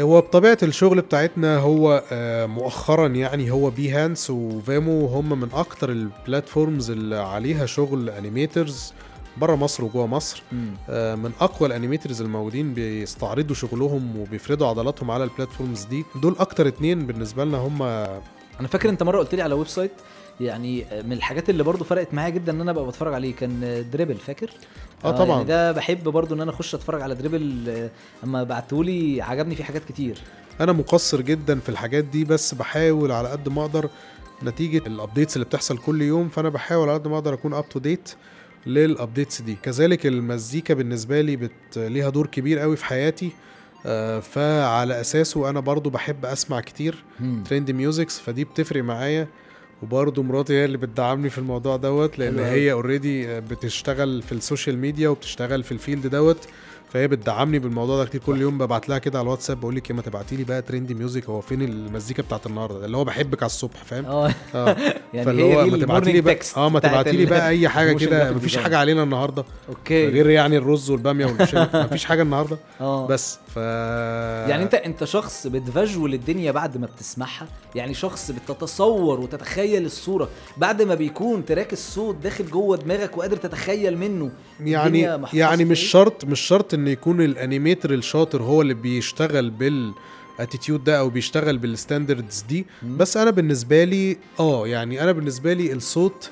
هو 0.00 0.20
بطبيعة 0.20 0.58
الشغل 0.62 1.00
بتاعتنا 1.00 1.58
هو 1.58 2.02
آه، 2.12 2.46
مؤخرا 2.46 3.06
يعني 3.08 3.50
هو 3.50 3.70
بيهانس 3.70 4.30
وفيمو 4.30 5.06
هم 5.06 5.40
من 5.40 5.48
أكتر 5.52 5.90
ال 5.90 6.00
platforms 6.00 6.90
اللي 6.90 7.16
عليها 7.16 7.66
شغل 7.66 8.10
animators 8.10 8.92
بره 9.36 9.54
مصر 9.56 9.84
وجوه 9.84 10.06
مصر. 10.06 10.42
آه، 10.88 11.14
من 11.14 11.30
أقوى 11.40 11.68
ال 11.68 11.73
animators 11.73 12.22
الموجودين 12.22 12.74
بيستعرضوا 12.74 13.54
شغلهم 13.54 14.18
وبيفردوا 14.18 14.66
عضلاتهم 14.66 15.10
على 15.10 15.24
ال 15.24 15.30
platforms 15.30 15.84
دي. 15.84 16.04
دول 16.22 16.36
أكتر 16.38 16.68
اتنين 16.68 17.06
بالنسبة 17.06 17.44
لنا 17.44 17.58
هم 17.58 17.82
أنا 18.60 18.68
فاكر 18.68 18.88
أنت 18.88 19.02
مرة 19.02 19.18
قلت 19.18 19.34
لي 19.34 19.42
على 19.42 19.54
website 19.54 19.92
يعني 20.40 20.84
من 21.04 21.12
الحاجات 21.12 21.50
اللي 21.50 21.62
برضو 21.62 21.84
فرقت 21.84 22.14
معايا 22.14 22.30
جدا 22.30 22.52
إن 22.52 22.60
أنا 22.60 22.70
أبقى 22.70 22.86
بتفرج 22.86 23.14
عليه 23.14 23.34
كان 23.34 23.84
دريبل 23.92 24.16
فاكر؟ 24.16 24.50
آه 25.04 25.10
طبعا. 25.10 25.36
يعني 25.36 25.44
ده 25.44 25.72
بحب 25.72 26.04
برضو 26.04 26.34
إن 26.34 26.40
أنا 26.40 26.50
أخش 26.50 26.74
أتفرج 26.74 27.02
على 27.02 27.14
دريبل 27.14 27.64
آه، 27.68 27.90
أما 28.24 28.42
بعتهولي 28.42 29.22
عجبني 29.22 29.54
فيه 29.54 29.64
حاجات 29.64 29.84
كتير. 29.84 30.18
أنا 30.60 30.72
مقصر 30.72 31.20
جدا 31.20 31.58
في 31.60 31.68
الحاجات 31.68 32.04
دي 32.04 32.24
بس 32.24 32.54
بحاول 32.54 33.12
على 33.12 33.28
قد 33.28 33.48
ما 33.48 33.62
أقدر 33.62 33.88
نتيجة 34.42 34.86
ال 34.86 34.92
updates 34.92 35.36
اللي 35.36 35.44
بتحصل 35.44 35.78
كل 35.78 36.02
يوم 36.02 36.28
فأنا 36.28 36.48
بحاول 36.48 36.88
على 36.88 36.98
قد 36.98 37.08
ما 37.08 37.14
أقدر 37.14 37.34
أكون 37.34 37.54
up 37.54 37.68
to 37.68 37.78
date 37.78 38.10
لل 38.66 38.83
updates 38.83 39.42
دي. 39.42 39.56
كذلك 39.62 40.06
المزيكا 40.06 40.74
بالنسبة 40.74 41.20
لي 41.20 41.36
بت... 41.36 41.52
ليها 41.76 42.10
دور 42.10 42.26
كبير 42.26 42.58
قوي 42.58 42.76
في 42.76 42.84
حياتي 42.84 43.30
آه، 43.86 44.20
فعلى 44.20 45.00
أساسه 45.00 45.50
أنا 45.50 45.60
برضو 45.60 45.90
بحب 45.90 46.24
أسمع 46.24 46.60
كتير. 46.60 47.04
trend 47.48 47.70
musics 47.70 48.18
فدي 48.18 48.44
بتفرق 48.44 48.82
معايا. 48.84 49.28
وبرضه 49.82 50.22
مراتي 50.22 50.52
هي 50.52 50.64
اللي 50.64 50.78
بتدعمني 50.78 51.30
في 51.30 51.38
الموضوع 51.38 51.76
دوت 51.76 52.18
لأن. 52.18 52.38
هي 52.38 52.72
already 52.72 53.40
بتشتغل 53.40 54.22
في 54.22 54.32
ال 54.32 54.39
social 54.39 54.78
media 54.78 55.08
وبتشتغل 55.08 55.62
في 55.62 55.72
ال 55.72 55.78
field 55.78 56.06
دوت 56.06 56.48
فهي 56.90 57.08
بتدعمني 57.08 57.58
بالموضوع 57.58 57.96
ده 57.96 58.04
كتير. 58.04 58.20
كل 58.20 58.40
يوم 58.40 58.58
ببعت 58.58 58.88
لها 58.88 58.98
كده 58.98 59.18
على 59.18 59.26
الواتساب 59.26 59.60
بقول 59.60 59.76
لك 59.76 59.92
ما 59.92 60.02
تبعتي 60.02 60.36
لي 60.36 60.44
بقى 60.44 60.62
trendy 60.62 60.94
music 60.94 61.24
هو 61.24 61.40
فين 61.40 61.62
المزيكا 61.62 62.22
بتاعت 62.22 62.46
النهارده؟ 62.46 62.78
ده 62.78 62.86
اللي 62.86 62.96
هو 62.96 63.04
بحبك 63.04 63.42
على 63.42 63.50
الصبح 63.50 63.84
فاهم؟ 63.84 64.06
آه. 64.06 64.34
آه. 64.54 64.76
يعني 65.14 65.26
فاللي 65.26 65.42
هي 65.42 65.62
هو 65.62 65.66
ما 65.66 65.78
تبعتي 65.78 66.12
لي 66.12 66.20
بقى 66.20 66.38
آه 66.56 66.68
ما 66.68 66.80
تبعتي 66.80 67.12
لي 67.12 67.26
بقى 67.26 67.48
أي 67.48 67.68
حاجة 67.68 67.92
كده 67.92 68.32
مفيش. 68.32 68.56
حاجة 68.56 68.78
علينا 68.78 69.02
النهارده. 69.02 69.44
okay. 69.68 70.08
غير 70.08 70.30
يعني 70.30 70.56
الرز 70.56 70.90
والبامية 70.90 71.26
والمشاوي 71.26 71.68
مفيش 71.84 72.04
حاجة 72.04 72.22
النهارده. 72.22 72.58
آه. 72.80 73.06
بس 73.06 73.38
ف 73.54 73.56
يعني 73.56 74.62
انت 74.62 74.74
انت 74.74 75.04
شخص 75.04 75.46
بت 75.46 75.63
visual 75.63 76.14
الدنيا 76.14 76.52
بعد 76.52 76.76
ما 76.76 76.86
بتسمعها؟ 76.86 77.46
يعني 77.74 77.94
شخص 77.94 78.30
بتتصور 78.30 79.20
وتتخيل 79.20 79.84
الصورة 79.84 80.28
بعد 80.56 80.82
ما 80.82 80.94
بيكون 80.94 81.44
track 81.44 81.72
الصوت 81.72 82.16
داخل 82.16 82.46
جوه 82.46 82.76
دماغك 82.76 83.18
وقادر 83.18 83.36
تتخيل 83.36 83.98
منه 83.98 84.30
يعني 84.60 85.18
يعني 85.32 85.64
مش؟ 85.64 85.80
شرط 85.80 86.24
مش 86.24 86.40
شرط 86.40 86.74
إن 86.80 86.88
يكون 86.88 87.20
ال 87.20 87.28
animator 87.28 87.94
الشاطر 87.94 88.42
هو 88.42 88.62
اللي 88.62 88.74
بيشتغل 88.74 89.50
بال 89.50 89.77
attitude 89.77 90.84
ده 90.84 90.98
أو 90.98 91.10
بيشتغل 91.10 91.58
بال 91.58 91.74
standards 91.74 92.44
دي. 92.48 92.66
بس 92.82 93.16
أنا 93.16 93.30
بالنسبة 93.30 93.84
لي 93.84 94.16
آه 94.40 94.68
يعني 94.68 95.02
أنا 95.02 95.12
بالنسبة 95.12 95.52
لي 95.52 95.72
الصوت 95.72 96.30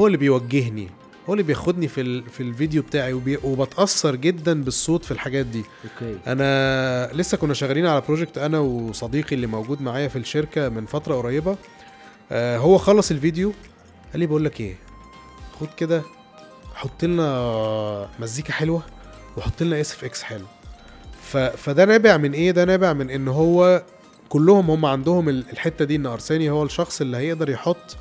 هو 0.00 0.06
اللي 0.06 0.18
بيوجهني 0.18 0.88
هو 1.28 1.32
اللي 1.32 1.42
بياخدني 1.42 1.88
في 1.88 2.00
ال... 2.00 2.30
في 2.30 2.42
الفيديو 2.42 2.82
بتاعي 2.82 3.12
وبي... 3.12 3.38
وبتأثر 3.44 4.16
جدا 4.16 4.62
بالصوت 4.62 5.04
في 5.04 5.10
الحاجات 5.10 5.46
دي. 5.46 5.64
okay. 5.84 6.18
أنا 6.26 7.12
لسه 7.12 7.36
كنا 7.36 7.54
شغالين 7.54 7.86
على 7.86 8.02
project 8.08 8.38
أنا 8.38 8.58
وصديقي 8.58 9.36
اللي 9.36 9.46
موجود 9.46 9.82
معايا 9.82 10.08
في 10.08 10.18
الشركة 10.18 10.68
من 10.68 10.86
فترة 10.86 11.14
قريبة. 11.14 11.56
آه 12.32 12.58
هو 12.58 12.78
خلص 12.78 13.10
الفيديو 13.10 13.52
قال 14.12 14.20
لي 14.20 14.26
بقول 14.26 14.44
لك 14.44 14.60
إيه 14.60 14.74
خد 15.60 15.68
كده 15.76 16.02
حط 16.74 17.04
لنا 17.04 18.08
مزيكا 18.20 18.52
حلوة. 18.52 18.82
وحط 19.36 19.62
لنا 19.62 19.80
SFX 19.80 20.22
حلو. 20.22 20.44
ف... 21.22 21.36
فده 21.36 21.84
نابع 21.84 22.16
من 22.16 22.32
إيه؟ 22.32 22.50
ده 22.50 22.64
نابع 22.64 22.92
من 22.92 23.10
إن 23.10 23.28
هو 23.28 23.82
كلهم 24.28 24.70
هم 24.70 24.86
عندهم 24.86 25.28
ال- 25.28 25.44
الحتة 25.52 25.84
دي 25.84 25.96
إن 25.96 26.06
ارساني 26.06 26.50
هو 26.50 26.62
الشخص 26.62 27.00
اللي 27.00 27.16
هيقدر 27.16 27.50
يحط 27.50 27.96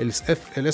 ال 0.00 0.30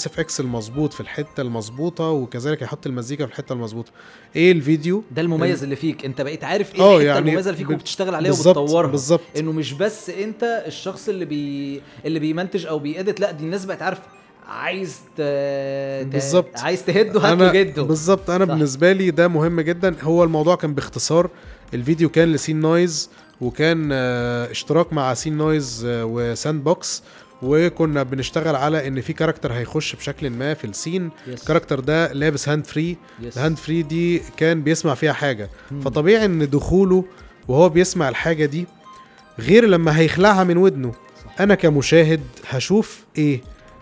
SFX 0.07 0.41
المظبوط 0.41 0.93
في 0.93 1.01
الحتة 1.01 1.41
المظبوطة 1.41 2.11
وكذلك 2.11 2.63
يحط 2.63 2.87
المزيكا 2.87 3.27
في 3.27 3.33
الحتة 3.33 3.53
المظبوطة. 3.53 3.91
إيه 4.37 4.53
الفيديو؟ 4.53 5.03
ده 5.11 5.23
المميز 5.23 5.63
اللي 5.63 5.77
فيك. 5.77 6.05
أنت 6.05 6.21
بقيت 6.21 6.45
عارف 6.45 6.75
إيه 6.75 6.81
آه 6.81 6.95
الحتة 6.97 7.07
يعني 7.07 7.19
المميزة 7.19 7.51
اللي 7.51 7.59
فيك 7.65 7.71
وبتشتغل 7.71 8.15
عليها 8.15 8.33
وبتطورها. 8.33 8.91
بالظبط. 8.91 9.21
إنه 9.39 9.53
مش 9.53 9.73
بس 9.73 10.11
أنت 10.11 10.65
الشخص 10.67 11.09
اللي 11.09 11.25
بي 11.25 11.81
اللي 12.05 12.19
بيمنتج 12.19 12.67
أو 12.67 12.79
بي 12.79 12.93
edit 12.93 13.21
لأ 13.21 13.31
دي 13.31 13.45
الناس 13.45 13.65
بقت 13.65 13.83
عارفة. 13.83 14.03
عايز 14.49 14.97
ت... 15.17 15.21
بالظبط. 16.13 16.59
عايز 16.59 16.85
ده 16.85 17.21
هات 17.21 17.39
له 17.39 17.53
ده 17.53 17.83
بالظبط 17.83 18.31
أنا 18.31 18.45
صح. 18.45 18.51
بالنسبة 18.53 18.93
لي 18.93 19.11
ده 19.11 19.29
مهم 19.29 19.61
جدا 19.61 19.95
هو 20.03 20.25
الموضوع 20.25 20.57
كان 20.57 20.75
باختصار 20.75 21.31
الفيديو 21.75 22.09
كان 22.09 22.33
ل 22.33 22.37
Scene 22.37 22.61
Noise 22.61 23.11
وكان 23.41 23.89
آه، 23.93 24.51
اشتراك 24.51 24.93
مع 24.93 25.15
Scene 25.15 25.37
Noise 25.37 25.85
آه، 25.89 26.05
و 26.05 26.65
Sandbox 26.65 27.03
وكنا 27.43 28.03
بنشتغل 28.03 28.57
على 28.57 28.89
إن 28.89 29.01
في 29.01 29.13
character 29.13 29.53
هيخش 29.53 29.95
بشكل 29.97 30.31
ما 30.31 30.55
في 30.55 30.65
ال 30.67 30.74
scene 30.74 31.11
yes. 31.27 31.41
ال 31.43 31.47
character 31.47 31.81
ده 31.81 32.13
لابس 32.13 32.49
hand 32.49 32.67
free 32.67 32.97
yes. 33.23 33.37
ال 33.39 33.42
hand 33.42 33.57
free 33.59 33.83
دي 33.83 34.23
كان 34.37 34.63
بيسمع 34.63 34.95
فيها 34.95 35.13
حاجة 35.13 35.51
مم. 35.71 35.81
فطبيعي 35.81 36.25
إن 36.25 36.51
دخوله 36.51 37.05
وهو 37.49 37.69
بيسمع 37.69 38.09
الحاجة 38.09 38.45
دي 38.45 38.67
غير 39.39 39.65
لما 39.65 39.99
هيخلعها 39.99 40.45
من 40.45 40.57
ودنه 40.57 40.93
صح. 41.25 41.41
أنا 41.41 41.55
كمشاهد 41.55 42.21
هشوف 42.49 43.05
إيه 43.19 43.41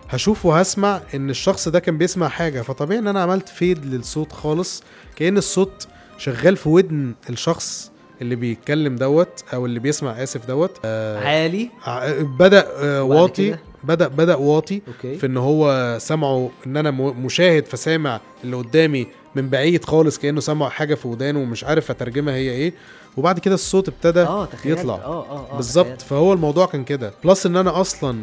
هشوف 0.09 0.45
وهسمع 0.45 1.01
إن 1.15 1.29
الشخص 1.29 1.67
ده 1.69 1.79
كان 1.79 1.97
بيسمع 1.97 2.27
حاجة. 2.27 2.61
فطبيعي 2.61 2.99
إن 2.99 3.07
أنا 3.07 3.21
عملت 3.21 3.49
fade 3.49 3.85
للصوت 3.85 4.31
خالص 4.31 4.83
كأن 5.15 5.37
الصوت 5.37 5.87
شغال 6.17 6.57
في 6.57 6.69
ودن 6.69 7.13
الشخص 7.29 7.91
اللي 8.21 8.35
بيتكلم 8.35 8.95
دوت 8.95 9.43
أو 9.53 9.65
اللي 9.65 9.79
بيسمع 9.79 10.23
آسف 10.23 10.45
دوت. 10.45 10.77
آه 10.85 11.19
عالي. 11.19 11.69
ع- 11.85 12.21
بدأ 12.21 12.67
آه 12.83 13.03
واطي 13.03 13.49
كده؟ 13.49 13.59
بدأ 13.83 14.07
بدأ 14.07 14.35
واطي 14.35 14.81
okay. 14.87 15.17
في 15.17 15.25
إن 15.25 15.37
هو 15.37 15.95
سمعه 16.01 16.49
إن 16.67 16.77
أنا 16.77 16.91
مشاهد 16.91 17.65
فسامع 17.65 18.19
اللي 18.43 18.55
قدامي 18.55 19.07
من 19.35 19.49
بعيد 19.49 19.85
خالص 19.85 20.17
كأنه 20.19 20.39
سمع 20.41 20.69
حاجة 20.69 20.95
في 20.95 21.07
ودانه 21.07 21.39
ومش 21.39 21.63
عارف 21.63 21.91
أترجمها 21.91 22.33
هي 22.35 22.49
إيه. 22.51 22.73
وبعد 23.17 23.39
كده 23.39 23.55
الصوت 23.55 23.87
ابتدى 23.89 24.25
تخيل 24.51 24.71
يطلع. 24.71 24.93
آه 24.95 25.25
آه 25.29 25.47
آه 25.51 25.55
بالظبط. 25.55 26.01
فهو 26.01 26.33
الموضوع 26.33 26.65
كان 26.65 26.83
كده. 26.83 27.13
plus 27.23 27.45
إن 27.45 27.55
أنا 27.55 27.81
أصلا 27.81 28.21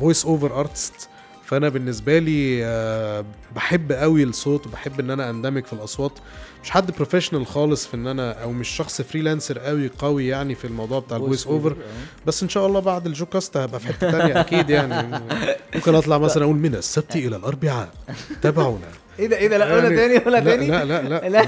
voice 0.00 0.24
over 0.24 0.60
artist 0.60 1.08
فأنا 1.44 1.68
بالنسبة 1.68 2.18
لي 2.18 2.64
آه 2.64 3.24
بحب 3.56 3.92
قوي 3.92 4.22
الصوت 4.22 4.66
وبحب 4.66 5.00
إن 5.00 5.10
أنا 5.10 5.30
أندمج 5.30 5.64
في 5.64 5.72
الأصوات. 5.72 6.12
مش 6.62 6.70
حد 6.70 6.90
professional 6.90 7.46
خالص 7.46 7.86
في 7.86 7.94
إن 7.94 8.06
أنا 8.06 8.42
أو 8.42 8.52
مش 8.52 8.68
شخص 8.68 9.02
freelancer 9.02 9.58
قوي 9.58 9.90
قوي 9.98 10.26
يعني 10.26 10.54
في 10.54 10.64
الموضوع 10.66 10.98
بتاع 11.00 11.16
ال 11.16 11.21
voice 11.21 11.46
over 11.46 11.70
آه. 11.72 11.74
بس 12.26 12.42
إن 12.42 12.48
شاء 12.48 12.66
الله 12.66 12.80
بعد 12.80 13.06
الجوكاست 13.06 13.56
هبقى 13.56 13.80
في 13.80 13.86
حتة 13.86 14.10
تانية 14.10 14.40
أكيد 14.40 14.70
يعني. 14.70 15.20
ممكن 15.74 15.94
أطلع 15.94 16.18
مثلا 16.18 16.44
أقول 16.44 16.56
من 16.56 16.74
السبت 16.74 17.16
إلى 17.16 17.36
الأربعاء. 17.36 17.88
تابعونا. 18.42 18.86
إيه 19.18 19.26
ده 19.26 19.36
إيه 19.36 19.48
ده؟ 19.48 19.58
لا 19.58 19.64
قولها 19.64 19.84
يعني- 19.84 19.96
تاني 19.96 20.18
قولها 20.18 20.40
لا 20.40 20.50
تاني. 20.56 20.66
لا 20.68 20.84
لا 20.84 21.02
لا, 21.02 21.28
لا. 21.28 21.44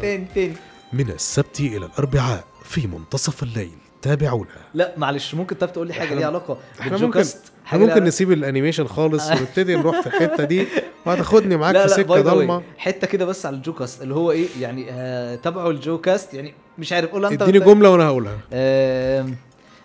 تاني 0.00 0.26
تاني. 0.34 0.54
من 0.92 1.10
السبت 1.10 1.60
إلى 1.60 1.86
الأربعاء 1.86 2.44
في 2.64 2.86
منتصف 2.86 3.42
الليل. 3.42 3.78
تابعونا. 4.02 4.48
لا 4.74 4.94
معلش 4.96 5.34
ممكن 5.34 5.56
طب 5.56 5.72
تقول 5.72 5.86
لي 5.86 5.94
حاجة 5.94 6.14
ليها 6.14 6.26
علاقة 6.26 6.58
إحنا 6.80 6.90
بالجوكاست؟ 6.92 7.38
إحنا 7.66 7.78
ممكن 7.78 8.04
نسيب 8.04 8.32
ال 8.32 8.37
animation 8.37 8.86
خالص 8.86 9.30
ونبتدي 9.30 9.76
نروح 9.76 10.00
في 10.00 10.06
الحتة 10.06 10.44
دي. 10.44 10.66
وهتاخدني 11.06 11.56
معاك 11.56 11.74
لا 11.74 11.82
في 11.82 11.88
لا 11.88 11.94
سكة 11.96 12.20
ضلمة. 12.20 12.62
حتة 12.78 13.06
كده 13.06 13.24
بس 13.24 13.46
على 13.46 13.56
الجوكاست 13.56 14.02
اللي 14.02 14.14
هو 14.14 14.30
إيه 14.30 14.46
يعني 14.60 14.86
آه 14.90 15.34
تابعوا 15.34 15.70
الجوكاست 15.70 16.34
يعني 16.34 16.54
مش 16.78 16.92
عارف 16.92 17.10
قولها 17.10 17.30
أنت 17.30 17.42
اديني 17.42 17.58
جملة 17.60 17.90
وأنا 17.90 18.04
هقولها. 18.06 18.38
آم، 18.52 19.36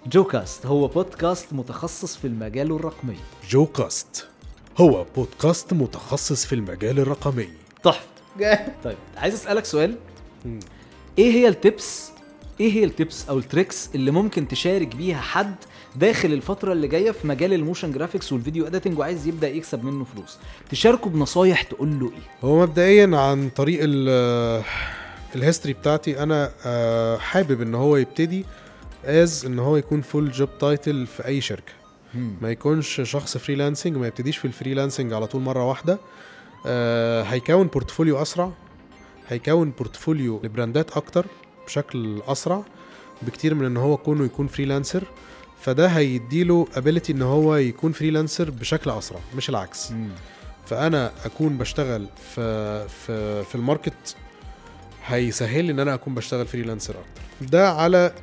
جوكاست 0.07 0.66
هو 0.66 0.88
بودكاست 0.88 1.53
متخصص 1.53 2.16
في 2.18 2.28
المجال 2.28 2.72
الرقمي. 2.72 3.16
جوكاست 3.49 4.28
هو 4.78 5.05
بودكاست 5.16 5.74
متخصص 5.74 6.45
في 6.45 6.55
المجال 6.55 6.99
الرقمي. 6.99 7.47
تحفة. 7.84 8.07
طيب 8.84 8.97
عايز 9.18 9.34
أسألك 9.34 9.66
سؤال؟ 9.66 9.95
إيه 11.20 11.32
هي 11.32 11.47
ال 11.47 11.60
tips 11.60 12.12
إيه 12.64 12.72
هي 12.72 12.84
ال 12.84 12.93
tips 12.93 13.30
أو 13.30 13.38
ال 13.38 13.45
tricks 13.45 13.89
اللي 13.95 14.11
ممكن 14.11 14.47
تشارك 14.47 14.95
بيها 14.95 15.22
حد 15.22 15.55
داخل 15.95 16.34
الفترة 16.34 16.74
اللي 16.74 16.88
جاية 16.88 17.11
في 17.11 17.28
مجال 17.28 17.53
ال 17.54 17.59
motion 17.59 17.91
graphics 17.91 18.34
وال 18.34 18.43
video 18.43 18.68
editing 18.68 18.99
وعايز 18.99 19.28
يبدأ 19.28 19.49
يكسب 19.49 19.84
منه 19.84 20.03
فلوس؟ 20.03 20.38
تشاركه 20.70 21.09
بنصايح 21.09 21.61
تقول 21.61 21.99
له 21.99 22.05
إيه؟ 22.05 22.49
هو 22.49 22.61
مبدئيا 22.61 23.18
عن 23.18 23.49
طريق 23.49 23.80
ال 23.84 24.64
ال 25.36 25.40
history 25.40 25.74
بتاعتي 25.74 26.24
أنا 26.24 26.51
آه، 26.66 27.18
حابب 27.18 27.61
إن 27.61 27.76
هو 27.76 27.97
يبتدي 27.97 28.45
as 29.06 29.45
إن 29.45 29.59
هو 29.59 29.78
يكون 29.78 30.01
full 30.01 30.32
job 30.32 30.49
title 30.60 31.08
في 31.07 31.26
أي 31.26 31.41
شركة. 31.41 31.74
ما 32.41 32.51
يكونش 32.51 33.01
شخص 33.03 33.38
freelancing 33.38 33.97
ما 33.97 34.07
يبتديش 34.07 34.38
في 34.38 34.45
ال 34.45 34.51
freelancing 34.51 35.14
على 35.14 35.28
طول 35.28 35.41
مرة 35.41 35.70
واحدة. 35.70 35.99
آه 36.66 37.24
هيكون 37.24 37.68
portfolio 37.68 38.22
أسرع 38.22 38.51
هيكون 39.28 39.72
portfolio 39.72 40.41
لبراندات 40.43 40.97
أكتر. 40.97 41.26
بشكل 41.68 42.22
أسرع 42.28 42.64
بكتير 43.22 43.53
من 43.55 43.66
إن 43.66 43.78
هو 43.78 43.97
كونه 43.97 44.26
يكون 44.26 44.47
freelancer 44.47 45.04
فده 45.61 45.88
هيديله 45.88 46.68
ability 46.76 47.12
إن 47.14 47.22
هو 47.22 47.55
يكون 47.55 47.91
freelancer 47.91 48.49
بشكل 48.49 48.89
أسرع 48.89 49.20
مش 49.38 49.49
العكس. 49.49 49.91
مم. 49.91 50.09
فأنا 50.66 51.11
أكون 51.26 51.57
بشتغل 51.57 52.07
في 52.36 52.88
في 52.88 53.43
في 53.43 53.55
ال 53.56 53.64
market 53.64 54.16
هيسهل 55.05 55.70
إن 55.70 55.80
أنا 55.80 55.93
أكون 55.93 56.16
بشتغل 56.16 56.45
freelancer 56.47 56.93
أكتر. 56.93 57.51
ده 57.51 57.70
على 57.72 58.14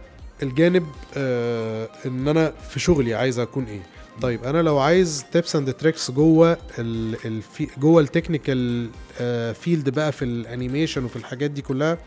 الجانب 0.42 0.86
آه 1.16 1.88
إن 2.06 2.28
أنا 2.28 2.52
في 2.70 2.80
شغلي 2.80 3.14
عايز 3.14 3.38
أكون 3.38 3.64
إيه. 3.64 3.82
طيب 4.22 4.44
أنا 4.44 4.62
لو 4.62 4.78
عايز 4.78 5.24
tips 5.32 5.56
and 5.56 5.72
tricks 5.74 6.10
جوه 6.10 6.56
ال 6.78 7.42
جوه 7.78 8.02
ال 8.02 8.11
technical 8.11 8.88
آه 9.20 9.52
field 9.52 9.88
بقى 9.88 10.12
في 10.12 10.24
ال 10.24 10.32
animation 10.32 11.04
وفي 11.04 11.16
الحاجات 11.16 11.50
دي 11.50 11.62
كلها 11.62 11.98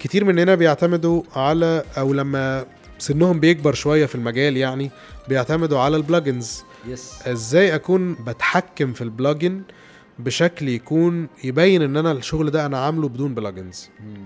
كتير 0.00 0.24
مننا 0.24 0.54
بيعتمدوا 0.54 1.22
على 1.36 1.82
أو 1.98 2.12
لما 2.12 2.66
سنهم 2.98 3.40
بيكبر 3.40 3.74
شوية 3.74 4.06
في 4.06 4.14
المجال 4.14 4.56
يعني 4.56 4.90
بيعتمدوا 5.28 5.78
على 5.78 5.96
ال 5.96 6.04
plugins 6.04 6.62
yes 6.88 7.28
إزاي 7.28 7.74
أكون 7.74 8.14
بتحكم 8.14 8.92
في 8.92 9.04
ال 9.04 9.12
plugin 9.12 9.62
بشكل 10.18 10.68
يكون 10.68 11.28
يبين 11.44 11.82
إن 11.82 11.96
أنا 11.96 12.12
الشغل 12.12 12.50
ده 12.50 12.66
أنا 12.66 12.78
عامله 12.78 13.08
بدون 13.08 13.34
plugins 13.34 13.88
مم. 14.00 14.24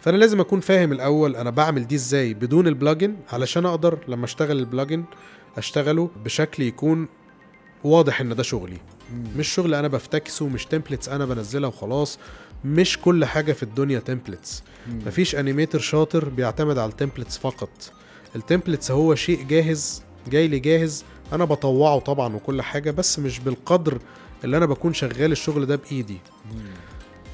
فأنا 0.00 0.16
لازم 0.16 0.40
أكون 0.40 0.60
فاهم 0.60 0.92
الأول 0.92 1.36
أنا 1.36 1.50
بعمل 1.50 1.86
دي 1.86 1.94
إزاي 1.94 2.34
بدون 2.34 2.66
ال 2.66 2.73
plugin 2.73 3.16
علشان 3.32 3.66
أقدر 3.66 3.98
لما 4.08 4.24
أشتغل 4.24 4.58
ال 4.58 4.65
plugin 4.65 5.04
أشتغله 5.56 6.10
بشكل 6.24 6.62
يكون 6.62 7.08
واضح 7.84 8.20
إن 8.20 8.34
ده 8.36 8.42
شغلي. 8.42 8.76
مم. 9.12 9.24
مش 9.36 9.48
شغل 9.48 9.74
أنا 9.74 9.88
بفتكسه 9.88 10.48
مش 10.48 10.66
templates 10.66 11.08
أنا 11.08 11.24
بنزلها 11.24 11.68
وخلاص. 11.68 12.18
مش 12.64 12.98
كل 12.98 13.24
حاجة 13.24 13.52
في 13.52 13.62
الدنيا 13.62 13.98
templates. 13.98 14.62
مفيش 15.06 15.34
animator 15.36 15.78
شاطر 15.78 16.28
بيعتمد 16.28 16.78
على 16.78 16.90
ال 16.90 16.95
templates 16.95 17.38
فقط. 17.38 17.92
ال 18.36 18.41
templates 18.41 18.90
هو 18.90 19.14
شيء 19.14 19.42
جاهز 19.42 20.02
جاي 20.28 20.48
لي 20.48 20.58
جاهز 20.58 21.04
أنا 21.32 21.44
بطوعه 21.44 21.98
طبعا 21.98 22.34
وكل 22.36 22.62
حاجة 22.62 22.90
بس 22.90 23.18
مش 23.18 23.38
بالقدر 23.38 23.98
اللي 24.44 24.56
أنا 24.56 24.66
بكون 24.66 24.94
شغال 24.94 25.32
الشغل 25.32 25.66
ده 25.66 25.76
بإيدي. 25.76 26.18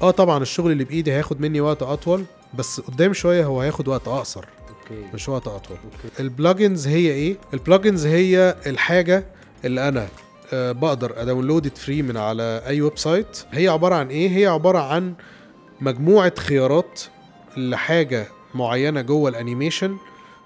آه 0.01 0.11
طبعا 0.11 0.41
الشغل 0.41 0.71
اللي 0.71 0.83
بإيدي 0.83 1.11
هياخد 1.11 1.41
مني 1.41 1.61
وقت 1.61 1.83
أطول 1.83 2.23
بس 2.53 2.79
قدام 2.79 3.13
شوية 3.13 3.45
هو 3.45 3.61
هياخد 3.61 3.87
وقت 3.87 4.07
أقصر. 4.07 4.45
مش 5.13 5.29
وقت 5.29 5.47
أطول. 5.47 5.77
ال 6.19 6.28
plugins 6.28 6.87
هي 6.87 7.11
إيه؟ 7.11 7.37
ال 7.53 7.59
plugins 7.59 8.05
هي 8.05 8.55
الحاجة 8.65 9.25
اللي 9.65 9.87
أنا 9.87 10.07
بقدر 10.53 11.21
أ 11.21 11.27
download 11.27 11.77
free 11.77 12.01
من 12.01 12.17
على 12.17 12.61
أي 12.67 12.81
website 12.81 13.43
هي 13.51 13.67
عبارة 13.67 13.95
عن 13.95 14.07
إيه؟ 14.07 14.37
هي 14.37 14.45
عبارة 14.45 14.79
عن 14.79 15.13
مجموعة 15.81 16.33
خيارات 16.39 17.01
لحاجة 17.57 18.27
معينة 18.55 19.01
جوه 19.01 19.29
ال 19.29 19.36
animation 19.36 19.97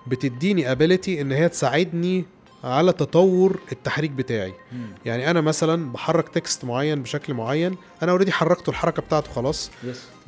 بتديني 0.07 0.71
ability 0.71 1.21
إن 1.21 1.31
هي 1.31 1.49
تساعدني 1.49 2.25
على 2.63 2.93
تطور 2.93 3.59
التحريك 3.71 4.11
بتاعي. 4.11 4.53
يعني 5.05 5.31
أنا 5.31 5.41
مثلا 5.41 5.91
بحرك 5.91 6.29
text 6.29 6.65
معين 6.65 7.03
بشكل 7.03 7.33
معين 7.33 7.75
أنا 8.03 8.11
already 8.11 8.31
حركته 8.31 8.69
الحركة 8.69 9.01
بتاعته 9.01 9.31
خلاص. 9.31 9.71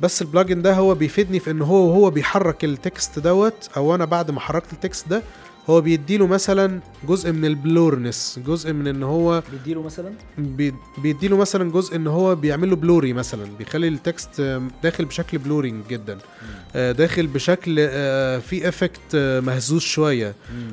بس 0.00 0.22
ال 0.22 0.28
plugin 0.28 0.62
ده 0.62 0.74
هو 0.74 0.94
بيفيدني 0.94 1.38
في 1.40 1.50
إن 1.50 1.62
هو 1.62 1.88
وهو 1.88 2.10
بيحرك 2.10 2.64
ال 2.64 2.75
text 2.75 3.18
دوت 3.18 3.68
أو 3.76 3.94
أنا 3.94 4.04
بعد 4.04 4.30
ما 4.30 4.40
حركت 4.40 4.72
ال 4.72 4.79
text 4.79 5.08
ده 5.08 5.22
هو 5.70 5.80
بيديله 5.80 6.26
مثلا 6.26 6.80
جزء 7.08 7.32
من 7.32 7.44
ال 7.44 7.55
blurness 7.55 8.40
جزء 8.46 8.72
من 8.72 8.86
إن 8.86 9.02
هو 9.02 9.42
بيديله 9.52 9.82
مثلا؟ 9.82 10.12
بي- 10.38 10.74
بيديله 10.98 11.36
مثلا 11.36 11.70
جزء 11.70 11.96
إن 11.96 12.06
هو 12.06 12.34
بيعمل 12.34 12.70
له 12.70 12.76
blurry 12.76 13.12
مثلا 13.12 13.44
بيخلي 13.58 13.88
ال 13.88 14.02
text 14.02 14.60
داخل 14.82 15.04
بشكل 15.04 15.38
blurring 15.38 15.84
جدا. 15.90 16.18
آه، 16.76 16.92
داخل 16.92 17.26
بشكل 17.26 17.76
آه، 17.80 18.38
في 18.38 18.68
effect 18.68 19.00
آه، 19.14 19.40
مهزوز 19.40 19.82
شوية. 19.82 20.34
مم. 20.54 20.70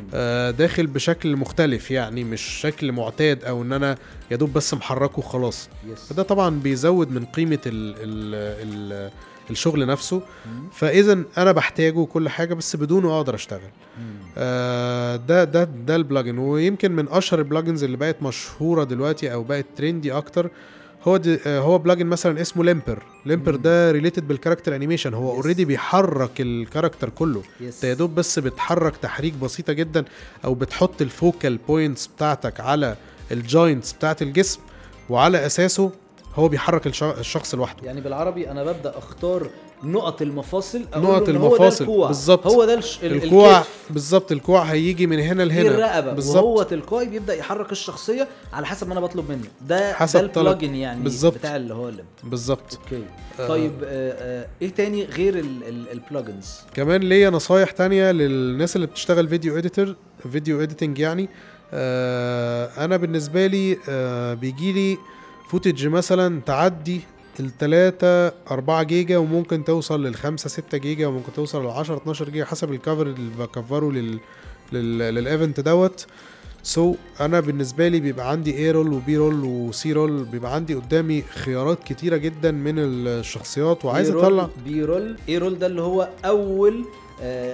داخل 0.57 0.87
بشكل 0.87 1.35
مختلف 1.35 1.91
يعني 1.91 2.23
مش 2.23 2.41
شكل 2.41 2.91
معتاد 2.91 3.43
أو 3.43 3.61
إن 3.61 3.73
أنا 3.73 3.97
يا 4.31 4.35
دوب 4.35 4.53
بس 4.53 4.73
محركه 4.73 5.19
وخلاص. 5.19 5.69
فده 6.09 6.23
طبعا 6.23 6.49
بيزود 6.59 7.11
من 7.11 7.25
قيمة 7.25 7.59
ال 7.65 7.95
ال 7.97 8.35
ال 8.67 9.11
الشغل 9.49 9.85
نفسه. 9.87 10.21
فإذا 10.73 11.23
أنا 11.37 11.51
بحتاجه 11.51 12.05
كل 12.05 12.29
حاجة 12.29 12.53
بس 12.53 12.75
بدونه 12.75 13.17
أقدر 13.17 13.35
أشتغل. 13.35 13.59
مم. 13.99 14.10
آه، 14.37 15.15
ده 15.15 15.43
ده 15.43 15.63
ده 15.63 15.95
ال 15.95 16.01
plugin. 16.01 16.37
ويمكن 16.37 16.91
من 16.91 17.07
أشهر 17.09 17.39
ال 17.39 17.45
plugins 17.45 17.83
اللي 17.83 17.97
بقت 17.97 18.23
مشهورة 18.23 18.83
دلوقتي 18.83 19.33
أو 19.33 19.43
بقت 19.43 19.65
trendy 19.77 20.11
أكتر 20.11 20.49
هو 21.07 21.17
دي 21.17 21.39
آه، 21.45 21.59
هو 21.59 21.77
plugin 21.77 22.05
مثلا 22.05 22.41
اسمه 22.41 22.63
Limber. 22.63 23.03
Limber. 23.25 23.55
ده 23.55 23.91
related 23.91 24.27
بال 24.27 24.36
character 24.36 24.75
animation 24.75 25.13
هو. 25.13 25.31
already 25.31 25.65
بيحرك 25.65 26.41
ال 26.41 26.48
character 26.48 27.09
كله. 27.09 27.41
انت 27.61 27.83
يا 27.83 27.93
دوب 27.93 28.15
بس 28.15 28.39
بتحرك 28.39 28.97
تحريك 28.97 29.33
بسيطة 29.33 29.73
جدا 29.73 30.05
أو 30.45 30.53
بتحط 30.53 31.01
ال 31.01 31.11
focal 31.11 31.57
points 31.67 32.07
بتاعتك 32.07 32.59
على 32.59 32.95
ال 33.31 33.40
joints 33.40 33.93
بتاعت 33.93 34.21
الجسم 34.21 34.59
وعلى 35.09 35.45
أساسه 35.45 35.91
هو 36.35 36.47
بيحرك 36.47 36.87
الش- 36.87 37.03
الشخص 37.03 37.55
لوحده. 37.55 37.85
يعني 37.87 38.01
بالعربي 38.01 38.51
أنا 38.51 38.63
ببدأ 38.63 38.97
أختار 38.97 39.47
نقط 39.83 40.21
المفاصل 40.21 40.81
نقط 40.95 41.29
المفاصل، 41.29 41.83
الكوع. 41.83 42.07
بالظبط. 42.07 42.47
هو 42.47 42.65
ده 42.65 42.73
الش... 42.73 42.99
ال- 43.03 43.23
الكوع. 43.23 43.63
بالظبط 43.89 44.31
الكوع 44.31 44.61
هيجي 44.61 45.07
من 45.07 45.19
هنا 45.19 45.43
لهنا 45.43 45.69
الرقبة 45.69 46.13
بالظبط 46.13 46.43
وهو 46.43 46.63
تلقائي 46.63 47.07
بيبدأ 47.07 47.35
يحرك 47.35 47.71
الشخصية 47.71 48.27
على 48.53 48.65
حسب 48.65 48.87
ما 48.87 48.93
أنا 48.93 49.01
بطلب 49.01 49.29
منه 49.31 49.47
ده 49.67 49.93
حسب 49.93 50.19
ده. 50.19 50.41
ال 50.41 50.46
plugin 50.46 50.75
يعني 50.75 51.03
بالظبط. 51.03 51.33
بتاع 51.33 51.55
اللي 51.55 51.73
هو 51.73 51.91
بالظبط 52.23 52.79
أوكي 52.83 53.03
آه. 53.39 53.47
طيب 53.47 53.71
آه 53.83 54.11
آه 54.41 54.47
إيه 54.61 54.69
تاني 54.69 55.05
غير 55.05 55.39
ال- 55.39 55.63
ال- 55.63 55.91
ال 55.91 56.00
plugins 56.00 56.59
كمان 56.73 57.01
ليا 57.01 57.29
نصايح 57.29 57.71
تانية 57.71 58.11
للناس 58.11 58.75
اللي 58.75 58.87
بتشتغل 58.87 59.27
video 59.27 59.57
editor 59.57 59.95
video 60.31 60.61
editing 60.63 60.99
يعني 60.99 61.29
آه 61.73 62.85
أنا 62.85 62.97
بالنسبة 62.97 63.47
لي 63.47 63.77
آه 63.89 64.33
بيجي 64.33 64.71
لي 64.73 64.97
footage 65.49 65.87
مثلا 65.87 66.41
تعدي 66.45 67.01
التلاتة 67.39 68.27
أربعة 68.51 68.83
جيجا 68.83 69.17
وممكن 69.17 69.63
توصل 69.63 70.03
للخمسة 70.05 70.49
ستة 70.49 70.77
جيجا 70.77 71.07
وممكن 71.07 71.33
توصل 71.33 71.61
للعشرة 71.63 71.97
12 71.97 72.29
جيجا 72.29 72.45
حسب 72.45 72.71
ال 72.71 72.77
cover 72.77 73.07
اللي 73.07 73.31
بكفره 73.39 73.91
لل 73.91 74.19
لل 74.71 74.97
لل 74.97 75.15
event 75.15 75.59
دوت. 75.59 76.05
so 76.63 76.93
so, 76.93 77.21
أنا 77.21 77.39
بالنسبة 77.39 77.87
لي 77.87 77.99
بيبقى 77.99 78.31
عندي 78.31 78.57
A 78.57 78.71
roll 78.71 78.93
و 78.93 79.05
B 79.05 79.17
roll 79.17 79.43
و 79.43 79.68
C 79.68 79.93
roll 79.93 80.23
بيبقى 80.23 80.55
عندي 80.55 80.75
قدامي 80.75 81.21
خيارات 81.21 81.83
كتيرة 81.83 82.17
جدا 82.17 82.51
من 82.51 82.79
الشخصيات 82.79 83.85
وعايز 83.85 84.09
أطلع 84.09 84.49
B 84.65 84.83
roll 84.83 85.15
A 85.29 85.37
roll 85.37 85.59
ده 85.59 85.67
اللي 85.67 85.81
هو 85.81 86.09
أول 86.25 86.85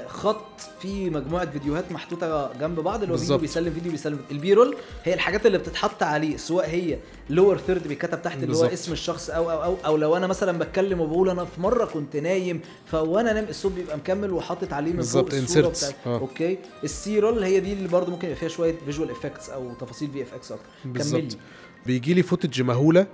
خط 0.08 0.62
في 0.82 1.10
مجموعة 1.10 1.52
فيديوهات 1.52 1.92
محطوطة 1.92 2.54
جنب 2.60 2.80
بعض 2.80 3.02
اللي 3.02 3.14
هو 3.14 3.18
فيديو. 3.18 3.38
بيسلم 3.38 3.74
فيديو 3.74 3.92
بيسلم 3.92 4.20
ال 4.32 4.43
B 4.43 4.54
roll 4.54 4.76
هي 5.04 5.14
الحاجات 5.14 5.46
اللي 5.46 5.58
بتتحط 5.58 6.04
عليه 6.04 6.38
سواء 6.38 6.70
هي 6.70 6.98
lower 7.30 7.58
third 7.58 7.88
بيتكتب 7.88 8.22
تحت 8.22 8.44
اللي 8.44 8.58
هو. 8.58 8.66
اسم 8.66 8.92
الشخص 8.92 9.30
أو 9.30 9.52
أو 9.52 9.64
أو 9.64 9.78
أو 9.86 9.98
لو 9.98 10.18
أنا 10.18 10.28
مثلا 10.28 10.58
بتكلم 10.58 11.02
وبقول 11.02 11.30
أنا 11.30 11.46
في 11.46 11.62
مرة 11.62 11.86
كنت 11.86 12.16
نايم 12.16 12.62
فوأنا 12.86 13.34
نايم 13.34 13.46
الصوت 13.50 13.72
بيبقى 13.72 13.98
مكمل 13.98 14.32
وحاطط 14.32 14.74
عليه 14.74 14.92
من 14.94 15.02
فوق 15.02 15.24
بالظبط، 15.30 15.34
الصورة. 15.34 15.68
بتاعت 15.68 15.96
آه. 16.08 16.20
أوكي 16.20 16.58
ال 16.84 17.02
C 17.02 17.20
roll 17.20 17.44
هي 17.44 17.60
دي 17.60 17.74
اللي 17.74 17.88
برضه 17.88 18.12
ممكن 18.12 18.28
يبقى 18.28 18.40
فيها 18.40 18.50
شوية 18.50 18.76
visual 18.86 19.12
effects 19.12 19.50
أو 19.50 19.74
تفاصيل 19.74 20.10
VFX 20.12 20.52
أكتر 20.52 20.66
بالظبط 20.86 21.38
بيجي 21.86 22.14
لي 22.14 22.24
footage 22.24 22.62
مهولة 22.62 23.08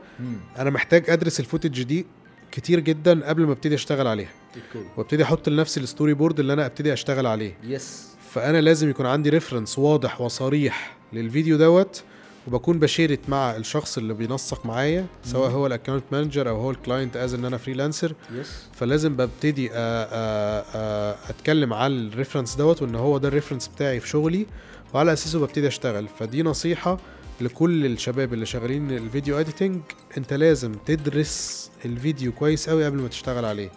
أنا 0.59 0.69
محتاج 0.69 1.09
أدرس 1.09 1.39
ال 1.39 1.45
footage 1.45 1.83
دي 1.83 2.05
كتير 2.53 2.79
جدا 2.79 3.25
قبل 3.27 3.45
ما 3.45 3.51
أبتدي 3.51 3.75
أشتغل 3.75 4.07
عليها. 4.07 4.29
أوكي 4.55 4.87
وأبتدي 4.97 5.23
أحط 5.23 5.49
لنفسي 5.49 5.79
ال 5.79 5.85
story 5.85 6.13
board 6.13 6.39
اللي 6.39 6.53
أنا 6.53 6.65
أبتدي 6.65 6.93
أشتغل 6.93 7.25
عليه. 7.27 7.57
yes 7.63 8.07
فأنا 8.33 8.61
لازم 8.61 8.89
يكون 8.89 9.05
عندي 9.05 9.29
reference 9.29 9.79
واضح 9.79 10.21
وصريح 10.21 10.97
للفيديو 11.13 11.57
دوت 11.57 12.03
وبكون 12.47 12.79
بشيرت 12.79 13.19
مع 13.27 13.55
الشخص 13.55 13.97
اللي 13.97 14.13
بينسق 14.13 14.65
معايا 14.65 15.05
سواء. 15.23 15.49
هو 15.51 15.67
ال 15.67 15.72
account 15.72 16.03
manager 16.11 16.49
أو 16.49 16.55
هو 16.61 16.71
ال 16.71 16.78
client 16.78 17.17
as 17.17 17.33
ان 17.33 17.45
أنا 17.45 17.57
freelancer 17.57 18.13
yes 18.35 18.51
فلازم 18.73 19.15
ببتدي 19.15 19.69
أ- 19.69 19.71
أ- 19.71 19.75
أ- 19.75 21.29
أتكلم 21.29 21.73
على 21.73 21.93
ال 21.93 21.99
reference 21.99 22.55
دوت 22.55 22.81
وإن 22.81 22.95
هو 22.95 23.17
ده 23.17 23.27
ال 23.27 23.31
reference 23.31 23.67
بتاعي 23.67 23.99
في 23.99 24.07
شغلي 24.07 24.45
وعلى 24.93 25.13
أساسه 25.13 25.39
ببتدي 25.39 25.67
أشتغل. 25.67 26.07
فدي 26.19 26.43
نصيحة 26.43 26.99
لكل 27.41 27.85
الشباب 27.85 28.33
اللي 28.33 28.45
شغالين 28.45 28.91
ال 28.91 28.99
video 28.99 29.39
editing 29.39 29.79
انت 30.17 30.33
لازم 30.33 30.73
تدرس 30.85 31.71
الفيديو 31.85 32.31
كويس 32.31 32.69
قوي 32.69 32.85
قبل 32.85 33.01
ما 33.01 33.07
تشتغل 33.07 33.45
عليه. 33.45 33.69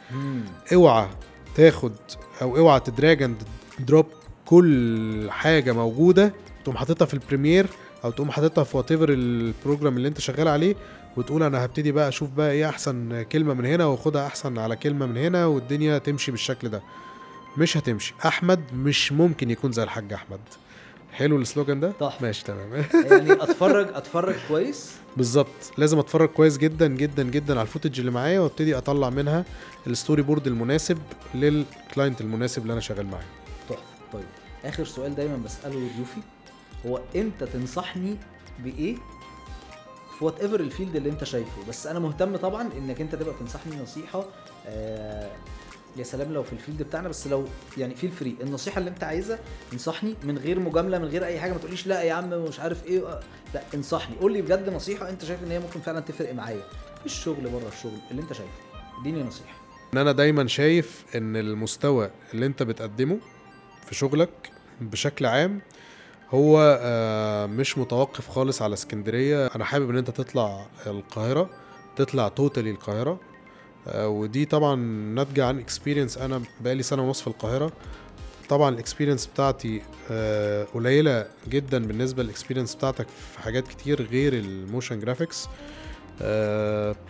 اوعى 0.74 1.08
تاخد 1.54 1.92
أو 2.42 2.56
اوعى 2.56 2.80
ت 2.80 2.88
drag 2.88 3.22
and 3.22 3.42
drop 3.78 4.06
كل 4.44 5.26
حاجة 5.30 5.72
موجودة 5.72 6.32
تقوم 6.64 6.76
حاططها 6.76 7.06
في 7.06 7.14
ال 7.14 7.20
Premiere 7.20 7.66
أو 8.04 8.10
تقوم 8.10 8.30
حاططها 8.30 8.64
في 8.64 8.76
whatever 8.76 8.92
ال 8.92 9.08
program 9.12 9.96
اللي 9.96 10.08
انت 10.08 10.20
شغال 10.20 10.48
عليه 10.48 10.74
وتقول 11.16 11.42
أنا 11.42 11.64
هبتدي 11.64 11.92
بقى 11.92 12.08
أشوف 12.08 12.30
بقى 12.30 12.50
إيه 12.50 12.68
أحسن 12.68 13.22
كلمة 13.22 13.54
من 13.54 13.66
هنا 13.66 13.84
واخدها 13.84 14.26
أحسن 14.26 14.58
على 14.58 14.76
كلمة 14.76 15.06
من 15.06 15.16
هنا 15.16 15.46
والدنيا 15.46 15.98
تمشي 15.98 16.30
بالشكل 16.30 16.68
ده. 16.68 16.82
مش 17.58 17.76
هتمشي. 17.76 18.14
أحمد 18.26 18.60
مش 18.74 19.12
ممكن 19.12 19.50
يكون 19.50 19.72
زي 19.72 19.82
الحاج 19.82 20.12
أحمد. 20.12 20.40
حلو 21.16 21.36
ال 21.36 21.42
slogan 21.42 21.80
ده؟ 21.80 21.92
تحفة. 22.00 22.26
ماشي 22.26 22.44
تمام. 22.44 22.84
يعني 22.94 23.32
اتفرج 23.44 23.88
أتفرج 23.94 24.34
كويس؟ 24.48 24.92
بالظبط. 25.16 25.72
لازم 25.78 25.98
أتفرج 25.98 26.28
كويس 26.28 26.58
جدا 26.58 26.86
جدا 26.86 27.22
جدا 27.22 27.54
على 27.54 27.62
ال 27.62 27.67
footage 27.67 27.98
اللي 28.00 28.10
معايا 28.10 28.40
وأبتدي 28.40 28.78
أطلع 28.78 29.10
منها 29.10 29.44
ال 29.86 29.92
story 29.92 30.22
board 30.22 30.46
المناسب 30.46 30.98
لل 31.34 31.56
client 31.56 32.20
المناسب 32.20 32.62
اللي 32.62 32.72
أنا 32.72 32.80
شغال 32.80 33.06
معاه. 33.06 33.24
تحفة. 33.68 33.82
طيب 34.12 34.24
آخر 34.64 34.84
سؤال 34.84 35.14
دايما 35.14 35.36
بسأله 35.36 35.74
لضيوفي 35.74 36.20
هو 36.86 37.00
إمتى 37.16 37.46
تنصحني 37.46 38.16
بإيه؟ 38.58 38.96
في 40.18 40.24
whatever 40.24 40.40
ال 40.40 40.60
field 40.60 40.96
اللي 40.96 41.10
أنت 41.10 41.24
شايفه. 41.24 41.68
بس 41.68 41.86
أنا 41.86 41.98
مهتم 41.98 42.36
طبعا 42.36 42.68
إنك 42.78 43.00
أنت 43.00 43.14
تبقى 43.14 43.34
تنصحني 43.40 43.76
نصيحة 43.82 44.24
آه 44.66 45.30
يا 45.96 46.04
سلام 46.04 46.32
لو 46.32 46.42
في 46.42 46.52
ال 46.52 46.57
field 46.57 46.82
بتاعنا 46.82 47.08
بس 47.08 47.26
لو 47.26 47.44
يعني 47.78 47.94
feel 47.94 48.10
free 48.10 48.36
النصيحة 48.40 48.78
اللي 48.78 48.90
انت 48.90 49.04
عايزها 49.04 49.38
انصحني 49.72 50.14
من 50.24 50.38
غير 50.38 50.60
مجاملة 50.60 50.98
من 50.98 51.04
غير 51.04 51.24
أي 51.24 51.40
حاجة 51.40 51.52
ما 51.52 51.58
تقوليش 51.58 51.86
لا 51.86 52.02
يا 52.02 52.12
عم 52.12 52.30
مش 52.30 52.60
عارف 52.60 52.84
إيه 52.86 53.06
آه، 53.08 53.20
لا 53.54 53.62
انصحني. 53.74 54.16
قول 54.16 54.32
لي 54.32 54.42
بجد 54.42 54.70
نصيحة 54.70 55.08
انت 55.08 55.24
شايف 55.24 55.42
إن 55.42 55.50
هي 55.50 55.58
ممكن 55.58 55.80
فعلا 55.80 56.00
تفرق 56.00 56.34
معايا. 56.34 56.62
في 57.00 57.06
الشغل 57.06 57.48
بره 57.50 57.68
الشغل 57.68 57.98
اللي 58.10 58.22
انت 58.22 58.32
شايفه. 58.32 58.52
اديني 59.00 59.22
نصيحة. 59.22 59.54
إن 59.94 59.98
أنا 59.98 60.12
دايما 60.12 60.46
شايف 60.46 61.04
إن 61.14 61.36
المستوى 61.36 62.10
اللي 62.34 62.46
انت 62.46 62.62
بتقدمه 62.62 63.18
في 63.86 63.94
شغلك 63.94 64.50
بشكل 64.80 65.26
عام 65.26 65.60
هو 66.30 66.78
آه، 66.82 67.46
مش 67.46 67.78
متوقف 67.78 68.28
خالص 68.28 68.62
على 68.62 68.74
اسكندرية. 68.74 69.46
أنا 69.46 69.64
حابب 69.64 69.90
إن 69.90 69.96
أنت 69.96 70.10
تطلع 70.10 70.66
القاهرة 70.86 71.50
تطلع 71.96 72.28
totally 72.28 72.70
القاهرة. 72.70 73.20
ودي 73.94 74.44
طبعا 74.44 74.76
ناتجة 75.14 75.46
عن 75.46 75.58
experience 75.58 76.18
أنا 76.18 76.42
بقالي 76.60 76.82
سنة 76.82 77.02
ونص 77.02 77.20
في 77.20 77.26
القاهرة. 77.26 77.72
طبعا 78.48 78.68
ال 78.68 78.73
experience 78.73 79.26
بتاعتي 79.26 79.82
آه، 80.10 80.64
قليلة 80.64 81.26
جدا 81.48 81.86
بالنسبة 81.86 82.22
لل 82.22 82.31
experience 82.31 82.74
بتاعتك 82.74 83.06
في 83.08 83.38
حاجات 83.40 83.68
كتير 83.68 84.02
غير 84.02 84.32
ال 84.32 84.42
motion 84.42 85.00
graphics 85.00 85.48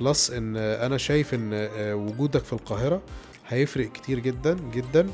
plus 0.01 0.31
إن 0.31 0.57
أنا 0.57 0.97
شايف 0.99 1.35
إن 1.35 1.51
آه، 1.53 1.95
وجودك 1.95 2.45
في 2.45 2.53
القاهرة 2.53 3.03
هيفرق 3.49 3.93
كتير 3.93 4.19
جدا 4.19 4.57
جدا 4.73 5.07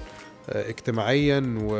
آه، 0.51 0.69
اجتماعيا 0.71 1.59
و... 1.63 1.75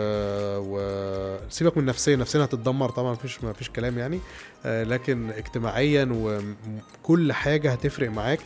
و... 0.59 1.39
سيبك 1.51 1.77
من 1.77 1.85
نفسيا 1.85 2.17
نفسيا 2.17 2.45
هتتدمر 2.45 2.91
طبعا 2.91 3.13
مفيش 3.13 3.45
مفيش 3.45 3.71
كلام 3.71 3.99
يعني. 3.99 4.19
آه، 4.67 4.85
لكن 4.85 5.31
اجتماعيا 5.31 6.09
وكل 6.13 7.33
حاجة 7.33 7.73
هتفرق 7.73 8.11
معاك. 8.11 8.41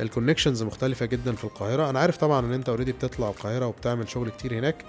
ال 0.00 0.05
connections 0.05 0.62
مختلفة 0.62 1.06
جدا 1.06 1.32
في 1.32 1.44
القاهرة. 1.44 1.90
أنا 1.90 1.98
عارف 2.00 2.16
طبعا 2.16 2.46
إن 2.46 2.52
أنت 2.52 2.68
already 2.68 2.92
بتطلع 2.92 3.28
القاهرة 3.28 3.66
وبتعمل 3.66 4.08
شغل 4.08 4.30
كتير 4.30 4.54
هناك 4.54 4.84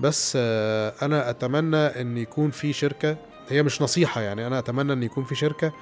بس 0.00 0.32
آه، 0.36 0.94
أنا 1.02 1.30
أتمنى 1.30 1.76
إن 1.76 2.18
يكون 2.18 2.50
في 2.50 2.72
شركة 2.72 3.16
هي 3.48 3.62
مش 3.62 3.82
نصيحة 3.82 4.20
يعني 4.20 4.46
أنا 4.46 4.58
أتمنى 4.58 4.92
إن 4.92 5.02
يكون 5.02 5.24
في 5.24 5.34
شركة 5.34 5.72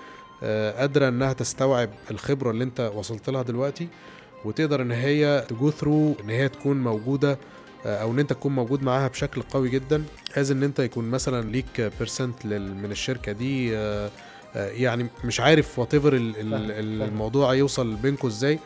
آه، 0.42 0.80
قادرة 0.80 1.08
إنها 1.08 1.32
تستوعب 1.32 1.90
الخبرة 2.10 2.50
اللي 2.50 2.64
أنت 2.64 2.92
وصلت 2.94 3.30
لها 3.30 3.42
دلوقتي 3.42 3.88
وتقدر 4.44 4.82
إن 4.82 4.92
هي 4.92 5.44
ت 5.48 5.56
go 5.56 5.70
through 5.70 6.14
إن 6.24 6.30
هي 6.30 6.48
تكون 6.48 6.82
موجودة 6.82 7.38
آه، 7.86 8.02
أو 8.02 8.10
إن 8.10 8.18
أنت 8.18 8.32
تكون 8.32 8.54
موجود 8.54 8.82
معاها 8.82 9.08
بشكل 9.08 9.42
قوي 9.42 9.70
جدا 9.70 10.04
as 10.36 10.50
إن 10.50 10.62
أنت 10.62 10.78
يكون 10.78 11.10
مثلا 11.10 11.50
ليك 11.50 11.92
percent 11.98 12.46
من 12.46 12.90
الشركة 12.90 13.32
دي 13.32 13.76
يعني 14.54 15.06
مش 15.24 15.40
عارف 15.40 15.78
whatever. 15.78 16.10
الموضوع 16.14 17.54
يوصل 17.54 17.94
بينكم 17.94 18.28
إزاي 18.28 18.58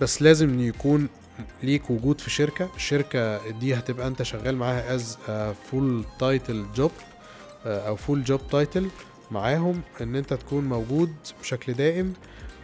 بس 0.00 0.22
لازم 0.22 0.60
يكون 0.60 1.08
ليك 1.62 1.90
وجود 1.90 2.20
في 2.20 2.30
شركة 2.30 2.68
الشركة 2.76 3.50
دي 3.50 3.74
هتبقى 3.74 4.06
انت 4.06 4.22
شغال 4.22 4.56
معاها 4.56 4.94
as 4.94 5.18
full 5.70 6.04
title 6.20 6.64
job 6.76 6.90
أو 7.66 7.96
full 7.96 8.24
job 8.24 8.40
title 8.50 8.88
معاهم 9.30 9.80
ان 10.00 10.16
انت 10.16 10.34
تكون 10.34 10.64
موجود 10.64 11.12
بشكل 11.40 11.72
دائم 11.72 12.12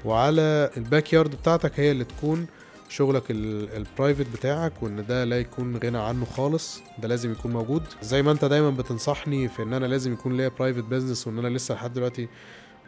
وعلى 0.04 0.70
ال 0.76 1.12
backyard 1.12 1.30
بتاعتك 1.30 1.80
هي 1.80 1.90
اللي 1.90 2.04
تكون 2.04 2.46
شغلك 2.88 3.22
ال 3.30 3.42
private 3.42 4.26
بتاعك 4.32 4.82
وإن 4.82 5.06
ده 5.06 5.24
لا 5.24 5.38
يكون 5.40 5.76
غنى 5.76 5.98
عنه 5.98 6.24
خالص 6.24 6.80
ده 6.98 7.08
لازم 7.08 7.32
يكون 7.32 7.52
موجود. 7.52 7.82
زي 8.02 8.22
ما 8.22 8.32
أنت 8.32 8.44
دايما 8.44 8.70
بتنصحني 8.70 9.48
في 9.48 9.62
إن 9.62 9.72
أنا 9.72 9.86
لازم 9.86 10.12
يكون 10.12 10.36
ليا 10.36 10.48
private 10.48 10.84
business 10.84 11.26
وإن 11.26 11.38
أنا 11.38 11.48
لسه 11.48 11.74
لحد 11.74 11.92
دلوقتي 11.92 12.28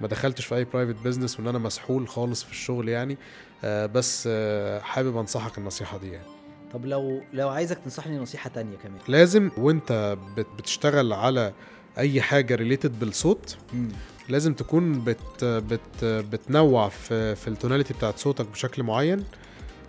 ما 0.00 0.08
دخلتش 0.08 0.44
في 0.46 0.54
أي 0.56 0.64
private 0.64 0.94
business 1.04 1.38
وإن 1.40 1.48
أنا 1.48 1.58
مسحول 1.58 2.08
خالص 2.08 2.42
في 2.44 2.50
الشغل 2.50 2.88
يعني. 2.88 3.18
آه 3.64 3.86
بس 3.86 4.24
آه 4.32 4.80
حابب 4.80 5.16
أنصحك 5.16 5.58
النصيحة 5.58 5.98
دي 5.98 6.10
يعني. 6.10 6.26
طب 6.72 6.86
لو 6.86 7.22
لو 7.32 7.48
عايزك 7.48 7.78
تنصحني 7.78 8.18
نصيحة 8.18 8.50
تانية 8.50 8.76
كمان. 8.76 8.98
لازم 9.08 9.50
وأنت 9.58 10.16
بت- 10.36 10.46
بتشتغل 10.58 11.12
على 11.12 11.52
أي 11.98 12.22
حاجة 12.22 12.54
related 12.54 12.98
بالصوت 13.00 13.56
مم. 13.74 13.88
لازم 14.28 14.54
تكون 14.54 15.04
بت 15.04 15.44
بت 15.44 16.04
بتنوع 16.04 16.88
في 16.88 17.34
في 17.34 17.48
ال 17.48 17.53
tonality 17.53 17.94
بتاعت 17.94 18.18
صوتك 18.18 18.46
بشكل 18.46 18.82
معين. 18.82 19.24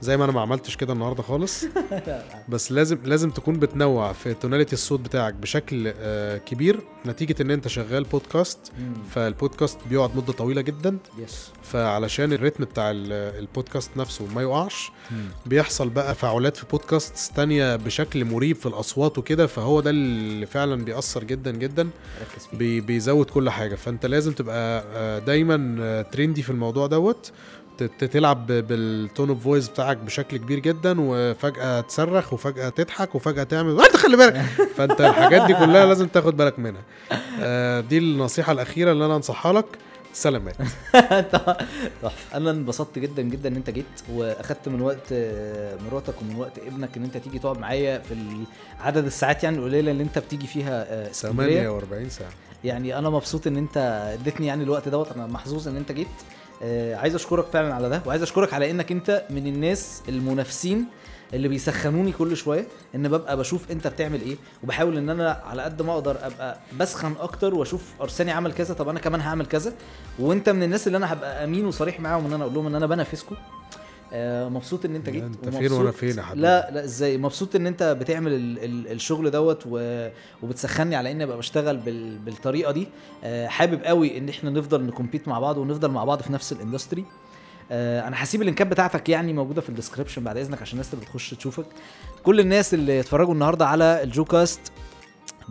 زي 0.01 0.17
ما 0.17 0.23
أنا 0.25 0.31
ما 0.31 0.41
عملتش 0.41 0.75
كده 0.75 0.93
النهارده 0.93 1.23
خالص. 1.23 1.65
بس 2.49 2.71
لازم 2.71 2.97
لازم 3.05 3.29
تكون 3.29 3.59
بتنوع 3.59 4.13
في 4.13 4.33
tonality 4.33 4.73
الصوت 4.73 4.99
بتاعك 4.99 5.33
بشكل 5.33 5.93
آه، 5.97 6.37
كبير. 6.37 6.79
نتيجة 7.05 7.35
إن 7.41 7.51
أنت 7.51 7.67
شغال 7.67 8.03
بودكاست. 8.03 8.59
فالبودكاست 9.11 9.77
بيقعد 9.89 10.15
مدة 10.17 10.33
طويلة 10.33 10.61
جدا. 10.61 10.97
بس 11.19 11.49
فعلشان 11.63 12.33
الريتم 12.33 12.63
بتاع 12.65 12.91
ال- 12.91 13.11
البودكاست 13.39 13.97
نفسه 13.97 14.25
ما 14.35 14.41
يقعش. 14.41 14.91
بيحصل 15.45 15.89
بقى 15.89 16.13
تفاعلات 16.13 16.57
في 16.57 16.65
بودكاست 16.71 17.35
تانية 17.35 17.75
بشكل 17.75 18.25
مريب 18.25 18.55
في 18.55 18.65
الأصوات 18.65 19.17
وكده. 19.17 19.47
فهو 19.47 19.81
ده 19.81 19.89
اللي 19.89 20.45
فعلا 20.45 20.85
بيأثر 20.85 21.23
جدا 21.23 21.51
جدا. 21.51 21.89
بيزود 22.53 23.25
كل 23.29 23.49
حاجة. 23.49 23.75
فأنت 23.75 24.05
لازم 24.05 24.31
تبقى 24.31 24.83
آه، 24.93 25.19
دايما 25.19 25.75
آه، 25.81 26.01
trendy 26.01 26.41
في 26.43 26.49
الموضوع 26.49 26.87
دوت. 26.87 27.31
تلعب 27.83 28.47
بال 28.47 28.75
tone 28.75 29.29
of 29.29 29.43
voice 29.43 29.69
بتاعك 29.69 29.97
بشكل 29.97 30.37
كبير 30.37 30.59
جدا 30.59 30.95
وفجأة 30.99 31.81
تصرخ 31.81 32.33
وفجأة 32.33 32.69
تضحك 32.69 33.15
وفجأة 33.15 33.43
تعمل 33.43 33.81
أنت 33.81 33.95
خلي 33.95 34.17
بالك! 34.17 34.41
فأنت 34.77 35.01
الحاجات 35.01 35.41
دي 35.47 35.53
كلها 35.53 35.85
لازم 35.85 36.07
تاخد 36.07 36.37
بالك 36.37 36.59
منها. 36.59 36.81
آه، 37.41 37.79
دي 37.79 37.97
النصيحة 37.97 38.51
الأخيرة 38.51 38.91
اللي 38.91 39.05
أنا 39.05 39.15
أنصحها 39.15 39.53
لك. 39.53 39.65
سلامات. 40.13 40.55
أنا 42.33 42.51
انبسطت 42.51 42.99
جدا 42.99 43.21
جدا 43.21 43.49
إن 43.49 43.55
أنت 43.55 43.69
جيت 43.69 43.85
وأخدت 44.13 44.69
من 44.69 44.81
وقت 44.81 45.11
آه، 45.11 45.77
مراتك 45.91 46.21
ومن 46.21 46.35
وقت 46.35 46.57
ابنك 46.67 46.97
إن 46.97 47.03
أنت 47.03 47.17
تيجي 47.17 47.39
تقعد 47.39 47.57
معايا 47.59 47.99
في 47.99 48.15
عدد 48.79 49.05
الساعات 49.05 49.43
يعني 49.43 49.57
القليلة 49.57 49.91
اللي 49.91 50.03
أنت 50.03 50.19
بتيجي 50.19 50.47
فيها 50.47 50.85
آه، 50.93 51.11
إسكندرية. 51.11 51.61
48 51.61 52.09
ساعة. 52.09 52.29
يعني 52.63 52.97
أنا 52.97 53.09
مبسوط 53.09 53.47
إن 53.47 53.57
أنت 53.57 53.77
اديتني 54.19 54.47
يعني 54.47 54.63
الوقت 54.63 54.89
دوت. 54.89 55.11
أنا 55.11 55.27
محظوظ 55.27 55.67
إن 55.67 55.75
أنت 55.77 55.91
جيت. 55.91 56.07
آه 56.63 56.95
عايز 56.95 57.15
أشكرك 57.15 57.45
فعلا 57.45 57.73
على 57.73 57.89
ده 57.89 58.01
وعايز 58.05 58.21
أشكرك 58.21 58.53
على 58.53 58.71
إنك 58.71 58.91
أنت 58.91 59.23
من 59.29 59.47
الناس 59.47 60.01
المنافسين 60.09 60.85
اللي 61.33 61.47
بيسخنوني 61.47 62.11
كل 62.11 62.37
شوية 62.37 62.67
إن 62.95 63.07
ببقى 63.07 63.37
بشوف 63.37 63.71
أنت 63.71 63.87
بتعمل 63.87 64.21
إيه 64.21 64.35
وبحاول 64.63 64.97
إن 64.97 65.09
أنا 65.09 65.41
على 65.45 65.61
قد 65.61 65.81
ما 65.81 65.93
أقدر 65.93 66.17
أبقى 66.25 66.59
بسخن 66.79 67.13
أكتر 67.19 67.53
وأشوف 67.55 67.83
أرساني 68.01 68.31
عمل 68.31 68.53
كذا 68.53 68.73
طب 68.73 68.89
أنا 68.89 68.99
كمان 68.99 69.21
هعمل 69.21 69.45
كذا. 69.45 69.73
وأنت 70.19 70.49
من 70.49 70.63
الناس 70.63 70.87
اللي 70.87 70.97
أنا 70.97 71.13
هبقى 71.13 71.43
أمين 71.43 71.65
وصريح 71.65 71.99
معاهم 71.99 72.25
ان 72.25 72.33
أنا 72.33 72.43
أقول 72.43 72.53
لهم 72.55 72.67
إن 72.67 72.75
أنا 72.75 72.85
بنافسكم 72.85 73.35
آه 74.13 74.49
مبسوط 74.49 74.85
إن 74.85 74.95
أنت 74.95 75.09
جيت 75.09 75.23
أنت 75.23 75.49
فين 75.49 75.71
وأنا 75.71 75.91
فين 75.91 76.17
يا 76.17 76.23
حبيبي؟ 76.23 76.41
لا 76.41 76.71
لا 76.71 76.83
إزاي؟ 76.83 77.17
مبسوط 77.17 77.55
إن 77.55 77.67
أنت 77.67 77.83
بتعمل 77.83 78.33
ال 78.33 78.63
ال 78.63 78.91
الشغل 78.91 79.31
دوت 79.31 79.63
وبتسخني 80.43 80.95
على 80.95 81.11
إني 81.11 81.23
أبقى 81.23 81.37
بشتغل 81.37 81.77
بال 81.77 82.17
بالطريقة 82.17 82.71
دي. 82.71 82.87
آه 83.23 83.47
حابب 83.47 83.83
قوي 83.83 84.17
إن 84.17 84.29
إحنا 84.29 84.49
نفضل 84.49 84.83
ن 84.83 84.89
compete 84.89 85.27
مع 85.27 85.39
بعض 85.39 85.57
ونفضل 85.57 85.91
مع 85.91 86.03
بعض 86.03 86.21
في 86.21 86.33
نفس 86.33 86.51
ال 86.51 86.57
industry. 86.57 87.05
آه 87.71 88.07
أنا 88.07 88.23
هسيب 88.23 88.41
اللينكات 88.41 88.67
بتاعتك 88.67 89.09
يعني 89.09 89.33
موجودة 89.33 89.61
في 89.61 89.69
ال 89.69 89.74
description 89.74 90.23
بعد 90.23 90.37
إذنك 90.37 90.61
عشان 90.61 90.73
الناس 90.79 90.93
اللي 90.93 91.05
بتخش 91.05 91.29
تشوفك. 91.29 91.65
كل 92.23 92.39
الناس 92.39 92.73
اللي 92.73 92.99
اتفرجوا 92.99 93.33
النهارده 93.33 93.67
على 93.67 94.03
الجوكاست 94.03 94.71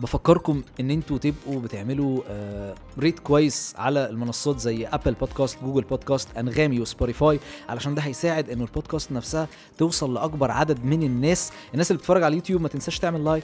بفكركم 0.01 0.63
إن 0.79 0.91
أنتوا 0.91 1.17
تبقوا 1.17 1.61
بتعملوا 1.61 2.21
آه 2.29 2.75
rate 2.99 3.19
كويس 3.19 3.73
على 3.77 4.09
المنصات 4.09 4.59
زي 4.59 4.87
Apple 4.87 5.13
Podcast 5.13 5.57
Google 5.63 5.81
Podcast 5.81 6.37
أنغامي 6.37 6.79
وسبوتيفاي 6.79 7.39
علشان 7.69 7.95
ده 7.95 8.01
هيساعد 8.01 8.49
ان 8.49 8.61
البودكاست 8.61 9.11
نفسها 9.11 9.47
توصل 9.77 10.13
لأكبر 10.13 10.51
عدد 10.51 10.85
من 10.85 11.03
الناس. 11.03 11.51
الناس 11.73 11.91
اللي 11.91 11.97
بتتفرج 11.97 12.23
على 12.23 12.31
اليوتيوب 12.31 12.61
ما 12.61 12.67
تنساش 12.67 12.99
تعمل 12.99 13.25
like 13.25 13.43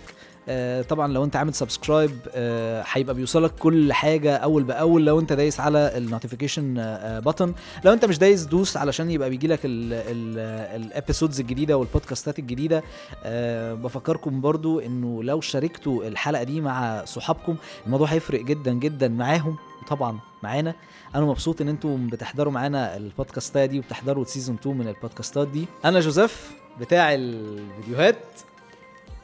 طبعا 0.90 1.14
لو 1.14 1.24
انت 1.24 1.36
عامل 1.36 1.54
subscribe 1.54 2.12
آه 2.36 2.84
هيبقى 2.92 3.16
بيوصلك 3.16 3.52
كل 3.60 3.94
حاجة 3.94 4.36
أول 4.38 4.64
بأول. 4.64 5.06
لو 5.06 5.20
انت 5.20 5.34
دايس 5.34 5.60
على 5.60 5.98
ال 5.98 6.04
notification 6.04 6.76
آه 6.78 7.20
button 7.22 7.50
لو 7.86 7.94
انت 7.94 8.06
مش 8.06 8.18
دايس 8.18 8.44
دوس 8.44 8.78
علشان 8.78 9.12
يبقى 9.12 9.30
بيجي 9.30 9.48
لك 9.48 9.60
ال 9.66 9.85
episodes 9.85 11.40
الجديدة 11.40 11.78
والبودكاستات 11.78 12.40
الجديدة. 12.40 12.84
آه 13.24 13.74
بفكركم 13.74 14.42
برضو 14.42 14.80
إنه 14.80 15.24
لو 15.24 15.42
شاركتوا 15.42 16.04
الحلقة 16.08 16.44
دي 16.44 16.62
مع 16.62 17.06
صحابكم 17.06 17.56
الموضوع 17.86 18.08
هيفرق 18.08 18.42
جدا 18.42 18.74
جدا 18.74 19.08
معاهم. 19.08 19.56
وطبعا 19.84 20.20
معانا. 20.44 20.76
أنا 21.16 21.26
مبسوط 21.26 21.62
إن 21.62 21.70
أنتم 21.70 22.08
بتحضروا 22.08 22.54
معانا 22.54 22.96
البودكاستات 22.98 23.70
دي 23.70 23.80
وبتحضروا 23.80 24.24
سيزون 24.26 24.56
2 24.56 24.78
من 24.78 24.88
البودكاستات 24.88 25.48
دي. 25.48 25.66
أنا 25.86 26.00
جوزيف 26.00 26.52
بتاع 26.80 27.14
الفيديوهات 27.14 28.18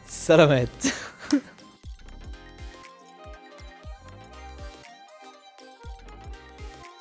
سلامات. 0.08 0.70